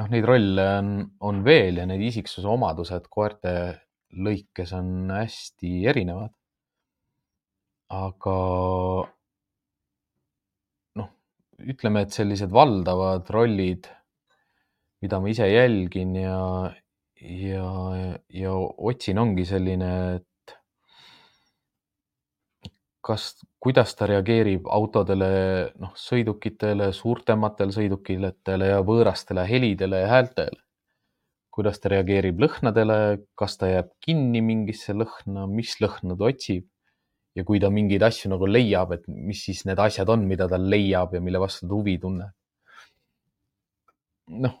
Noh, 0.00 0.08
neid 0.10 0.26
rolle 0.26 0.64
on, 0.78 0.94
on 1.28 1.42
veel 1.46 1.80
ja 1.80 1.86
need 1.88 2.02
isiksuse 2.08 2.48
omadused 2.50 3.06
koerte 3.12 3.54
lõikes 4.14 4.72
on 4.78 5.10
hästi 5.14 5.74
erinevad. 5.90 6.32
aga 7.94 8.36
noh, 10.98 11.10
ütleme, 11.70 12.02
et 12.02 12.14
sellised 12.16 12.50
valdavad 12.50 13.28
rollid, 13.30 13.86
mida 15.04 15.20
ma 15.20 15.30
ise 15.30 15.46
jälgin 15.46 16.16
ja, 16.18 16.38
ja, 17.20 17.68
ja 18.40 18.54
otsin, 18.90 19.20
ongi 19.22 19.44
selline, 19.46 19.92
et 20.16 20.26
kas, 23.04 23.24
kuidas 23.62 23.94
ta 23.98 24.08
reageerib 24.08 24.68
autodele, 24.72 25.30
noh, 25.80 25.92
sõidukitele, 25.98 26.90
suurtematele 26.96 27.74
sõidukitele 27.74 28.70
ja 28.72 28.84
võõrastele 28.86 29.46
helidele 29.48 30.04
ja 30.04 30.12
häältele? 30.16 30.60
kuidas 31.54 31.78
ta 31.78 31.86
reageerib 31.92 32.40
lõhnadele, 32.42 32.94
kas 33.38 33.52
ta 33.60 33.68
jääb 33.70 33.92
kinni 34.02 34.40
mingisse 34.42 34.90
lõhna, 34.90 35.44
mis 35.46 35.76
lõhna 35.78 36.16
ta 36.18 36.30
otsib? 36.32 36.64
ja 37.34 37.42
kui 37.46 37.60
ta 37.62 37.70
mingeid 37.70 38.02
asju 38.06 38.30
nagu 38.30 38.46
leiab, 38.46 38.94
et 38.94 39.06
mis 39.10 39.40
siis 39.46 39.64
need 39.66 39.78
asjad 39.82 40.10
on, 40.10 40.26
mida 40.30 40.46
ta 40.50 40.58
leiab 40.58 41.14
ja 41.14 41.20
mille 41.22 41.38
vastu 41.42 41.68
ta 41.68 41.74
huvi 41.74 41.94
tunneb? 42.02 42.34
noh, 44.44 44.56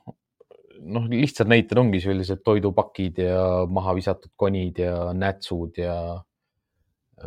noh, 0.84 1.08
lihtsad 1.10 1.50
näited 1.50 1.78
ongi 1.80 2.02
sellised 2.04 2.42
toidupakid 2.46 3.18
ja 3.24 3.42
maha 3.70 3.94
visatud 3.98 4.30
konid 4.36 4.78
ja 4.84 5.10
nätsud 5.16 5.80
ja 5.80 5.96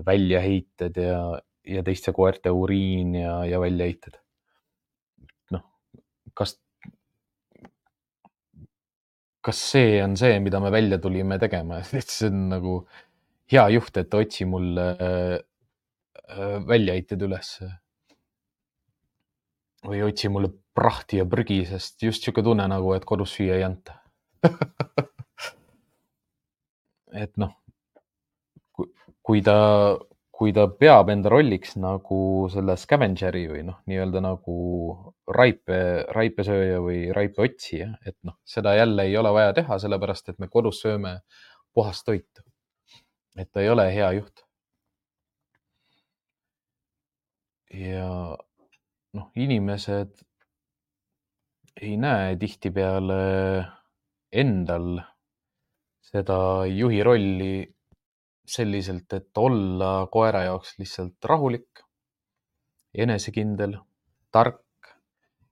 väljaheited 0.06 0.98
ja, 1.02 1.22
ja 1.68 1.84
teiste 1.84 2.14
koerte 2.16 2.52
uriin 2.54 3.16
ja, 3.16 3.40
ja 3.46 3.60
väljaheited. 3.62 4.20
noh, 5.56 5.64
kas, 6.38 6.58
kas 9.42 9.64
see 9.72 9.98
on 10.04 10.18
see, 10.20 10.40
mida 10.44 10.62
me 10.64 10.72
välja 10.72 11.00
tulime 11.02 11.40
tegema, 11.40 11.82
et 12.02 12.14
see 12.14 12.32
on 12.32 12.48
nagu 12.54 12.78
hea 13.52 13.68
juht, 13.78 13.98
et 13.98 14.14
otsi 14.14 14.46
mulle 14.46 14.88
äh, 14.98 15.38
väljaheited 16.68 17.22
ülesse. 17.30 17.72
või 19.88 20.02
otsi 20.04 20.28
mulle 20.28 20.50
prahti 20.76 21.20
ja 21.22 21.26
prügi, 21.30 21.62
sest 21.66 22.02
just 22.04 22.26
sihuke 22.26 22.44
tunne 22.44 22.66
nagu, 22.68 22.92
et 22.98 23.06
kodus 23.08 23.38
süüa 23.38 23.56
ei 23.56 23.64
anta 23.64 23.94
et 27.24 27.38
noh 27.38 27.54
kui 29.28 29.42
ta, 29.44 29.58
kui 30.32 30.54
ta 30.56 30.68
peab 30.82 31.10
enda 31.12 31.32
rolliks 31.34 31.76
nagu 31.82 32.20
selle 32.54 32.78
scavengeri 32.80 33.46
või 33.52 33.64
noh, 33.68 33.80
nii-öelda 33.90 34.22
nagu 34.24 34.58
raipe, 35.40 35.80
raipesööja 36.16 36.82
või 36.84 37.00
raipeotsija, 37.16 37.90
et 38.06 38.18
noh, 38.28 38.38
seda 38.48 38.76
jälle 38.78 39.08
ei 39.10 39.18
ole 39.20 39.34
vaja 39.36 39.56
teha, 39.58 39.80
sellepärast 39.84 40.30
et 40.34 40.40
me 40.40 40.50
kodus 40.52 40.82
sööme 40.84 41.20
puhast 41.74 42.06
toitu. 42.06 42.44
et 43.38 43.52
ta 43.54 43.62
ei 43.62 43.70
ole 43.70 43.84
hea 43.94 44.12
juht. 44.18 44.44
ja 47.78 48.38
noh, 49.14 49.28
inimesed 49.36 50.14
ei 51.82 51.98
näe 52.02 52.36
tihtipeale 52.42 53.18
endal 54.32 55.02
seda 56.08 56.40
juhi 56.72 57.04
rolli 57.04 57.52
selliselt, 58.48 59.12
et 59.14 59.38
olla 59.38 60.08
koera 60.12 60.44
jaoks 60.48 60.78
lihtsalt 60.80 61.26
rahulik, 61.30 61.84
enesekindel, 62.98 63.78
tark, 64.32 64.94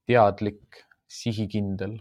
teadlik, 0.08 0.84
sihikindel. 1.08 2.00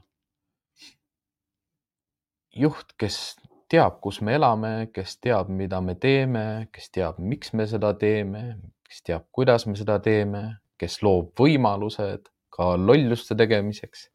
juht, 2.55 2.93
kes 2.99 3.35
teab, 3.69 3.99
kus 4.01 4.21
me 4.23 4.37
elame, 4.39 4.73
kes 4.95 5.17
teab, 5.19 5.49
mida 5.51 5.81
me 5.83 5.97
teeme, 5.99 6.69
kes 6.73 6.93
teab, 6.95 7.19
miks 7.19 7.51
me 7.53 7.67
seda 7.67 7.91
teeme, 7.99 8.45
kes 8.87 9.03
teab, 9.03 9.25
kuidas 9.35 9.67
me 9.67 9.75
seda 9.75 9.99
teeme, 9.99 10.45
kes 10.79 11.01
loob 11.03 11.33
võimalused 11.41 12.31
ka 12.55 12.75
lolluste 12.79 13.35
tegemiseks, 13.35 14.09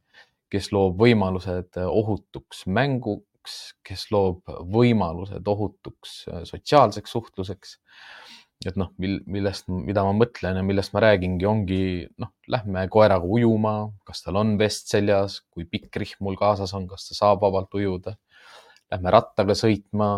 kes 0.50 0.72
loob 0.72 1.02
võimalused 1.02 1.82
ohutuks 1.84 2.64
mängu, 2.72 3.20
üks, 3.40 3.74
kes 3.88 4.10
loob 4.12 4.50
võimalused 4.72 5.48
ohutuks 5.48 6.26
äh, 6.30 6.44
sotsiaalseks 6.46 7.12
suhtluseks. 7.16 7.78
et 8.68 8.76
noh, 8.76 8.90
mil, 9.00 9.22
millest, 9.26 9.70
mida 9.72 10.04
ma 10.04 10.12
mõtlen 10.12 10.58
ja 10.60 10.64
millest 10.68 10.92
ma 10.92 11.00
räägingi, 11.06 11.46
ongi 11.48 11.84
noh, 12.20 12.34
lähme 12.52 12.84
koeraga 12.92 13.24
ujuma, 13.24 13.94
kas 14.04 14.26
tal 14.26 14.36
on 14.36 14.58
vest 14.60 14.92
seljas, 14.92 15.40
kui 15.48 15.64
pikk 15.64 15.96
rihm 15.96 16.28
mul 16.28 16.36
kaasas 16.36 16.74
on, 16.76 16.88
kas 16.88 17.08
ta 17.08 17.16
saab 17.16 17.40
vabalt 17.46 17.72
ujuda. 17.80 18.18
Lähme 18.92 19.14
rattaga 19.16 19.56
sõitma, 19.56 20.10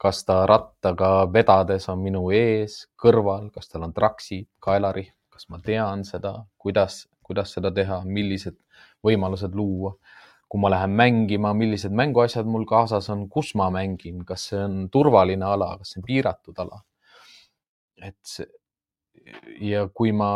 kas 0.00 0.24
ta 0.26 0.40
rattaga 0.50 1.28
vedades 1.30 1.86
on 1.92 2.02
minu 2.02 2.24
ees, 2.34 2.88
kõrval, 2.98 3.52
kas 3.54 3.70
tal 3.70 3.86
on 3.86 3.94
traksid, 3.94 4.48
kaelarihm, 4.58 5.14
kas 5.30 5.46
ma 5.52 5.62
tean 5.62 6.02
seda, 6.08 6.34
kuidas, 6.58 7.04
kuidas 7.22 7.54
seda 7.54 7.70
teha, 7.74 8.02
millised 8.02 8.58
võimalused 9.06 9.54
luua 9.54 9.94
kui 10.48 10.60
ma 10.62 10.70
lähen 10.70 10.92
mängima, 10.96 11.52
millised 11.56 11.94
mänguasjad 11.96 12.48
mul 12.48 12.66
kaasas 12.68 13.08
on, 13.12 13.26
kus 13.32 13.54
ma 13.58 13.70
mängin, 13.74 14.22
kas 14.28 14.48
see 14.50 14.60
on 14.60 14.84
turvaline 14.92 15.46
ala, 15.48 15.72
kas 15.80 15.94
see 15.94 16.02
on 16.02 16.06
piiratud 16.08 16.60
ala. 16.64 16.82
et 18.04 18.36
ja 19.64 19.86
kui 19.88 20.12
ma, 20.12 20.30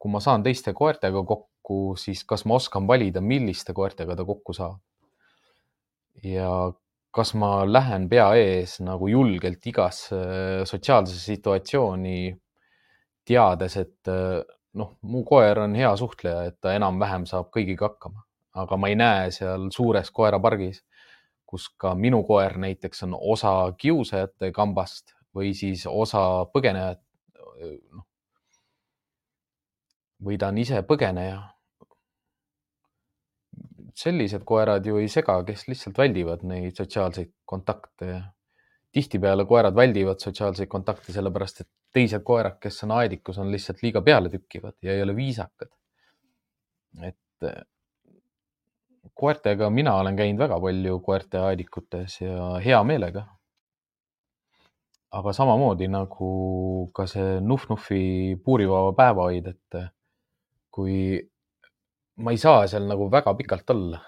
kui 0.00 0.12
ma 0.12 0.20
saan 0.24 0.44
teiste 0.46 0.72
koertega 0.76 1.22
kokku, 1.26 1.80
siis 2.00 2.22
kas 2.24 2.46
ma 2.48 2.56
oskan 2.56 2.86
valida, 2.88 3.20
milliste 3.20 3.74
koertega 3.76 4.16
ta 4.16 4.24
kokku 4.26 4.56
saab. 4.56 4.78
ja 6.24 6.50
kas 7.14 7.34
ma 7.34 7.50
lähen 7.66 8.08
pea 8.08 8.30
ees 8.38 8.78
nagu 8.86 9.08
julgelt 9.10 9.66
igasse 9.66 10.18
sotsiaalsesse 10.70 11.34
situatsiooni, 11.34 12.32
teades, 13.26 13.76
et 13.76 14.10
noh, 14.78 14.96
mu 15.02 15.22
koer 15.26 15.66
on 15.66 15.74
hea 15.78 15.90
suhtleja, 15.98 16.44
et 16.50 16.58
ta 16.62 16.74
enam-vähem 16.78 17.26
saab 17.30 17.50
kõigiga 17.54 17.90
hakkama 17.90 18.24
aga 18.54 18.76
ma 18.76 18.88
ei 18.90 18.96
näe 18.98 19.30
seal 19.34 19.68
suures 19.74 20.10
koerapargis, 20.10 20.82
kus 21.46 21.68
ka 21.78 21.94
minu 21.94 22.22
koer 22.26 22.56
näiteks 22.58 23.04
on 23.06 23.16
osa 23.18 23.52
kiusajate 23.78 24.52
kambast 24.54 25.14
või 25.34 25.54
siis 25.54 25.86
osa 25.86 26.46
põgenejat. 26.54 27.02
noh, 27.92 28.06
või 30.24 30.38
ta 30.38 30.50
on 30.52 30.58
ise 30.58 30.82
põgeneja. 30.86 31.40
sellised 34.00 34.44
koerad 34.48 34.86
ju 34.86 34.96
ei 34.96 35.08
sega, 35.12 35.34
kes 35.44 35.66
lihtsalt 35.68 35.98
väldivad 35.98 36.44
neid 36.46 36.76
sotsiaalseid 36.76 37.32
kontakte. 37.44 38.22
tihtipeale 38.92 39.44
koerad 39.46 39.74
väldivad 39.74 40.18
sotsiaalseid 40.18 40.68
kontakte 40.68 41.12
sellepärast, 41.12 41.60
et 41.60 41.68
teised 41.92 42.22
koerad, 42.26 42.58
kes 42.60 42.82
on 42.84 42.90
aedikus, 42.90 43.38
on 43.38 43.50
lihtsalt 43.52 43.82
liiga 43.82 44.02
pealetükkivad 44.02 44.74
ja 44.82 44.94
ei 44.94 45.02
ole 45.02 45.16
viisakad. 45.16 45.70
et 47.02 47.78
koertega 49.20 49.68
mina 49.70 49.94
olen 50.00 50.16
käinud 50.18 50.40
väga 50.40 50.58
palju 50.62 50.98
koerte 51.04 51.42
aedikutes 51.50 52.20
ja 52.22 52.54
hea 52.64 52.80
meelega. 52.84 53.26
aga 55.10 55.32
samamoodi 55.34 55.88
nagu 55.90 56.26
ka 56.94 57.06
see 57.10 57.40
Nuf-Nufi 57.42 58.36
puurivaba 58.44 58.92
päevahoid, 58.94 59.46
et 59.50 59.80
kui 60.70 61.18
ma 62.22 62.30
ei 62.30 62.38
saa 62.38 62.66
seal 62.70 62.86
nagu 62.86 63.08
väga 63.10 63.34
pikalt 63.34 63.72
olla 63.74 63.98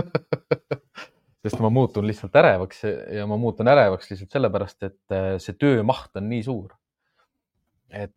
sest 1.42 1.60
ma 1.60 1.70
muutun 1.72 2.06
lihtsalt 2.08 2.36
ärevaks 2.36 2.82
ja 3.16 3.26
ma 3.28 3.36
muutun 3.40 3.68
ärevaks 3.68 4.10
lihtsalt 4.10 4.36
sellepärast, 4.36 4.82
et 4.88 5.18
see 5.42 5.56
töömaht 5.60 6.16
on 6.16 6.28
nii 6.32 6.42
suur. 6.46 6.72
et 7.90 8.14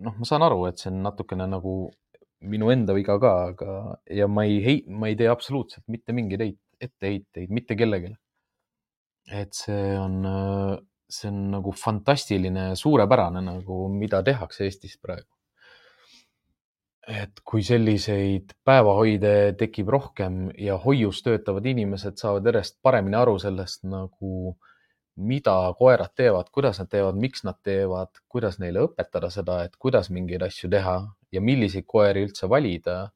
noh, 0.00 0.16
ma 0.16 0.28
saan 0.28 0.44
aru, 0.44 0.64
et 0.68 0.80
see 0.80 0.90
on 0.90 1.02
natukene 1.06 1.46
nagu 1.50 1.74
minu 2.40 2.70
enda 2.72 2.94
viga 2.96 3.18
ka, 3.20 3.32
aga, 3.52 3.76
ja 4.08 4.28
ma 4.28 4.46
ei 4.48 4.60
hei-, 4.64 4.84
ma 4.88 5.10
ei 5.10 5.16
tee 5.18 5.28
absoluutselt 5.28 5.84
mitte 5.92 6.14
mingeid 6.16 6.44
heit-, 6.44 6.62
etteheiteid 6.80 7.50
mitte 7.52 7.76
kellelegi. 7.76 8.14
et 9.30 9.52
see 9.54 9.98
on, 10.00 10.22
see 11.10 11.28
on 11.28 11.42
nagu 11.52 11.74
fantastiline, 11.76 12.70
suurepärane 12.76 13.42
nagu, 13.44 13.82
mida 13.92 14.22
tehakse 14.26 14.64
Eestis 14.66 14.96
praegu. 15.02 15.28
et 17.10 17.40
kui 17.44 17.62
selliseid 17.66 18.52
päevahoide 18.64 19.56
tekib 19.58 19.88
rohkem 19.90 20.50
ja 20.58 20.76
hoius 20.78 21.22
töötavad 21.26 21.64
inimesed 21.66 22.20
saavad 22.20 22.46
järjest 22.46 22.78
paremini 22.82 23.16
aru 23.18 23.38
sellest 23.42 23.82
nagu 23.88 24.54
mida 25.20 25.54
koerad 25.78 26.12
teevad, 26.16 26.50
kuidas 26.52 26.80
nad 26.80 26.90
teevad, 26.90 27.18
miks 27.20 27.44
nad 27.46 27.58
teevad, 27.64 28.12
kuidas 28.28 28.58
neile 28.62 28.84
õpetada 28.88 29.30
seda, 29.32 29.62
et 29.66 29.76
kuidas 29.78 30.10
mingeid 30.10 30.42
asju 30.46 30.70
teha 30.72 30.96
ja 31.32 31.42
milliseid 31.44 31.86
koeri 31.86 32.26
üldse 32.28 32.48
valida. 32.50 33.10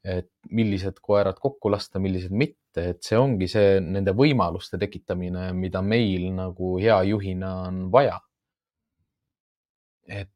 et 0.00 0.30
millised 0.48 0.96
koerad 1.04 1.36
kokku 1.36 1.68
lasta, 1.68 2.00
millised 2.00 2.32
mitte, 2.32 2.86
et 2.94 3.02
see 3.04 3.18
ongi 3.20 3.44
see 3.52 3.82
nende 3.84 4.14
võimaluste 4.16 4.78
tekitamine, 4.80 5.50
mida 5.52 5.82
meil 5.84 6.30
nagu 6.32 6.78
hea 6.80 7.02
juhina 7.04 7.50
on 7.66 7.82
vaja. 7.92 8.16
et 10.08 10.30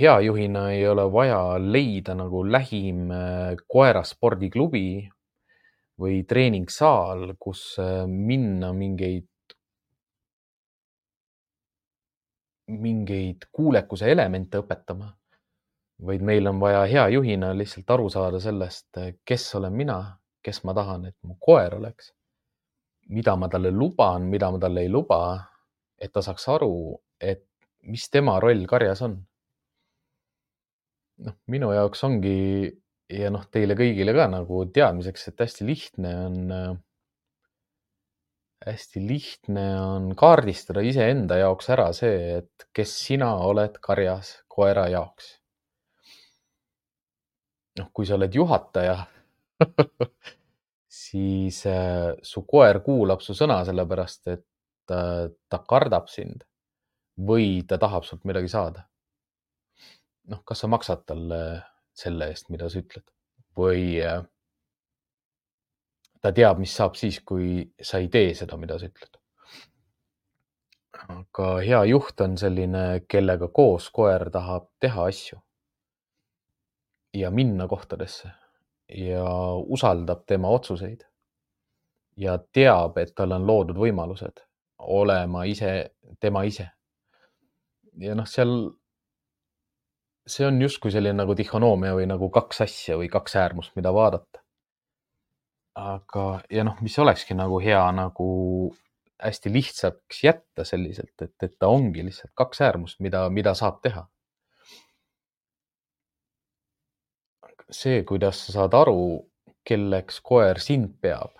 hea 0.00 0.20
juhina 0.20 0.70
ei 0.72 0.86
ole 0.88 1.06
vaja 1.12 1.58
leida 1.58 2.14
nagu 2.14 2.42
lähim 2.44 3.10
äh, 3.10 3.56
koeraspordiklubi 3.68 5.08
või 6.00 6.20
treeningsaal, 6.28 7.32
kus 7.40 7.78
äh, 7.80 8.04
minna 8.06 8.72
mingeid 8.76 9.26
mingeid 12.66 13.46
kuulekuse 13.52 14.10
elemente 14.10 14.58
õpetama, 14.62 15.08
vaid 16.06 16.22
meil 16.26 16.50
on 16.50 16.60
vaja 16.60 16.84
hea 16.90 17.06
juhina 17.14 17.52
lihtsalt 17.56 17.90
aru 17.90 18.08
saada 18.12 18.40
sellest, 18.42 18.88
kes 19.24 19.46
olen 19.58 19.72
mina, 19.72 19.98
kes 20.42 20.62
ma 20.66 20.74
tahan, 20.76 21.06
et 21.10 21.16
mu 21.22 21.38
koer 21.40 21.78
oleks, 21.78 22.12
mida 23.08 23.36
ma 23.38 23.48
talle 23.48 23.70
luban, 23.70 24.26
mida 24.30 24.50
ma 24.50 24.60
talle 24.62 24.82
ei 24.84 24.90
luba, 24.92 25.20
et 25.98 26.12
ta 26.12 26.22
saaks 26.22 26.48
aru, 26.52 26.96
et 27.20 27.46
mis 27.86 28.10
tema 28.10 28.38
roll 28.42 28.66
karjas 28.66 29.02
on. 29.06 29.16
noh, 31.16 31.32
minu 31.48 31.70
jaoks 31.72 32.02
ongi 32.04 32.66
ja 33.08 33.30
noh, 33.32 33.46
teile 33.48 33.72
kõigile 33.78 34.12
ka 34.12 34.26
nagu 34.28 34.66
teadmiseks, 34.68 35.30
et 35.30 35.40
hästi 35.40 35.64
lihtne 35.64 36.10
on 36.26 36.50
hästi 38.64 39.02
lihtne 39.08 39.66
on 39.80 40.08
kaardistada 40.16 40.80
iseenda 40.80 41.36
jaoks 41.40 41.68
ära 41.74 41.90
see, 41.96 42.38
et 42.40 42.68
kes 42.74 42.94
sina 43.06 43.34
oled 43.44 43.76
karjas 43.82 44.32
koera 44.48 44.86
jaoks. 44.92 45.34
noh, 47.76 47.90
kui 47.92 48.06
sa 48.08 48.16
oled 48.16 48.32
juhataja 48.34 48.96
siis 51.02 51.60
äh, 51.68 52.14
su 52.22 52.42
koer 52.48 52.80
kuulab 52.84 53.20
su 53.20 53.36
sõna 53.36 53.60
sellepärast, 53.68 54.28
et 54.32 54.94
äh, 54.94 55.26
ta 55.48 55.58
kardab 55.68 56.08
sind 56.08 56.46
või 57.28 57.64
ta 57.68 57.78
tahab 57.80 58.04
sult 58.08 58.24
midagi 58.28 58.48
saada. 58.48 58.86
noh, 60.32 60.40
kas 60.44 60.64
sa 60.64 60.70
maksad 60.72 61.04
talle 61.06 61.42
selle 61.96 62.32
eest, 62.32 62.48
mida 62.50 62.68
sa 62.72 62.80
ütled 62.80 63.04
või 63.56 64.00
äh, 64.04 64.24
ta 66.26 66.34
teab, 66.34 66.58
mis 66.58 66.74
saab 66.74 66.96
siis, 66.98 67.20
kui 67.22 67.60
sa 67.82 68.00
ei 68.02 68.08
tee 68.12 68.34
seda, 68.34 68.58
mida 68.58 68.78
sa 68.80 68.90
ütled. 68.90 69.18
aga 71.12 71.48
hea 71.62 71.82
juht 71.92 72.22
on 72.24 72.38
selline, 72.40 72.84
kellega 73.06 73.48
koos 73.54 73.90
koer 73.94 74.30
tahab 74.34 74.70
teha 74.82 75.04
asju. 75.10 75.38
Ja 77.14 77.30
minna 77.30 77.68
kohtadesse. 77.68 78.32
Ja 78.92 79.26
usaldab 79.76 80.24
tema 80.26 80.50
otsuseid. 80.56 81.04
Ja 82.16 82.38
teab, 82.38 82.98
et 82.98 83.14
tal 83.14 83.36
on 83.36 83.46
loodud 83.46 83.78
võimalused. 83.78 84.42
Olema 84.78 85.44
ise, 85.44 85.92
tema 86.20 86.42
ise. 86.48 86.70
ja 88.00 88.14
noh, 88.14 88.26
seal, 88.28 88.50
see 90.28 90.44
on 90.48 90.58
justkui 90.60 90.90
selline 90.92 91.16
nagu 91.22 91.36
dihhonoomia 91.36 91.94
või 91.96 92.08
nagu 92.10 92.28
kaks 92.30 92.60
asja 92.66 92.98
või 93.00 93.08
kaks 93.12 93.36
äärmust, 93.40 93.72
mida 93.78 93.92
vaadata 93.94 94.45
aga, 95.76 96.24
ja 96.50 96.64
noh, 96.64 96.76
mis 96.80 96.96
olekski 96.98 97.36
nagu 97.36 97.60
hea 97.60 97.84
nagu 97.92 98.26
hästi 99.20 99.52
lihtsaks 99.52 100.22
jätta 100.24 100.64
selliselt, 100.64 101.14
et, 101.22 101.34
et 101.42 101.56
ta 101.60 101.68
ongi 101.72 102.04
lihtsalt 102.04 102.32
kaks 102.36 102.62
äärmust, 102.64 103.00
mida, 103.04 103.26
mida 103.32 103.54
saab 103.54 103.80
teha. 103.84 104.06
see, 107.66 108.04
kuidas 108.06 108.44
sa 108.44 108.52
saad 108.54 108.74
aru, 108.78 109.24
kelleks 109.66 110.20
koer 110.22 110.60
sind 110.62 110.92
peab, 111.02 111.32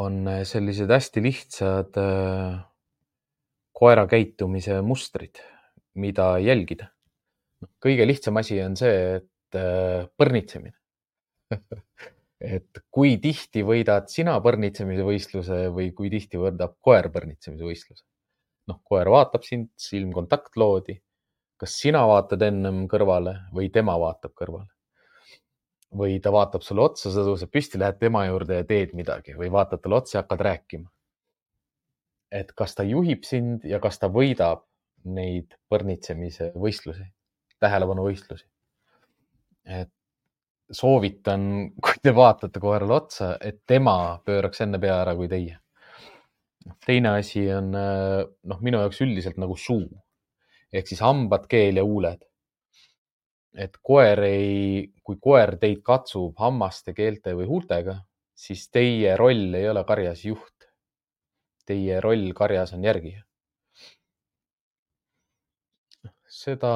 on 0.00 0.22
sellised 0.48 0.88
hästi 0.88 1.20
lihtsad 1.20 1.98
äh, 2.00 2.56
koera 3.76 4.06
käitumise 4.08 4.80
mustrid, 4.80 5.42
mida 6.00 6.38
jälgida. 6.40 6.88
kõige 7.84 8.08
lihtsam 8.08 8.40
asi 8.40 8.56
on 8.64 8.80
see, 8.80 9.20
et 9.20 9.60
äh, 9.60 10.08
põrnitsemine 10.16 10.77
et 12.54 12.80
kui 12.94 13.16
tihti 13.22 13.64
võidad 13.66 14.08
sina 14.12 14.36
põrnitsemise 14.44 15.04
võistluse 15.06 15.58
või 15.74 15.90
kui 15.96 16.10
tihti 16.12 16.40
võidab 16.40 16.76
koer 16.84 17.10
põrnitsemise 17.14 17.66
võistluse? 17.66 18.04
noh, 18.68 18.82
koer 18.84 19.08
vaatab 19.08 19.46
sind, 19.46 19.70
silmkontakt 19.80 20.58
loodi. 20.60 20.98
kas 21.58 21.78
sina 21.80 22.04
vaatad 22.06 22.42
ennem 22.44 22.84
kõrvale 22.90 23.34
või 23.54 23.70
tema 23.74 23.96
vaatab 23.98 24.34
kõrvale? 24.38 24.68
või 25.98 26.18
ta 26.20 26.32
vaatab 26.32 26.62
sulle 26.62 26.84
otsa, 26.84 27.10
sa 27.10 27.24
tõused 27.24 27.48
püsti, 27.52 27.78
lähed 27.80 27.96
tema 28.00 28.26
juurde 28.26 28.60
ja 28.60 28.64
teed 28.68 28.92
midagi 28.96 29.34
või 29.38 29.48
vaatad 29.52 29.80
talle 29.80 29.96
otsa 30.02 30.18
ja 30.18 30.22
hakkad 30.22 30.44
rääkima. 30.44 30.90
et 32.30 32.52
kas 32.52 32.74
ta 32.74 32.84
juhib 32.84 33.24
sind 33.24 33.64
ja 33.64 33.80
kas 33.80 33.98
ta 33.98 34.10
võidab 34.12 34.66
neid 35.04 35.54
põrnitsemise 35.72 36.52
võistlusi, 36.54 37.06
tähelepanuvõistlusi. 37.60 38.44
et 39.64 39.92
soovitan, 40.70 41.70
kui 41.82 42.02
te 42.02 42.12
vaatate 42.14 42.60
koerale 42.60 42.94
otsa, 42.94 43.36
et 43.40 43.62
tema 43.66 44.18
pööraks 44.24 44.60
enne 44.66 44.80
pea 44.82 45.00
ära 45.02 45.14
kui 45.16 45.28
teie. 45.28 45.58
teine 46.84 47.14
asi 47.16 47.46
on 47.52 47.70
noh, 47.72 48.60
minu 48.60 48.78
jaoks 48.82 49.00
üldiselt 49.00 49.38
nagu 49.40 49.56
suu 49.56 49.86
ehk 50.72 50.88
siis 50.90 51.00
hambad, 51.04 51.46
keel 51.50 51.80
ja 51.80 51.84
huuled. 51.84 52.24
et 53.58 53.74
koer 53.82 54.20
ei, 54.22 54.92
kui 55.02 55.16
koer 55.18 55.56
teid 55.58 55.80
katsub 55.82 56.36
hammaste, 56.38 56.92
keelte 56.94 57.32
või 57.34 57.48
huultega, 57.48 57.96
siis 58.36 58.68
teie 58.70 59.16
roll 59.18 59.54
ei 59.56 59.66
ole 59.66 59.82
karjas 59.88 60.22
juht. 60.24 60.68
Teie 61.66 61.98
roll 62.00 62.30
karjas 62.36 62.74
on 62.76 62.84
järgija. 62.84 63.24
seda 66.38 66.70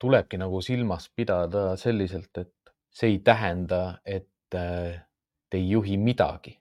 tulebki 0.00 0.38
nagu 0.40 0.60
silmas 0.64 1.10
pidada 1.16 1.74
selliselt, 1.80 2.32
et 2.38 2.72
see 2.90 3.14
ei 3.14 3.18
tähenda, 3.24 4.00
et 4.04 4.56
äh, 4.56 5.02
te 5.50 5.58
ei 5.58 5.70
juhi 5.70 5.98
midagi. 5.98 6.56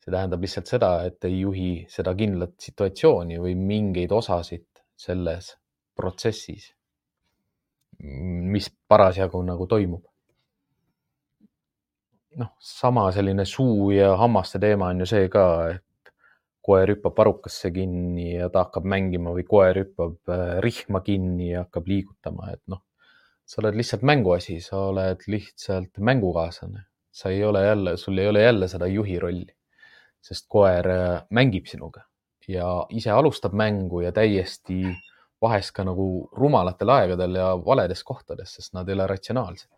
see 0.00 0.12
tähendab 0.14 0.42
lihtsalt 0.42 0.70
seda, 0.70 0.90
et 1.06 1.24
ei 1.26 1.40
juhi 1.40 1.70
seda 1.90 2.14
kindlat 2.14 2.54
situatsiooni 2.62 3.40
või 3.42 3.56
mingeid 3.58 4.12
osasid 4.14 4.66
selles 4.96 5.56
protsessis, 5.96 6.68
mis 8.52 8.68
parasjagu 8.88 9.42
nagu 9.42 9.66
toimub. 9.66 10.04
noh, 12.36 12.52
sama 12.60 13.08
selline 13.16 13.46
suu 13.48 13.90
ja 13.90 14.10
hammaste 14.20 14.58
teema 14.60 14.90
on 14.92 14.98
ju 15.00 15.06
see 15.08 15.28
ka, 15.32 15.44
et 15.72 15.85
koer 16.66 16.90
hüppab 16.94 17.14
varrukasse 17.18 17.70
kinni 17.74 18.32
ja 18.34 18.48
ta 18.52 18.64
hakkab 18.66 18.88
mängima 18.90 19.32
või 19.36 19.46
koer 19.46 19.82
hüppab 19.84 20.32
äh, 20.32 20.58
rihma 20.64 21.02
kinni 21.06 21.52
ja 21.52 21.64
hakkab 21.66 21.86
liigutama, 21.92 22.50
et 22.56 22.62
noh, 22.72 22.82
sa 23.46 23.62
oled 23.62 23.78
lihtsalt 23.78 24.02
mänguasi, 24.06 24.58
sa 24.64 24.88
oled 24.90 25.22
lihtsalt 25.30 26.02
mängukaaslane, 26.02 26.82
sa 27.14 27.30
ei 27.30 27.44
ole 27.46 27.62
jälle, 27.66 27.96
sul 28.00 28.18
ei 28.18 28.28
ole 28.32 28.42
jälle 28.42 28.68
seda 28.68 28.90
juhi 28.90 29.20
rolli, 29.22 29.54
sest 30.20 30.48
koer 30.50 30.90
äh, 30.90 31.22
mängib 31.30 31.70
sinuga 31.70 32.06
ja 32.48 32.86
ise 32.94 33.10
alustab 33.10 33.54
mängu 33.58 34.00
ja 34.04 34.12
täiesti 34.14 34.82
vahest 35.42 35.72
ka 35.76 35.84
nagu 35.84 36.28
rumalatel 36.36 36.90
aegadel 36.94 37.38
ja 37.38 37.48
valedes 37.62 38.02
kohtades, 38.06 38.54
sest 38.56 38.74
nad 38.74 38.88
ei 38.88 38.94
ole 38.94 39.06
ratsionaalsed. 39.10 39.70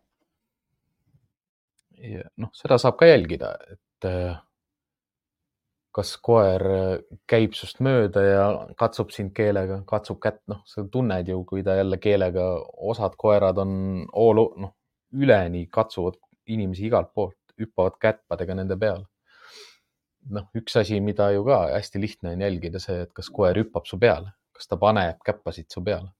noh, 2.38 2.50
seda 2.54 2.76
saab 2.78 2.94
ka 3.00 3.08
jälgida, 3.08 3.56
et 3.72 4.06
äh, 4.06 4.36
kas 5.98 6.14
koer 6.22 6.64
äh, 6.70 7.18
käib 7.30 7.56
sinust 7.58 7.80
mööda 7.82 8.22
ja 8.22 8.46
katsub 8.78 9.10
sind 9.14 9.32
keelega, 9.34 9.80
katsub 9.88 10.20
kätt, 10.22 10.40
noh, 10.50 10.62
sa 10.68 10.84
tunned 10.92 11.30
ju, 11.30 11.40
kui 11.48 11.64
ta 11.66 11.74
jälle 11.78 11.98
keelega, 12.02 12.46
osad 12.92 13.16
koerad 13.18 13.58
on 13.64 13.72
all, 14.14 14.44
noh, 14.62 14.74
üleni 15.18 15.64
katsuvad 15.72 16.20
inimesi 16.54 16.86
igalt 16.86 17.10
poolt, 17.14 17.38
hüppavad 17.58 17.98
kätpadega 18.00 18.54
nende 18.60 18.78
peale. 18.78 19.08
noh, 20.34 20.44
üks 20.58 20.76
asi, 20.76 20.98
mida 21.00 21.30
ju 21.32 21.44
ka 21.46 21.62
hästi 21.72 22.00
lihtne 22.02 22.34
on 22.34 22.42
jälgida, 22.44 22.80
see, 22.82 23.02
et 23.06 23.12
kas 23.16 23.30
koer 23.32 23.56
hüppab 23.56 23.86
su 23.88 23.96
peale, 23.98 24.34
kas 24.52 24.68
ta 24.68 24.76
paneb 24.76 25.22
käppasid 25.24 25.70
su 25.72 25.80
peale 25.84 26.10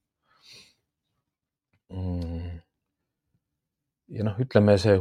mm.. 1.93 2.55
ja 4.17 4.25
noh, 4.25 4.39
ütleme 4.41 4.79
see, 4.81 4.95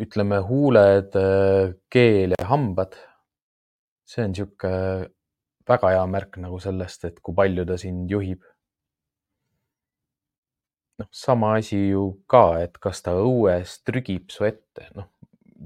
ütleme 0.00 0.42
huuled, 0.44 1.16
äh, 1.16 1.72
keel 1.92 2.36
ja 2.36 2.50
hambad 2.52 2.98
see 4.10 4.24
on 4.26 4.32
niisugune 4.34 5.10
väga 5.70 5.92
hea 5.94 6.06
märk 6.14 6.38
nagu 6.42 6.58
sellest, 6.62 7.04
et 7.06 7.20
kui 7.24 7.36
palju 7.36 7.66
ta 7.68 7.76
sind 7.78 8.10
juhib. 8.10 8.42
noh, 11.00 11.08
sama 11.16 11.54
asi 11.56 11.78
ju 11.78 12.02
ka, 12.28 12.44
et 12.64 12.74
kas 12.84 13.00
ta 13.06 13.14
õues 13.16 13.78
trügib 13.88 14.28
su 14.34 14.44
ette, 14.44 14.90
noh, 14.98 15.06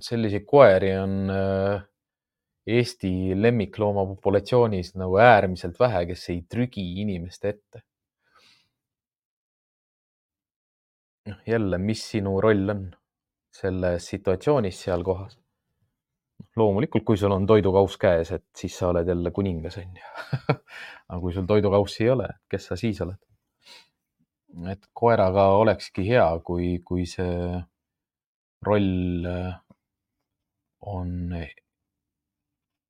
selliseid 0.08 0.44
koeri 0.46 0.92
on 1.00 1.16
äh, 1.34 1.82
Eesti 2.74 3.10
lemmiklooma 3.36 4.06
populatsioonis 4.08 4.94
nagu 4.96 5.18
äärmiselt 5.20 5.76
vähe, 5.80 6.06
kes 6.08 6.22
ei 6.32 6.38
trügi 6.48 6.84
inimeste 7.02 7.50
ette. 7.50 7.82
noh, 11.28 11.40
jälle, 11.48 11.78
mis 11.78 12.04
sinu 12.10 12.40
roll 12.40 12.68
on 12.70 12.84
selles 13.52 14.08
situatsioonis 14.12 14.80
seal 14.86 15.04
kohas? 15.04 15.38
Loomulikult, 16.56 17.04
kui 17.04 17.18
sul 17.18 17.34
on 17.34 17.46
toidukauss 17.46 17.98
käes, 18.00 18.30
et 18.36 18.44
siis 18.56 18.76
sa 18.78 18.90
oled 18.92 19.08
jälle 19.08 19.30
kuningas, 19.34 19.78
onju. 19.82 20.10
aga 21.08 21.20
kui 21.20 21.32
sul 21.34 21.46
toidukaussi 21.50 22.04
ei 22.04 22.10
ole, 22.14 22.28
kes 22.50 22.70
sa 22.70 22.80
siis 22.80 23.00
oled? 23.04 23.20
et 24.70 24.84
koeraga 24.94 25.48
olekski 25.58 26.04
hea, 26.06 26.26
kui, 26.46 26.76
kui 26.86 27.08
see 27.10 27.56
roll 28.62 29.26
äh, 29.26 29.56
on 30.86 31.34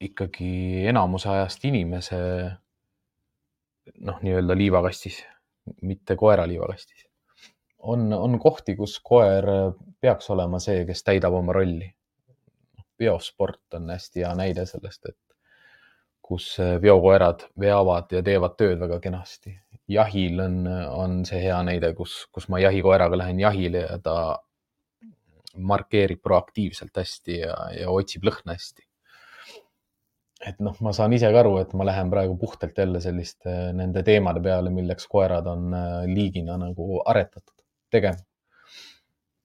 ikkagi 0.04 0.84
enamuse 0.90 1.30
ajast 1.32 1.64
inimese 1.64 2.20
noh, 4.04 4.20
nii-öelda 4.20 4.58
liivakastis, 4.60 5.22
mitte 5.88 6.18
koera 6.20 6.44
liivakastis. 6.48 7.06
on, 7.78 8.12
on 8.12 8.38
kohti, 8.38 8.76
kus 8.76 8.98
koer 9.00 9.48
peaks 10.00 10.28
olema 10.30 10.60
see, 10.60 10.84
kes 10.84 11.00
täidab 11.04 11.32
oma 11.40 11.56
rolli 11.56 11.94
veosport 13.00 13.74
on 13.74 13.90
hästi 13.90 14.24
hea 14.24 14.32
näide 14.38 14.66
sellest, 14.66 15.08
et 15.08 15.18
kus 16.24 16.54
veokoerad 16.82 17.44
veavad 17.60 18.12
ja 18.16 18.22
teevad 18.24 18.56
tööd 18.56 18.80
väga 18.80 19.00
kenasti. 19.00 19.58
jahil 19.88 20.40
on, 20.40 20.54
on 20.96 21.18
see 21.28 21.42
hea 21.42 21.58
näide, 21.66 21.92
kus, 21.94 22.24
kus 22.32 22.48
ma 22.48 22.58
jahikoeraga 22.62 23.18
lähen 23.20 23.40
jahile 23.40 23.82
ja 23.84 23.98
ta 24.00 24.16
markeerib 25.54 26.22
proaktiivselt 26.22 26.96
hästi 26.96 27.38
ja, 27.38 27.54
ja 27.80 27.90
otsib 27.90 28.24
lõhna 28.24 28.56
hästi. 28.56 28.86
et 30.48 30.60
noh, 30.60 30.76
ma 30.80 30.92
saan 30.92 31.12
ise 31.12 31.28
ka 31.32 31.40
aru, 31.44 31.58
et 31.60 31.72
ma 31.76 31.84
lähen 31.84 32.10
praegu 32.10 32.36
puhtalt 32.40 32.78
jälle 32.78 33.00
selliste 33.00 33.72
nende 33.72 34.02
teemade 34.02 34.40
peale, 34.44 34.70
milleks 34.70 35.06
koerad 35.08 35.46
on 35.46 35.76
liigina 36.08 36.56
nagu 36.60 37.02
aretatud 37.04 37.60
tegema 37.92 38.24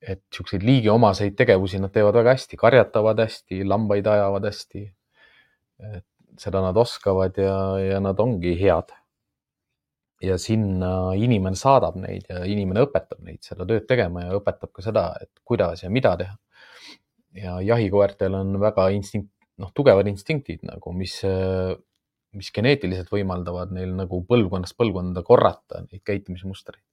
et 0.02 0.22
siukseid 0.34 0.64
liigiomaseid 0.64 1.36
tegevusi 1.40 1.80
nad 1.82 1.92
teevad 1.94 2.16
väga 2.22 2.36
hästi, 2.38 2.60
karjatavad 2.60 3.20
hästi, 3.20 3.64
lambaid 3.68 4.08
ajavad 4.08 4.48
hästi. 4.48 4.86
seda 6.40 6.62
nad 6.64 6.78
oskavad 6.78 7.38
ja, 7.40 7.56
ja 7.80 8.00
nad 8.00 8.20
ongi 8.20 8.56
head. 8.60 8.92
ja 10.22 10.38
sinna 10.38 11.14
inimene 11.16 11.56
saadab 11.56 11.96
neid 11.96 12.26
ja 12.28 12.42
inimene 12.44 12.82
õpetab 12.84 13.22
neid 13.24 13.40
seda 13.44 13.64
tööd 13.68 13.86
tegema 13.88 14.26
ja 14.26 14.34
õpetab 14.36 14.72
ka 14.76 14.84
seda, 14.84 15.14
et 15.22 15.32
kuidas 15.48 15.84
ja 15.84 15.90
mida 15.90 16.16
teha. 16.20 16.36
ja 17.36 17.60
jahikoertel 17.62 18.36
on 18.36 18.60
väga 18.60 18.90
instinkt, 18.96 19.32
noh, 19.58 19.72
tugevad 19.76 20.08
instinktid 20.08 20.64
nagu, 20.68 20.92
mis, 20.96 21.22
mis 22.36 22.52
geneetiliselt 22.56 23.12
võimaldavad 23.12 23.72
neil 23.76 23.96
nagu 23.96 24.24
põlvkonnast 24.28 24.76
põlvkonda 24.80 25.24
korrata 25.24 25.84
neid 25.88 26.04
käitumismustreid 26.04 26.84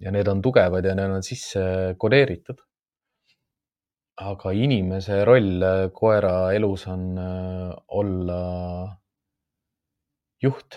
ja 0.00 0.10
need 0.10 0.28
on 0.28 0.42
tugevad 0.42 0.84
ja 0.84 0.94
need 0.96 1.12
on 1.12 1.22
sisse 1.22 1.94
kodeeritud. 1.98 2.60
aga 4.20 4.50
inimese 4.52 5.22
roll 5.24 5.62
äh, 5.64 5.86
koera 5.96 6.52
elus 6.52 6.86
on 6.92 7.04
äh, 7.18 7.70
olla 7.88 8.40
juht, 10.42 10.76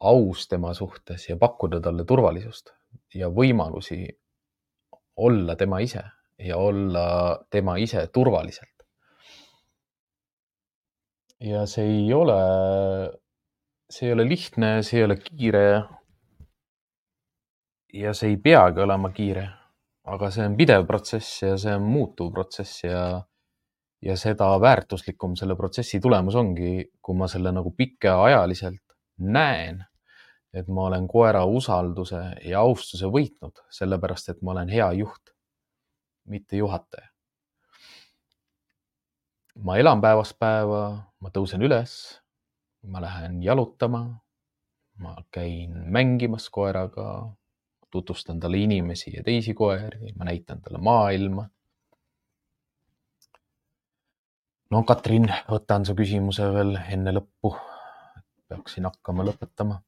aus 0.00 0.48
tema 0.48 0.72
suhtes 0.74 1.28
ja 1.28 1.36
pakkuda 1.38 1.78
talle 1.80 2.04
turvalisust 2.04 2.72
ja 3.14 3.28
võimalusi 3.30 4.00
olla 5.16 5.54
tema 5.56 5.78
ise 5.78 6.02
ja 6.42 6.58
olla 6.58 7.06
tema 7.50 7.76
ise 7.78 8.06
turvaliselt. 8.12 8.68
ja 11.42 11.66
see 11.66 11.86
ei 11.86 12.12
ole, 12.14 12.38
see 13.90 14.08
ei 14.08 14.12
ole 14.14 14.26
lihtne, 14.26 14.76
see 14.82 15.00
ei 15.00 15.06
ole 15.06 15.16
kiire 15.22 15.64
ja 17.92 18.14
see 18.16 18.32
ei 18.32 18.38
peagi 18.40 18.80
olema 18.80 19.10
kiire, 19.12 19.44
aga 20.08 20.30
see 20.32 20.46
on 20.48 20.56
pidev 20.56 20.86
protsess 20.88 21.42
ja 21.44 21.56
see 21.60 21.74
on 21.76 21.84
muutuv 21.86 22.32
protsess 22.32 22.84
ja, 22.84 23.04
ja 24.02 24.16
seda 24.16 24.48
väärtuslikum 24.60 25.36
selle 25.38 25.56
protsessi 25.56 26.00
tulemus 26.00 26.36
ongi, 26.40 26.88
kui 27.02 27.18
ma 27.18 27.28
selle 27.28 27.52
nagu 27.52 27.74
pikaajaliselt 27.76 28.96
näen, 29.22 29.82
et 30.52 30.68
ma 30.68 30.88
olen 30.88 31.06
koera 31.08 31.44
usalduse 31.48 32.22
ja 32.48 32.64
austuse 32.64 33.08
võitnud, 33.12 33.62
sellepärast 33.72 34.32
et 34.32 34.42
ma 34.42 34.56
olen 34.56 34.72
hea 34.72 34.90
juht, 35.00 35.34
mitte 36.28 36.56
juhataja. 36.56 37.08
ma 39.62 39.76
elan 39.76 40.00
päevast 40.00 40.38
päeva, 40.40 41.12
ma 41.20 41.30
tõusen 41.30 41.60
üles, 41.62 41.92
ma 42.88 43.02
lähen 43.04 43.42
jalutama, 43.44 44.00
ma 44.98 45.16
käin 45.30 45.76
mängimas 45.92 46.48
koeraga 46.50 47.36
tutvustan 47.92 48.40
talle 48.40 48.58
inimesi 48.58 49.12
ja 49.16 49.22
teisi 49.22 49.54
koeri, 49.54 50.12
ma 50.16 50.24
näitan 50.28 50.62
talle 50.64 50.80
maailma. 50.80 51.46
no 54.72 54.82
Katrin, 54.88 55.28
võtan 55.50 55.84
su 55.84 55.94
küsimuse 55.98 56.48
veel 56.54 56.76
enne 56.88 57.12
lõppu. 57.12 57.52
peaksin 58.48 58.84
hakkama 58.88 59.24
lõpetama. 59.24 59.78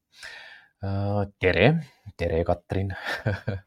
Äh, 0.85 1.25
tere, 1.39 1.67
tere, 2.17 2.43
Katrin 2.45 2.93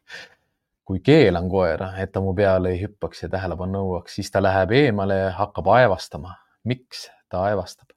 kui 0.89 1.03
keelan 1.05 1.45
koera, 1.51 1.91
et 2.01 2.11
ta 2.11 2.21
mu 2.23 2.33
peale 2.33 2.71
ei 2.73 2.81
hüppaks 2.81 3.23
ja 3.23 3.29
tähelepanu 3.29 3.77
nõuaks, 3.77 4.15
siis 4.17 4.31
ta 4.31 4.41
läheb 4.41 4.71
eemale 4.73 5.19
ja 5.19 5.31
hakkab 5.37 5.67
aevastama. 5.75 6.35
miks 6.63 7.09
ta 7.29 7.43
aevastab? 7.45 7.91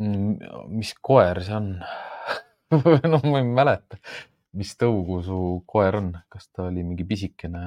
Mm, 0.00 0.36
mis 0.72 0.94
koer 1.00 1.42
see 1.44 1.54
on 1.56 1.72
noh, 3.12 3.22
ma 3.26 3.40
ei 3.40 3.46
mäleta, 3.50 3.96
mis 4.54 4.76
tõugu 4.78 5.16
su 5.26 5.38
koer 5.70 5.96
on, 5.98 6.12
kas 6.30 6.46
ta 6.54 6.68
oli 6.68 6.84
mingi 6.86 7.06
pisikene, 7.06 7.62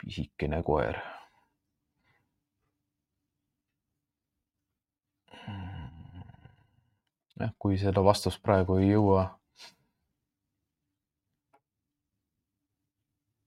pisikene 0.00 0.62
koer? 0.64 1.00
jah, 7.42 7.52
kui 7.58 7.76
seda 7.80 8.04
vastust 8.06 8.40
praegu 8.44 8.78
ei 8.80 8.92
jõua. 8.94 9.28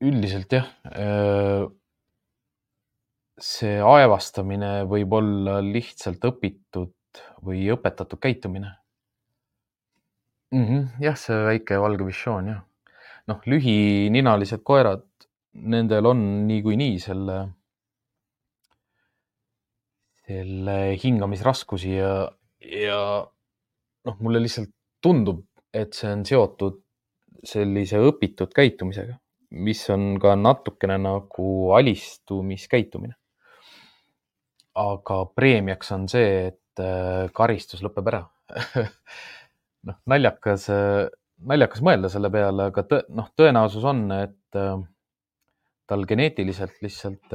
üldiselt 0.05 0.51
jah 0.53 0.68
see 3.41 3.78
aevastamine 3.82 4.72
võib 4.91 5.16
olla 5.18 5.57
lihtsalt 5.63 6.28
õpitud 6.30 7.22
või 7.47 7.63
õpetatud 7.74 8.20
käitumine 8.22 8.76
mm. 10.55 10.65
-hmm. 10.65 10.87
jah, 11.03 11.17
see 11.19 11.41
väike 11.49 11.79
valge 11.81 12.07
visioon 12.07 12.47
jah. 12.53 12.61
noh, 13.27 13.41
lühininalised 13.51 14.63
koerad, 14.63 15.05
nendel 15.73 16.05
on 16.11 16.21
niikuinii 16.47 16.99
selle, 17.01 17.37
selle 20.27 20.77
hingamisraskusi 21.03 21.95
ja, 21.95 22.13
ja 22.85 23.01
noh, 24.05 24.17
mulle 24.19 24.41
lihtsalt 24.43 24.73
tundub, 25.01 25.45
et 25.73 25.93
see 25.93 26.11
on 26.11 26.25
seotud 26.25 26.81
sellise 27.45 27.99
õpitud 28.01 28.53
käitumisega, 28.53 29.17
mis 29.65 29.83
on 29.93 30.15
ka 30.21 30.33
natukene 30.37 30.97
nagu 31.01 31.49
alistumiskäitumine 31.77 33.15
aga 34.75 35.19
preemiaks 35.35 35.91
on 35.95 36.07
see, 36.11 36.51
et 36.51 36.83
äh, 36.83 37.31
karistus 37.35 37.83
lõpeb 37.85 38.09
ära 38.11 38.21
noh, 39.86 39.99
naljakas, 40.09 40.67
äh, 40.73 41.05
naljakas 41.45 41.83
mõelda 41.86 42.11
selle 42.11 42.31
peale, 42.33 42.69
aga 42.71 42.83
tõ, 42.89 43.01
noh, 43.15 43.29
tõenäosus 43.38 43.86
on, 43.88 44.05
et 44.17 44.59
äh, 44.59 44.75
tal 45.86 46.05
geneetiliselt 46.09 46.79
lihtsalt 46.81 47.33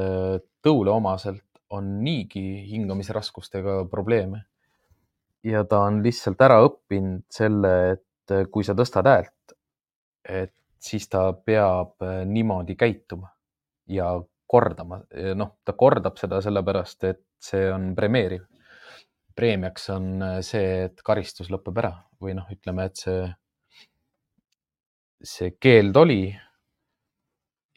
tõule 0.64 0.90
omaselt 0.90 1.44
on 1.70 2.00
niigi 2.02 2.42
hingamisraskustega 2.70 3.84
probleeme. 3.90 4.46
ja 5.46 5.62
ta 5.64 5.78
on 5.86 6.02
lihtsalt 6.04 6.42
ära 6.44 6.58
õppinud 6.66 7.22
selle, 7.32 7.70
et 7.94 8.50
kui 8.52 8.66
sa 8.66 8.74
tõstad 8.76 9.06
häält, 9.08 9.54
et 10.28 10.52
siis 10.82 11.06
ta 11.08 11.30
peab 11.32 12.02
niimoodi 12.26 12.74
käituma 12.76 13.30
ja 13.88 14.10
kordama, 14.50 15.00
noh, 15.38 15.54
ta 15.64 15.72
kordab 15.78 16.18
seda 16.20 16.42
sellepärast, 16.44 17.04
et 17.08 17.22
see 17.40 17.70
on 17.72 17.92
premeeriv. 17.96 18.44
Preemiaks 19.36 19.90
on 19.94 20.12
äh, 20.22 20.38
see, 20.46 20.86
et 20.88 21.02
karistus 21.06 21.50
lõpeb 21.52 21.78
ära 21.82 21.92
või 22.20 22.36
noh, 22.36 22.48
ütleme, 22.52 22.86
et 22.90 23.00
see, 23.00 23.26
see 25.22 25.54
keeld 25.60 25.96
oli 26.00 26.22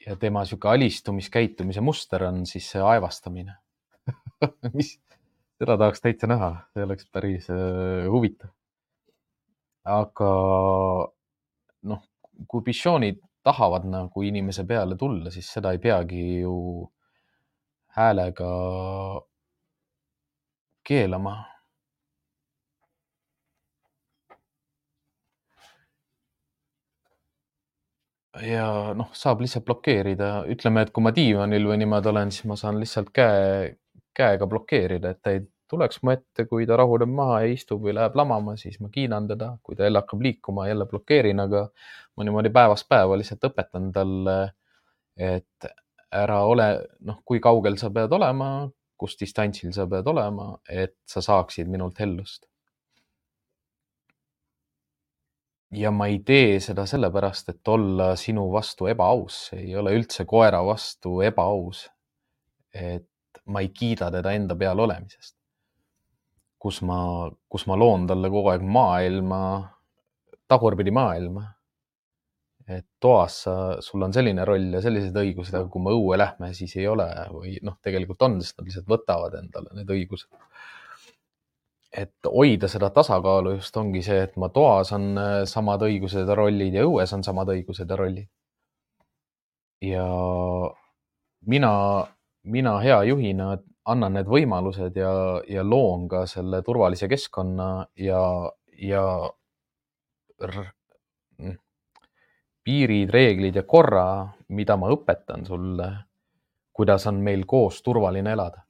ja 0.03 0.15
tema 0.19 0.43
sihuke 0.45 0.71
alistumiskäitumise 0.71 1.83
muster 1.83 2.27
on 2.27 2.43
siis 2.49 2.67
see 2.73 2.83
aevastamine 2.83 3.55
mis, 4.77 4.97
seda 5.59 5.77
tahaks 5.79 6.03
täitsa 6.03 6.27
näha, 6.27 6.51
see 6.73 6.87
oleks 6.87 7.07
päris 7.11 7.49
uh, 7.53 8.03
huvitav. 8.11 8.51
aga 9.83 10.31
noh, 11.91 12.01
kui 12.47 12.63
Bichonid 12.65 13.21
tahavad 13.43 13.85
nagu 13.87 14.23
inimese 14.23 14.63
peale 14.67 14.95
tulla, 14.99 15.31
siis 15.31 15.49
seda 15.51 15.73
ei 15.75 15.81
peagi 15.83 16.23
ju 16.43 16.55
häälega 17.97 18.49
keelama. 20.83 21.37
ja 28.41 28.93
noh, 28.97 29.11
saab 29.13 29.43
lihtsalt 29.43 29.65
blokeerida, 29.67 30.29
ütleme, 30.49 30.81
et 30.83 30.91
kui 30.93 31.03
ma 31.05 31.11
diivanil 31.13 31.67
või 31.69 31.77
niimoodi 31.83 32.09
olen, 32.09 32.31
siis 32.33 32.47
ma 32.49 32.57
saan 32.57 32.79
lihtsalt 32.81 33.11
käe, 33.13 33.75
käega 34.17 34.47
blokeerida, 34.49 35.13
et 35.13 35.21
ta 35.21 35.33
ei 35.35 35.43
tuleks 35.69 36.01
mu 36.03 36.13
ette, 36.13 36.45
kui 36.49 36.65
ta 36.69 36.77
rahuneb 36.79 37.09
maha 37.09 37.41
ja 37.43 37.53
istub 37.53 37.85
või 37.85 37.95
läheb 37.97 38.17
lamama, 38.17 38.55
siis 38.59 38.79
ma 38.81 38.89
kiinan 38.93 39.27
teda, 39.29 39.53
kui 39.63 39.77
ta 39.77 39.87
jälle 39.87 40.01
hakkab 40.03 40.21
liikuma, 40.25 40.67
jälle 40.69 40.87
blokeerin, 40.89 41.41
aga 41.45 41.63
ma 42.17 42.27
niimoodi 42.27 42.51
päevast 42.53 42.89
päeva 42.89 43.17
lihtsalt 43.17 43.47
õpetan 43.49 43.89
talle, 43.95 44.37
et 45.17 45.69
ära 46.13 46.43
ole, 46.45 46.67
noh, 47.07 47.21
kui 47.25 47.41
kaugel 47.41 47.77
sa 47.81 47.89
pead 47.93 48.13
olema, 48.13 48.49
kus 48.97 49.17
distantsil 49.19 49.73
sa 49.75 49.87
pead 49.89 50.07
olema, 50.07 50.53
et 50.69 50.97
sa 51.05 51.21
saaksid 51.21 51.69
minult 51.69 51.99
hellust. 51.99 52.45
ja 55.73 55.89
ma 55.91 56.05
ei 56.05 56.19
tee 56.21 56.59
seda 56.61 56.85
sellepärast, 56.85 57.47
et 57.49 57.67
olla 57.67 58.11
sinu 58.15 58.43
vastu 58.53 58.85
ebaaus, 58.91 59.47
ei 59.57 59.75
ole 59.75 59.95
üldse 59.97 60.25
koera 60.25 60.61
vastu 60.65 61.21
ebaaus. 61.25 61.87
et 62.73 63.09
ma 63.45 63.61
ei 63.61 63.69
kiida 63.69 64.11
teda 64.11 64.31
enda 64.37 64.55
peal 64.55 64.79
olemisest 64.79 65.35
kus 66.63 66.79
ma, 66.87 67.27
kus 67.51 67.65
ma 67.67 67.75
loon 67.75 68.07
talle 68.07 68.29
kogu 68.31 68.53
aeg 68.53 68.63
maailma, 68.63 69.41
tagurpidi 70.47 70.93
maailma. 70.95 71.43
Et 72.67 72.85
toas 72.99 73.41
sa, 73.45 73.55
sul 73.83 74.03
on 74.05 74.13
selline 74.15 74.45
roll 74.47 74.71
ja 74.77 74.81
sellised 74.83 75.15
õigused, 75.19 75.55
aga 75.57 75.67
kui 75.71 75.83
me 75.83 75.93
õue 75.95 76.17
lähme, 76.19 76.53
siis 76.55 76.75
ei 76.79 76.87
ole 76.87 77.07
või 77.33 77.57
noh, 77.65 77.75
tegelikult 77.83 78.23
on, 78.27 78.39
sest 78.41 78.59
nad 78.59 78.69
lihtsalt 78.69 78.87
võtavad 78.89 79.35
endale 79.39 79.73
need 79.75 79.91
õigused. 79.91 80.29
et 81.93 82.25
hoida 82.25 82.67
seda 82.71 82.89
tasakaalu 82.89 83.57
just 83.57 83.75
ongi 83.77 84.01
see, 84.01 84.23
et 84.25 84.37
ma 84.41 84.49
toas 84.49 84.93
on 84.95 85.11
äh, 85.19 85.33
samad 85.49 85.83
õigused 85.85 86.27
ja 86.27 86.37
rollid 86.39 86.73
ja 86.73 86.87
õues 86.87 87.13
on 87.13 87.23
samad 87.23 87.51
õigused 87.53 87.89
ja 87.89 87.99
rollid. 87.99 88.29
ja 89.83 90.07
mina, 91.45 91.73
mina 92.43 92.79
hea 92.79 93.03
juhina 93.11 93.57
annan 93.85 94.13
need 94.15 94.29
võimalused 94.31 94.95
ja, 94.95 95.11
ja 95.49 95.63
loon 95.67 96.07
ka 96.07 96.23
selle 96.31 96.61
turvalise 96.63 97.09
keskkonna 97.11 97.85
ja, 97.99 98.23
ja 98.79 99.03
piirid, 102.63 103.09
reeglid 103.13 103.55
ja 103.59 103.63
korra, 103.67 104.05
mida 104.55 104.77
ma 104.79 104.91
õpetan 104.93 105.45
sulle, 105.47 105.89
kuidas 106.73 107.07
on 107.11 107.21
meil 107.23 107.45
koos 107.45 107.81
turvaline 107.85 108.35
elada. 108.37 108.63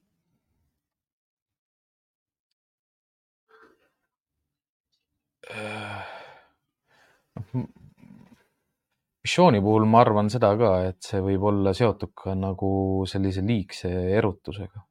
missiooni 9.24 9.60
puhul 9.62 9.86
ma 9.90 10.00
arvan 10.02 10.30
seda 10.30 10.50
ka, 10.58 10.72
et 10.88 11.04
see 11.06 11.22
võib 11.22 11.44
olla 11.52 11.74
seotud 11.78 12.12
ka 12.24 12.34
nagu 12.38 12.72
sellise 13.10 13.44
liigse 13.46 13.92
erutusega 14.18 14.84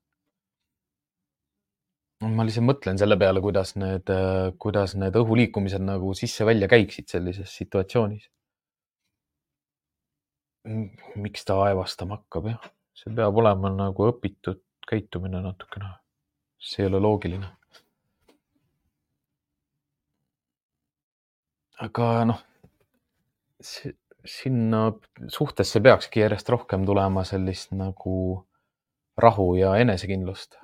ma 2.31 2.45
lihtsalt 2.47 2.67
mõtlen 2.67 2.99
selle 3.01 3.17
peale, 3.19 3.41
kuidas 3.43 3.75
need, 3.81 4.11
kuidas 4.63 4.95
need 4.99 5.17
õhuliikumised 5.19 5.83
nagu 5.83 6.13
sisse-välja 6.19 6.69
käiksid 6.71 7.09
sellises 7.11 7.55
situatsioonis. 7.59 8.29
Miks 10.65 11.45
ta 11.45 11.59
aevastama 11.67 12.21
hakkab, 12.21 12.47
jah, 12.53 12.71
see 12.97 13.15
peab 13.17 13.41
olema 13.43 13.73
nagu 13.75 14.07
õpitud 14.13 14.63
käitumine 14.89 15.43
natukene. 15.43 15.91
see 16.63 16.85
ei 16.85 16.91
ole 16.91 17.01
loogiline. 17.03 17.49
aga 21.83 22.09
noh, 22.31 22.39
sinna 23.63 24.85
suhtesse 25.27 25.81
peakski 25.83 26.21
järjest 26.23 26.49
rohkem 26.55 26.87
tulema 26.87 27.25
sellist 27.27 27.73
nagu 27.75 28.15
rahu 29.19 29.55
ja 29.59 29.75
enesekindlust 29.83 30.61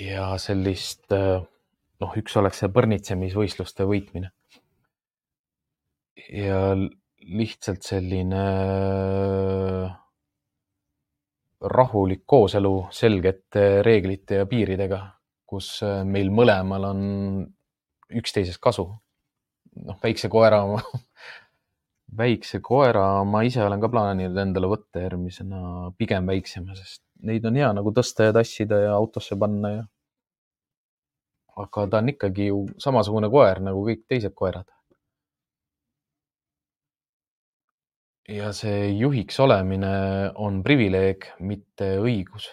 ja 0.00 0.28
sellist, 0.38 1.10
noh, 1.10 2.14
üks 2.20 2.36
oleks 2.38 2.62
see 2.62 2.70
põrnitsemisvõistluste 2.72 3.86
võitmine. 3.88 4.30
ja 6.32 6.60
lihtsalt 7.26 7.82
selline 7.82 8.42
äh, 8.42 9.94
rahulik 11.60 12.22
kooselu 12.26 12.74
selgete 12.94 13.82
reeglite 13.86 14.42
ja 14.42 14.46
piiridega, 14.46 15.00
kus 15.48 15.80
äh, 15.86 16.02
meil 16.04 16.30
mõlemal 16.30 16.90
on 16.90 17.02
üksteisest 18.16 18.62
kasu. 18.62 18.86
noh, 19.76 19.98
väikse 20.02 20.28
koera 20.32 20.62
väikse 22.20 22.60
koera 22.64 23.24
ma 23.28 23.42
ise 23.44 23.64
olen 23.64 23.82
ka 23.82 23.90
plaaninud 23.92 24.38
endale 24.40 24.70
võtta 24.70 25.02
järgmisena 25.02 25.90
pigem 25.98 26.30
väiksema, 26.30 26.76
sest 26.78 27.02
neid 27.26 27.44
on 27.48 27.58
hea 27.58 27.72
nagu 27.76 27.92
tõsta 27.92 28.30
ja 28.30 28.36
tassida 28.36 28.78
ja 28.86 28.94
autosse 28.94 29.36
panna 29.40 29.72
ja. 29.72 29.82
aga 31.56 31.86
ta 31.90 32.00
on 32.00 32.14
ikkagi 32.14 32.48
ju 32.52 32.62
samasugune 32.82 33.30
koer 33.32 33.60
nagu 33.64 33.84
kõik 33.88 34.06
teised 34.08 34.34
koerad. 34.36 34.68
Ja 38.28 38.50
see 38.56 38.90
juhiks 38.98 39.38
olemine 39.40 39.92
on 40.42 40.62
privileeg, 40.66 41.28
mitte 41.46 41.96
õigus. 42.02 42.50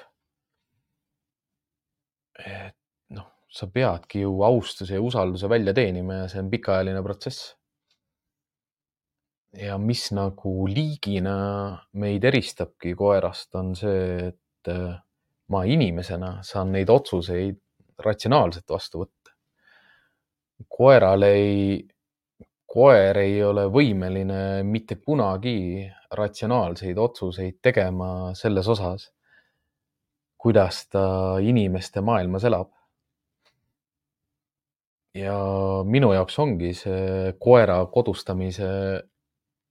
et 2.44 2.76
noh, 3.14 3.28
sa 3.48 3.68
peadki 3.72 4.24
ju 4.24 4.42
austuse 4.44 4.98
ja 4.98 5.02
usalduse 5.02 5.48
välja 5.50 5.74
teenima 5.74 6.24
ja 6.24 6.32
see 6.32 6.42
on 6.42 6.50
pikaajaline 6.52 7.04
protsess 7.06 7.54
ja 9.58 9.78
mis 9.78 10.08
nagu 10.16 10.54
liigina 10.68 11.36
meid 12.02 12.26
eristabki 12.26 12.94
koerast, 12.98 13.52
on 13.56 13.74
see, 13.78 14.30
et 14.32 14.72
äh, 14.72 14.96
ma 15.54 15.64
inimesena 15.70 16.40
saan 16.46 16.74
neid 16.74 16.90
otsuseid 16.90 17.60
ratsionaalselt 18.04 18.70
vastu 18.70 19.04
võtta. 19.04 19.36
koeral 20.70 21.26
ei, 21.28 21.84
koer 22.74 23.18
ei 23.22 23.36
ole 23.46 23.68
võimeline 23.70 24.64
mitte 24.66 24.96
kunagi 24.98 25.86
ratsionaalseid 26.18 26.98
otsuseid 26.98 27.60
tegema 27.62 28.34
selles 28.38 28.68
osas, 28.68 29.12
kuidas 30.38 30.88
ta 30.90 31.04
inimeste 31.42 32.02
maailmas 32.02 32.44
elab. 32.50 32.72
ja 35.14 35.38
minu 35.86 36.10
jaoks 36.14 36.40
ongi 36.42 36.72
see 36.74 37.34
koera 37.40 37.76
kodustamise 37.86 38.70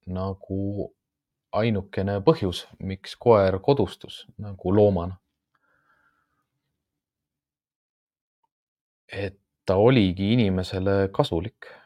nagu 0.06 0.92
ainukene 1.52 2.20
põhjus, 2.22 2.62
miks 2.78 3.16
koer 3.18 3.58
kodustus 3.58 4.22
nagu 4.38 4.74
loomana. 4.76 5.18
et 9.12 9.36
ta 9.66 9.76
oligi 9.76 10.32
inimesele 10.32 11.10
kasulik. 11.12 11.81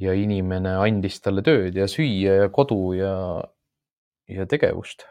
Ja 0.00 0.14
inimene 0.18 0.76
andis 0.82 1.20
talle 1.22 1.42
tööd 1.46 1.76
ja 1.78 1.88
süüa 1.90 2.38
ja 2.42 2.52
kodu 2.52 2.92
ja, 2.98 3.14
ja 4.28 4.46
tegevust. 4.50 5.06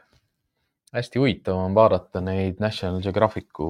hästi 0.94 1.20
huvitav 1.20 1.58
on 1.58 1.76
vaadata 1.76 2.22
neid 2.22 2.60
National 2.62 3.02
Geographicu 3.02 3.68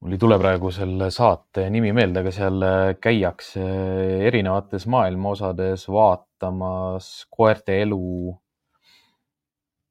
mul 0.00 0.14
ei 0.14 0.18
tule 0.18 0.38
praegu 0.38 0.70
selle 0.74 1.10
saate 1.10 1.66
nimi 1.74 1.90
meelde, 1.92 2.22
aga 2.22 2.32
seal 2.34 2.66
äh, 2.66 2.90
käiakse 3.02 3.64
erinevates 4.28 4.86
maailma 4.90 5.32
osades 5.34 5.88
vaatamas 5.90 7.08
koerte 7.34 7.80
elu 7.82 8.02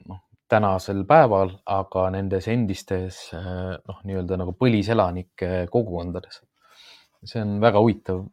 noh, 0.07 0.21
tänasel 0.47 1.03
päeval, 1.09 1.51
aga 1.75 2.07
nendes 2.15 2.47
endistes 2.53 3.19
äh, 3.35 3.75
noh, 3.75 3.99
nii-öelda 4.07 4.39
nagu 4.39 4.55
põliselanike 4.55 5.67
kogukondades. 5.73 6.41
see 7.27 7.41
on 7.43 7.57
väga 7.59 7.79
huvitav 7.83 8.23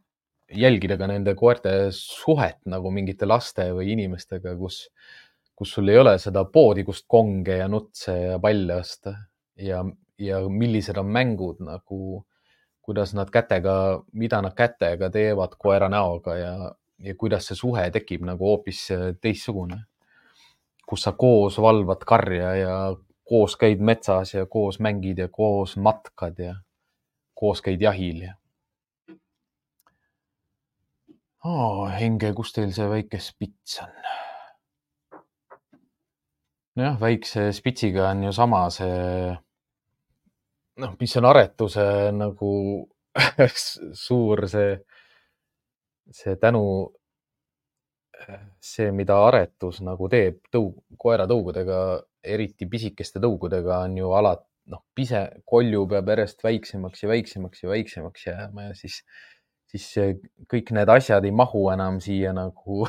jälgida 0.56 0.96
ka 1.00 1.08
nende 1.10 1.34
koerte 1.38 1.88
suhet 1.90 2.60
nagu 2.70 2.90
mingite 2.94 3.26
laste 3.26 3.70
või 3.74 3.92
inimestega, 3.94 4.54
kus, 4.58 4.88
kus 5.54 5.74
sul 5.76 5.88
ei 5.92 5.98
ole 5.98 6.16
seda 6.18 6.44
poodi, 6.44 6.84
kust 6.84 7.06
konge 7.08 7.58
ja 7.58 7.68
nutse 7.68 8.16
ja 8.18 8.38
palle 8.42 8.80
osta 8.82 9.14
ja 9.56 9.84
ja 10.18 10.38
millised 10.48 10.96
on 10.96 11.06
mängud 11.10 11.60
nagu, 11.64 12.26
kuidas 12.82 13.14
nad 13.14 13.30
kätega, 13.30 14.04
mida 14.12 14.40
nad 14.42 14.54
kätega 14.54 15.10
teevad 15.10 15.56
koera 15.58 15.88
näoga 15.88 16.36
ja, 16.36 16.54
ja 16.98 17.14
kuidas 17.18 17.48
see 17.48 17.58
suhe 17.58 17.88
tekib 17.90 18.24
nagu 18.26 18.46
hoopis 18.46 18.86
teistsugune. 19.20 19.84
kus 20.86 21.02
sa 21.02 21.12
koos 21.12 21.56
valvad 21.58 22.02
karja 22.04 22.54
ja 22.54 22.96
koos 23.24 23.56
käid 23.56 23.80
metsas 23.80 24.34
ja 24.34 24.46
koos 24.46 24.78
mängid 24.80 25.18
ja 25.18 25.28
koos 25.28 25.76
matkad 25.76 26.38
ja 26.38 26.54
koos 27.34 27.62
käid 27.62 27.80
jahil 27.80 28.20
ja. 28.22 28.34
Oh, 31.44 31.84
Henge, 31.92 32.30
kus 32.32 32.54
teil 32.56 32.70
see 32.72 32.86
väike 32.88 33.18
spits 33.20 33.80
on? 33.84 33.90
nojah, 36.74 36.96
väikse 37.00 37.52
spitsiga 37.54 38.08
on 38.10 38.24
ju 38.26 38.32
sama 38.34 38.64
see 38.74 39.34
noh, 40.82 40.94
mis 41.00 41.16
on 41.20 41.28
aretuse 41.28 41.84
nagu 42.16 42.50
suur 44.06 44.46
see, 44.50 44.72
see 46.10 46.34
tänu, 46.42 46.64
see, 48.58 48.88
mida 48.90 49.20
aretus 49.28 49.78
nagu 49.86 50.08
teeb 50.10 50.40
tõug, 50.50 50.80
koera 50.98 51.28
tõugudega, 51.30 51.78
eriti 52.24 52.66
pisikeste 52.70 53.22
tõugudega 53.22 53.84
on 53.84 54.00
ju 54.00 54.10
alati 54.18 54.48
noh, 54.72 54.80
pise, 54.96 55.20
kolju 55.46 55.84
peab 55.92 56.08
järjest 56.08 56.42
väiksemaks 56.42 57.04
ja 57.04 57.12
väiksemaks 57.12 57.62
ja 57.62 57.70
väiksemaks 57.70 58.26
jääma 58.26 58.70
ja 58.70 58.76
siis, 58.78 59.02
siis 59.74 60.16
kõik 60.50 60.70
need 60.76 60.90
asjad 60.92 61.24
ei 61.26 61.34
mahu 61.34 61.66
enam 61.72 61.98
siia 62.02 62.32
nagu 62.36 62.86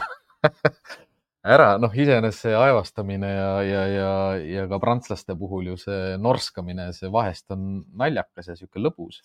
ära, 1.56 1.76
noh, 1.82 1.94
iseenesest 1.94 2.48
see 2.48 2.58
aevastamine 2.58 3.30
ja, 3.32 3.50
ja, 3.66 3.82
ja, 3.90 4.12
ja 4.50 4.68
ka 4.70 4.80
prantslaste 4.82 5.36
puhul 5.38 5.72
ju 5.72 5.80
see 5.82 6.16
norskamine, 6.22 6.92
see 6.98 7.12
vahest 7.14 7.52
on 7.56 7.84
naljakas 7.98 8.52
ja 8.52 8.58
sihuke 8.58 8.82
lõbus. 8.82 9.22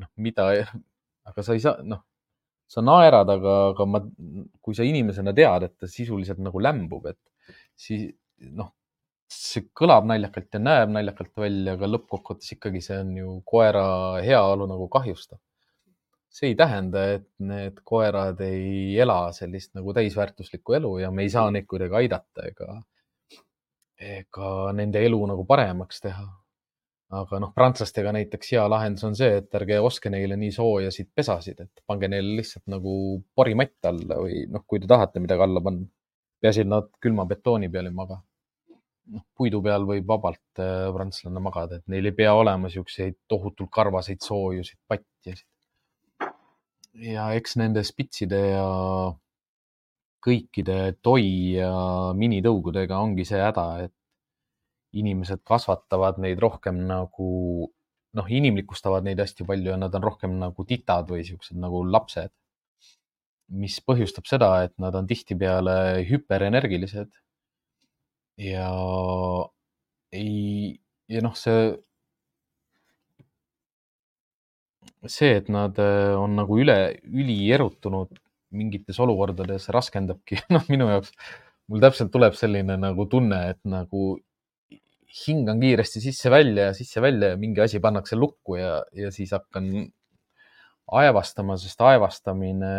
noh, 0.00 0.08
mida, 0.24 0.48
aga 1.28 1.44
sa 1.44 1.54
ei 1.56 1.62
saa, 1.62 1.82
noh, 1.84 2.00
sa 2.70 2.80
naerad, 2.84 3.28
aga, 3.28 3.56
aga 3.72 3.86
ma, 3.86 4.00
kui 4.64 4.76
sa 4.76 4.86
inimesena 4.88 5.34
tead, 5.36 5.68
et 5.68 5.74
ta 5.78 5.90
sisuliselt 5.90 6.40
nagu 6.42 6.62
lämbub, 6.62 7.10
et 7.10 7.20
siis 7.76 8.08
noh, 8.56 8.72
see 9.32 9.66
kõlab 9.76 10.06
naljakalt 10.08 10.56
ja 10.56 10.60
näeb 10.60 10.92
naljakalt 10.92 11.32
välja, 11.38 11.76
aga 11.76 11.88
lõppkokkuvõttes 11.88 12.56
ikkagi 12.56 12.82
see 12.84 12.98
on 13.00 13.14
ju 13.16 13.38
koera 13.48 13.84
heaolu 14.24 14.66
nagu 14.68 14.88
kahjustav 14.92 15.40
see 16.32 16.52
ei 16.52 16.54
tähenda, 16.56 17.04
et 17.18 17.26
need 17.44 17.80
koerad 17.84 18.40
ei 18.46 18.98
ela 19.04 19.26
sellist 19.36 19.74
nagu 19.76 19.92
täisväärtuslikku 19.96 20.78
elu 20.78 20.92
ja 21.04 21.10
me 21.12 21.26
ei 21.26 21.32
saa 21.32 21.50
neid 21.52 21.66
kuidagi 21.68 21.98
aidata 22.02 22.46
ega, 22.48 22.76
ega 24.12 24.52
nende 24.76 25.02
elu 25.08 25.18
nagu 25.32 25.44
paremaks 25.48 26.00
teha. 26.06 26.24
aga 27.12 27.38
noh, 27.44 27.50
prantslastega 27.52 28.14
näiteks 28.16 28.54
hea 28.54 28.62
lahendus 28.72 29.04
on 29.04 29.16
see, 29.16 29.34
et 29.42 29.56
ärge 29.58 29.76
ostke 29.84 30.08
neile 30.08 30.36
nii 30.40 30.54
soojasid 30.56 31.10
pesasid, 31.14 31.58
et 31.60 31.82
pange 31.86 32.08
neile 32.08 32.38
lihtsalt 32.38 32.64
nagu 32.72 32.94
porimatt 33.36 33.88
alla 33.90 34.16
või 34.24 34.46
noh, 34.48 34.64
kui 34.66 34.80
te 34.80 34.88
tahate 34.88 35.20
midagi 35.20 35.44
alla 35.44 35.60
panna. 35.60 35.84
peaasi, 36.40 36.64
et 36.64 36.70
nad 36.72 36.88
külma 37.04 37.26
betooni 37.28 37.68
peal 37.68 37.90
ei 37.90 37.98
maga. 38.00 38.16
noh, 39.12 39.26
puidu 39.36 39.60
peal 39.60 39.84
võib 39.84 40.08
vabalt 40.08 40.62
äh, 40.64 40.88
prantslane 40.94 41.40
magada, 41.44 41.76
et 41.76 41.92
neil 41.92 42.06
ei 42.08 42.16
pea 42.16 42.32
olema 42.38 42.70
siukseid 42.72 43.18
tohutult 43.28 43.70
karvaseid 43.76 44.24
soojusid 44.24 44.78
patjasid 44.88 45.51
ja 47.00 47.30
eks 47.36 47.56
nende 47.60 47.82
spitside 47.86 48.40
ja 48.52 48.66
kõikide 50.22 50.94
toi 51.02 51.24
ja 51.56 51.72
minitõugudega 52.16 53.00
ongi 53.02 53.24
see 53.26 53.40
häda, 53.42 53.66
et 53.86 53.94
inimesed 54.92 55.40
kasvatavad 55.48 56.20
neid 56.22 56.40
rohkem 56.42 56.82
nagu 56.86 57.30
noh, 58.12 58.28
inimlikustavad 58.28 59.06
neid 59.06 59.20
hästi 59.22 59.46
palju 59.48 59.72
ja 59.72 59.78
nad 59.80 59.94
on 59.96 60.04
rohkem 60.04 60.36
nagu 60.40 60.66
titad 60.68 61.08
või 61.10 61.24
siuksed 61.26 61.58
nagu 61.58 61.82
lapsed. 61.88 62.32
mis 63.52 63.74
põhjustab 63.84 64.24
seda, 64.24 64.48
et 64.64 64.72
nad 64.80 64.94
on 64.96 65.06
tihtipeale 65.06 66.04
hüperenergilised. 66.08 67.10
ja 68.40 68.68
ei, 70.12 70.78
ja 71.08 71.20
noh, 71.24 71.34
see 71.36 71.72
see, 75.10 75.36
et 75.40 75.48
nad 75.52 75.78
äh, 75.82 76.12
on 76.18 76.36
nagu 76.38 76.58
üle, 76.62 76.76
ülierutunud 77.06 78.12
mingites 78.52 78.98
olukordades 79.02 79.68
raskendabki, 79.72 80.38
noh, 80.54 80.66
minu 80.70 80.90
jaoks, 80.90 81.14
mul 81.70 81.82
täpselt 81.82 82.12
tuleb 82.14 82.36
selline 82.38 82.76
nagu 82.80 83.06
tunne, 83.10 83.40
et 83.54 83.60
nagu 83.68 84.12
hingan 85.12 85.60
kiiresti 85.60 86.00
sisse-välja 86.00 86.70
ja 86.70 86.76
sisse-välja 86.76 87.34
ja 87.34 87.40
mingi 87.40 87.60
asi 87.60 87.80
pannakse 87.84 88.16
lukku 88.16 88.56
ja, 88.56 88.78
ja 88.96 89.10
siis 89.12 89.34
hakkan 89.36 89.68
aevastama, 90.92 91.56
sest 91.60 91.80
aevastamine 91.84 92.72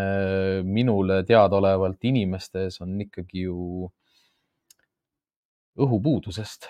minule 0.65 1.21
teadaolevalt 1.27 2.09
inimestes 2.09 2.79
on 2.83 2.95
ikkagi 3.05 3.45
ju 3.47 3.89
õhupuudusest 5.83 6.67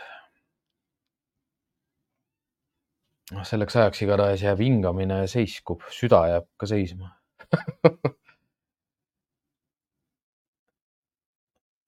noh, 3.34 3.45
selleks 3.47 3.76
ajaks 3.81 4.03
igatahes 4.05 4.41
jääb 4.45 4.60
hingamine 4.64 5.23
seiskub, 5.31 5.81
süda 5.93 6.22
jääb 6.31 6.47
ka 6.60 6.65
seisma 6.69 7.07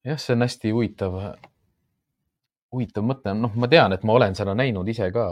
jah, 0.06 0.18
see 0.18 0.34
on 0.36 0.44
hästi 0.46 0.72
huvitav, 0.74 1.16
huvitav 2.74 3.06
mõte, 3.06 3.34
noh, 3.34 3.54
ma 3.58 3.66
tean, 3.70 3.94
et 3.96 4.04
ma 4.06 4.12
olen 4.18 4.34
seda 4.38 4.54
näinud 4.58 4.88
ise 4.90 5.06
ka 5.14 5.24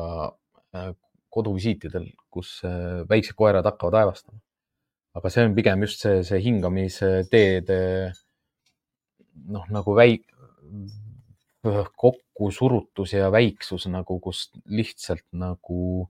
äh, 0.75 0.91
koduvisiitidel, 1.35 2.07
kus 2.33 2.57
äh, 2.67 3.03
väiksed 3.11 3.37
koerad 3.39 3.67
hakkavad 3.71 3.95
aevastama. 4.03 4.39
aga 5.15 5.31
see 5.31 5.45
on 5.47 5.55
pigem 5.55 5.83
just 5.87 6.01
see, 6.03 6.23
see 6.27 6.41
hingamisteede 6.43 7.81
noh, 9.55 9.67
nagu 9.71 9.95
väik-, 9.95 10.31
kokkusurutus 11.97 13.13
ja 13.13 13.31
väiksus 13.33 13.87
nagu, 13.89 14.19
kus 14.21 14.51
lihtsalt 14.67 15.25
nagu 15.33 16.09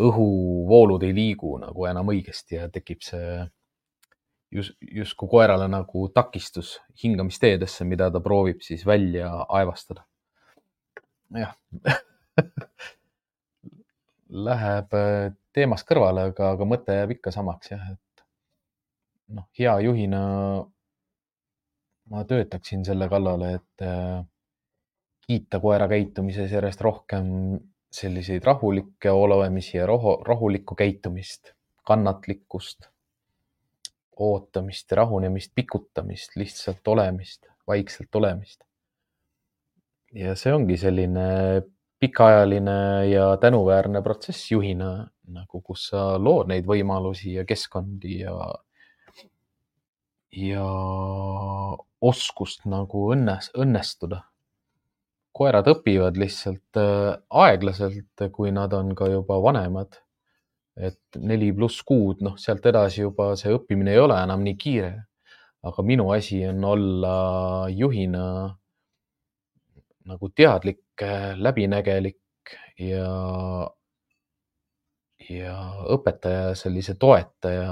õhuvoolud 0.00 1.02
ei 1.04 1.14
liigu 1.16 1.56
nagu 1.60 1.86
enam 1.88 2.12
õigesti 2.12 2.56
ja 2.56 2.68
tekib 2.72 3.02
see 3.04 3.42
just, 4.52 4.76
justkui 4.80 5.28
koerale 5.28 5.68
nagu 5.68 6.06
takistus 6.14 6.78
hingamisteedesse, 7.02 7.84
mida 7.88 8.10
ta 8.12 8.20
proovib 8.24 8.60
siis 8.64 8.86
välja 8.86 9.30
aevastada. 9.48 10.04
jah 11.36 11.56
Läheb 14.32 14.94
äh, 14.96 15.32
teemast 15.52 15.84
kõrvale, 15.88 16.30
aga, 16.30 16.54
aga 16.54 16.64
mõte 16.64 16.94
jääb 16.96 17.10
ikka 17.18 17.30
samaks 17.34 17.68
jah, 17.74 17.82
et 17.92 18.22
noh, 19.36 19.44
hea 19.58 19.74
juhina 19.84 20.22
ma 22.12 22.24
töötaksin 22.28 22.84
selle 22.84 23.08
kallale, 23.12 23.54
et 23.58 23.84
äh, 23.84 24.24
kiita 25.32 25.60
koera 25.64 25.86
käitumises 25.88 26.52
järjest 26.52 26.82
rohkem 26.84 27.28
selliseid 27.92 28.44
rahulikke 28.44 29.10
olemisi 29.10 29.78
ja 29.78 29.86
rohu, 29.86 30.18
rahulikku 30.24 30.74
käitumist, 30.76 31.54
kannatlikkust, 31.88 32.88
ootamist 34.16 34.90
ja 34.90 34.96
rahunemist, 34.96 35.52
pikutamist, 35.54 36.36
lihtsalt 36.36 36.88
olemist, 36.88 37.48
vaikselt 37.66 38.14
olemist. 38.14 38.60
ja 40.12 40.34
see 40.36 40.52
ongi 40.52 40.76
selline 40.76 41.22
pikaajaline 42.00 43.08
ja 43.08 43.30
tänuväärne 43.40 44.02
protsess 44.02 44.50
juhina 44.50 44.90
nagu, 45.32 45.60
kus 45.64 45.86
sa 45.88 46.18
lood 46.20 46.50
neid 46.52 46.68
võimalusi 46.68 47.38
ja 47.38 47.46
keskkondi 47.48 48.18
ja, 48.20 48.34
ja 50.36 50.66
oskust 52.04 52.68
nagu 52.68 53.06
õnnes, 53.14 53.48
õnnestuda 53.56 54.20
koerad 55.32 55.68
õpivad 55.72 56.18
lihtsalt 56.20 56.80
äh, 56.80 57.14
aeglaselt, 57.44 58.26
kui 58.32 58.52
nad 58.54 58.72
on 58.76 58.94
ka 58.98 59.08
juba 59.12 59.40
vanemad. 59.42 60.00
et 60.72 61.18
neli 61.20 61.50
pluss 61.52 61.82
kuud, 61.84 62.22
noh, 62.24 62.38
sealt 62.40 62.64
edasi 62.66 63.02
juba 63.02 63.34
see 63.36 63.50
õppimine 63.52 63.92
ei 63.92 63.98
ole 64.00 64.16
enam 64.16 64.40
nii 64.44 64.56
kiire. 64.56 64.92
aga 65.62 65.82
minu 65.82 66.10
asi 66.12 66.40
on 66.48 66.64
olla 66.64 67.16
juhina 67.70 68.24
nagu 70.08 70.28
teadlik, 70.34 70.82
läbinägelik 71.36 72.18
ja, 72.78 73.68
ja 75.28 75.56
õpetaja 75.94 76.54
sellise 76.58 76.96
toetaja 76.98 77.70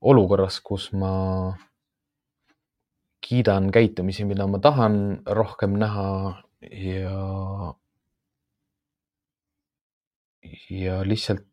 olukorras, 0.00 0.60
kus 0.60 0.90
ma 0.92 1.12
kiidan 3.24 3.70
käitumisi, 3.74 4.24
mida 4.24 4.46
ma 4.46 4.60
tahan 4.62 5.22
rohkem 5.26 5.76
näha 5.80 6.08
ja, 6.62 7.74
ja 10.70 11.00
lihtsalt 11.06 11.46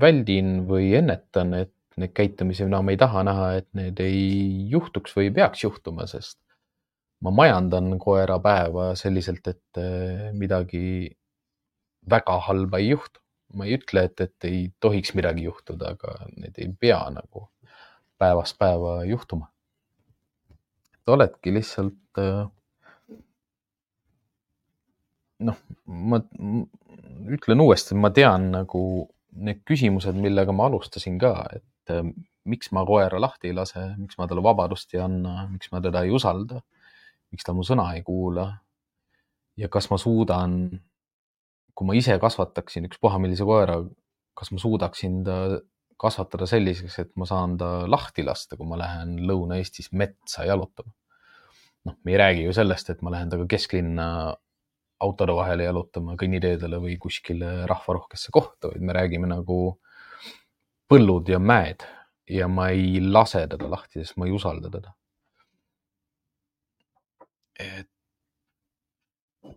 väldin 0.00 0.64
või 0.68 0.92
ennetan, 0.98 1.54
et 1.54 1.72
neid 2.00 2.14
käitumisi, 2.16 2.66
mida 2.66 2.82
ma 2.82 2.94
ei 2.94 2.98
taha 3.00 3.22
näha, 3.26 3.50
et 3.60 3.68
need 3.78 4.00
ei 4.02 4.66
juhtuks 4.70 5.14
või 5.16 5.28
ei 5.28 5.34
peaks 5.38 5.64
juhtuma, 5.64 6.08
sest 6.10 6.40
ma 7.22 7.30
majandan 7.30 7.94
koera 8.02 8.40
päeva 8.42 8.92
selliselt, 8.98 9.46
et 9.48 9.80
eh, 9.80 10.30
midagi 10.34 11.14
väga 12.10 12.40
halba 12.48 12.82
ei 12.82 12.90
juhtu. 12.94 13.20
ma 13.54 13.68
ei 13.68 13.76
ütle, 13.76 14.02
et, 14.08 14.20
et 14.20 14.44
ei 14.48 14.62
tohiks 14.82 15.12
midagi 15.14 15.44
juhtuda, 15.44 15.92
aga 15.94 16.26
need 16.34 16.56
ei 16.58 16.72
pea 16.80 16.98
nagu 17.14 17.44
päevast 18.18 18.56
päeva 18.58 19.04
juhtuma 19.06 19.53
oledki 21.12 21.52
lihtsalt 21.54 22.20
äh, 22.20 22.44
noh, 25.44 25.58
ma 25.86 26.20
ütlen 27.34 27.64
uuesti, 27.64 27.96
ma 27.98 28.10
tean 28.14 28.50
nagu 28.54 28.84
need 29.44 29.64
küsimused, 29.66 30.16
millega 30.20 30.54
ma 30.54 30.68
alustasin 30.68 31.18
ka, 31.20 31.34
et 31.56 31.92
äh, 31.92 32.06
miks 32.50 32.70
ma 32.76 32.84
koera 32.86 33.20
lahti 33.20 33.50
ei 33.50 33.56
lase, 33.56 33.82
miks 33.98 34.18
ma 34.20 34.28
talle 34.30 34.44
vabadust 34.44 34.94
ei 34.94 35.02
anna, 35.04 35.48
miks 35.50 35.72
ma 35.72 35.80
teda 35.84 36.04
ei 36.04 36.12
usalda, 36.14 36.60
miks 37.32 37.46
ta 37.46 37.54
mu 37.56 37.64
sõna 37.66 37.90
ei 37.96 38.04
kuula. 38.06 38.50
ja 39.56 39.68
kas 39.70 39.86
ma 39.90 39.96
suudan, 40.02 40.66
kui 41.74 41.86
ma 41.86 41.94
ise 41.94 42.16
kasvataksin 42.18 42.88
ükspuha 42.88 43.20
millise 43.22 43.46
koera, 43.46 43.78
kas 44.34 44.50
ma 44.50 44.58
suudaksin 44.58 45.20
ta 45.26 45.36
kasvatada 46.00 46.46
selliseks, 46.48 46.98
et 47.02 47.10
ma 47.20 47.26
saan 47.28 47.56
ta 47.60 47.70
lahti 47.90 48.24
lasta, 48.26 48.56
kui 48.58 48.68
ma 48.68 48.78
lähen 48.80 49.16
Lõuna-Eestis 49.28 49.92
metsa 49.92 50.46
jalutama. 50.48 50.92
noh, 51.84 51.96
me 52.04 52.14
ei 52.14 52.18
räägi 52.18 52.44
ju 52.46 52.52
sellest, 52.56 52.90
et 52.90 53.02
ma 53.04 53.10
lähen 53.12 53.28
temaga 53.30 53.50
kesklinna 53.52 54.06
autode 55.04 55.34
vahele 55.36 55.66
jalutama 55.66 56.14
kõnniteedele 56.20 56.78
või 56.80 56.96
kuskile 57.00 57.66
rahvarohkesse 57.68 58.32
kohta, 58.32 58.70
vaid 58.72 58.80
me 58.80 58.96
räägime 58.96 59.28
nagu 59.28 59.58
põllud 60.88 61.28
ja 61.28 61.38
mäed 61.38 61.84
ja 62.30 62.48
ma 62.48 62.70
ei 62.72 63.00
lase 63.04 63.44
teda 63.50 63.68
lahti, 63.70 64.00
sest 64.00 64.16
ma 64.16 64.28
ei 64.28 64.32
usalda 64.32 64.70
teda. 64.72 64.94
et 67.54 67.90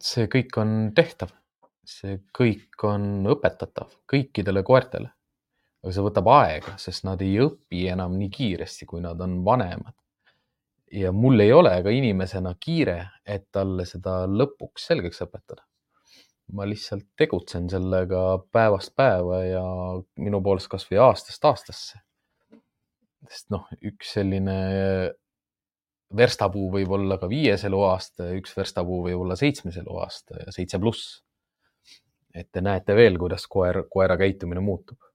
see 0.04 0.28
kõik 0.30 0.58
on 0.62 0.74
tehtav, 0.96 1.32
see 1.88 2.20
kõik 2.38 2.84
on 2.86 3.26
õpetatav 3.32 3.96
kõikidele 4.12 4.62
koertele 4.68 5.17
aga 5.84 5.94
see 5.94 6.06
võtab 6.06 6.30
aega, 6.34 6.76
sest 6.82 7.06
nad 7.08 7.22
ei 7.24 7.38
õpi 7.44 7.86
enam 7.92 8.18
nii 8.18 8.30
kiiresti, 8.34 8.88
kui 8.90 9.04
nad 9.04 9.22
on 9.24 9.40
vanemad. 9.46 9.94
ja 10.92 11.12
mul 11.12 11.40
ei 11.44 11.52
ole 11.52 11.74
ka 11.84 11.92
inimesena 11.92 12.54
kiire, 12.64 13.00
et 13.26 13.50
talle 13.52 13.84
seda 13.86 14.22
lõpuks 14.28 14.88
selgeks 14.90 15.22
õpetada. 15.28 15.64
ma 16.54 16.66
lihtsalt 16.66 17.06
tegutsen 17.20 17.70
sellega 17.70 18.40
päevast 18.52 18.96
päeva 18.96 19.44
ja 19.44 19.64
minu 20.16 20.42
poolest 20.42 20.70
kasvõi 20.72 21.00
aastast 21.04 21.46
aastasse. 21.46 22.02
sest 23.30 23.50
noh, 23.52 23.68
üks 23.84 24.14
selline 24.18 24.58
verstapuu 26.18 26.70
võib 26.72 26.92
olla 26.96 27.18
ka 27.20 27.28
viies 27.28 27.66
eluaasta 27.68 28.30
ja 28.30 28.38
üks 28.40 28.56
verstapuu 28.56 29.02
võib 29.10 29.26
olla 29.26 29.36
seitsmes 29.36 29.78
eluaasta 29.78 30.44
ja 30.46 30.52
seitse 30.56 30.80
pluss. 30.80 31.22
et 32.34 32.50
te 32.52 32.62
näete 32.62 32.96
veel, 32.96 33.18
kuidas 33.18 33.48
koer, 33.48 33.84
koera 33.92 34.18
käitumine 34.18 34.62
muutub 34.62 35.07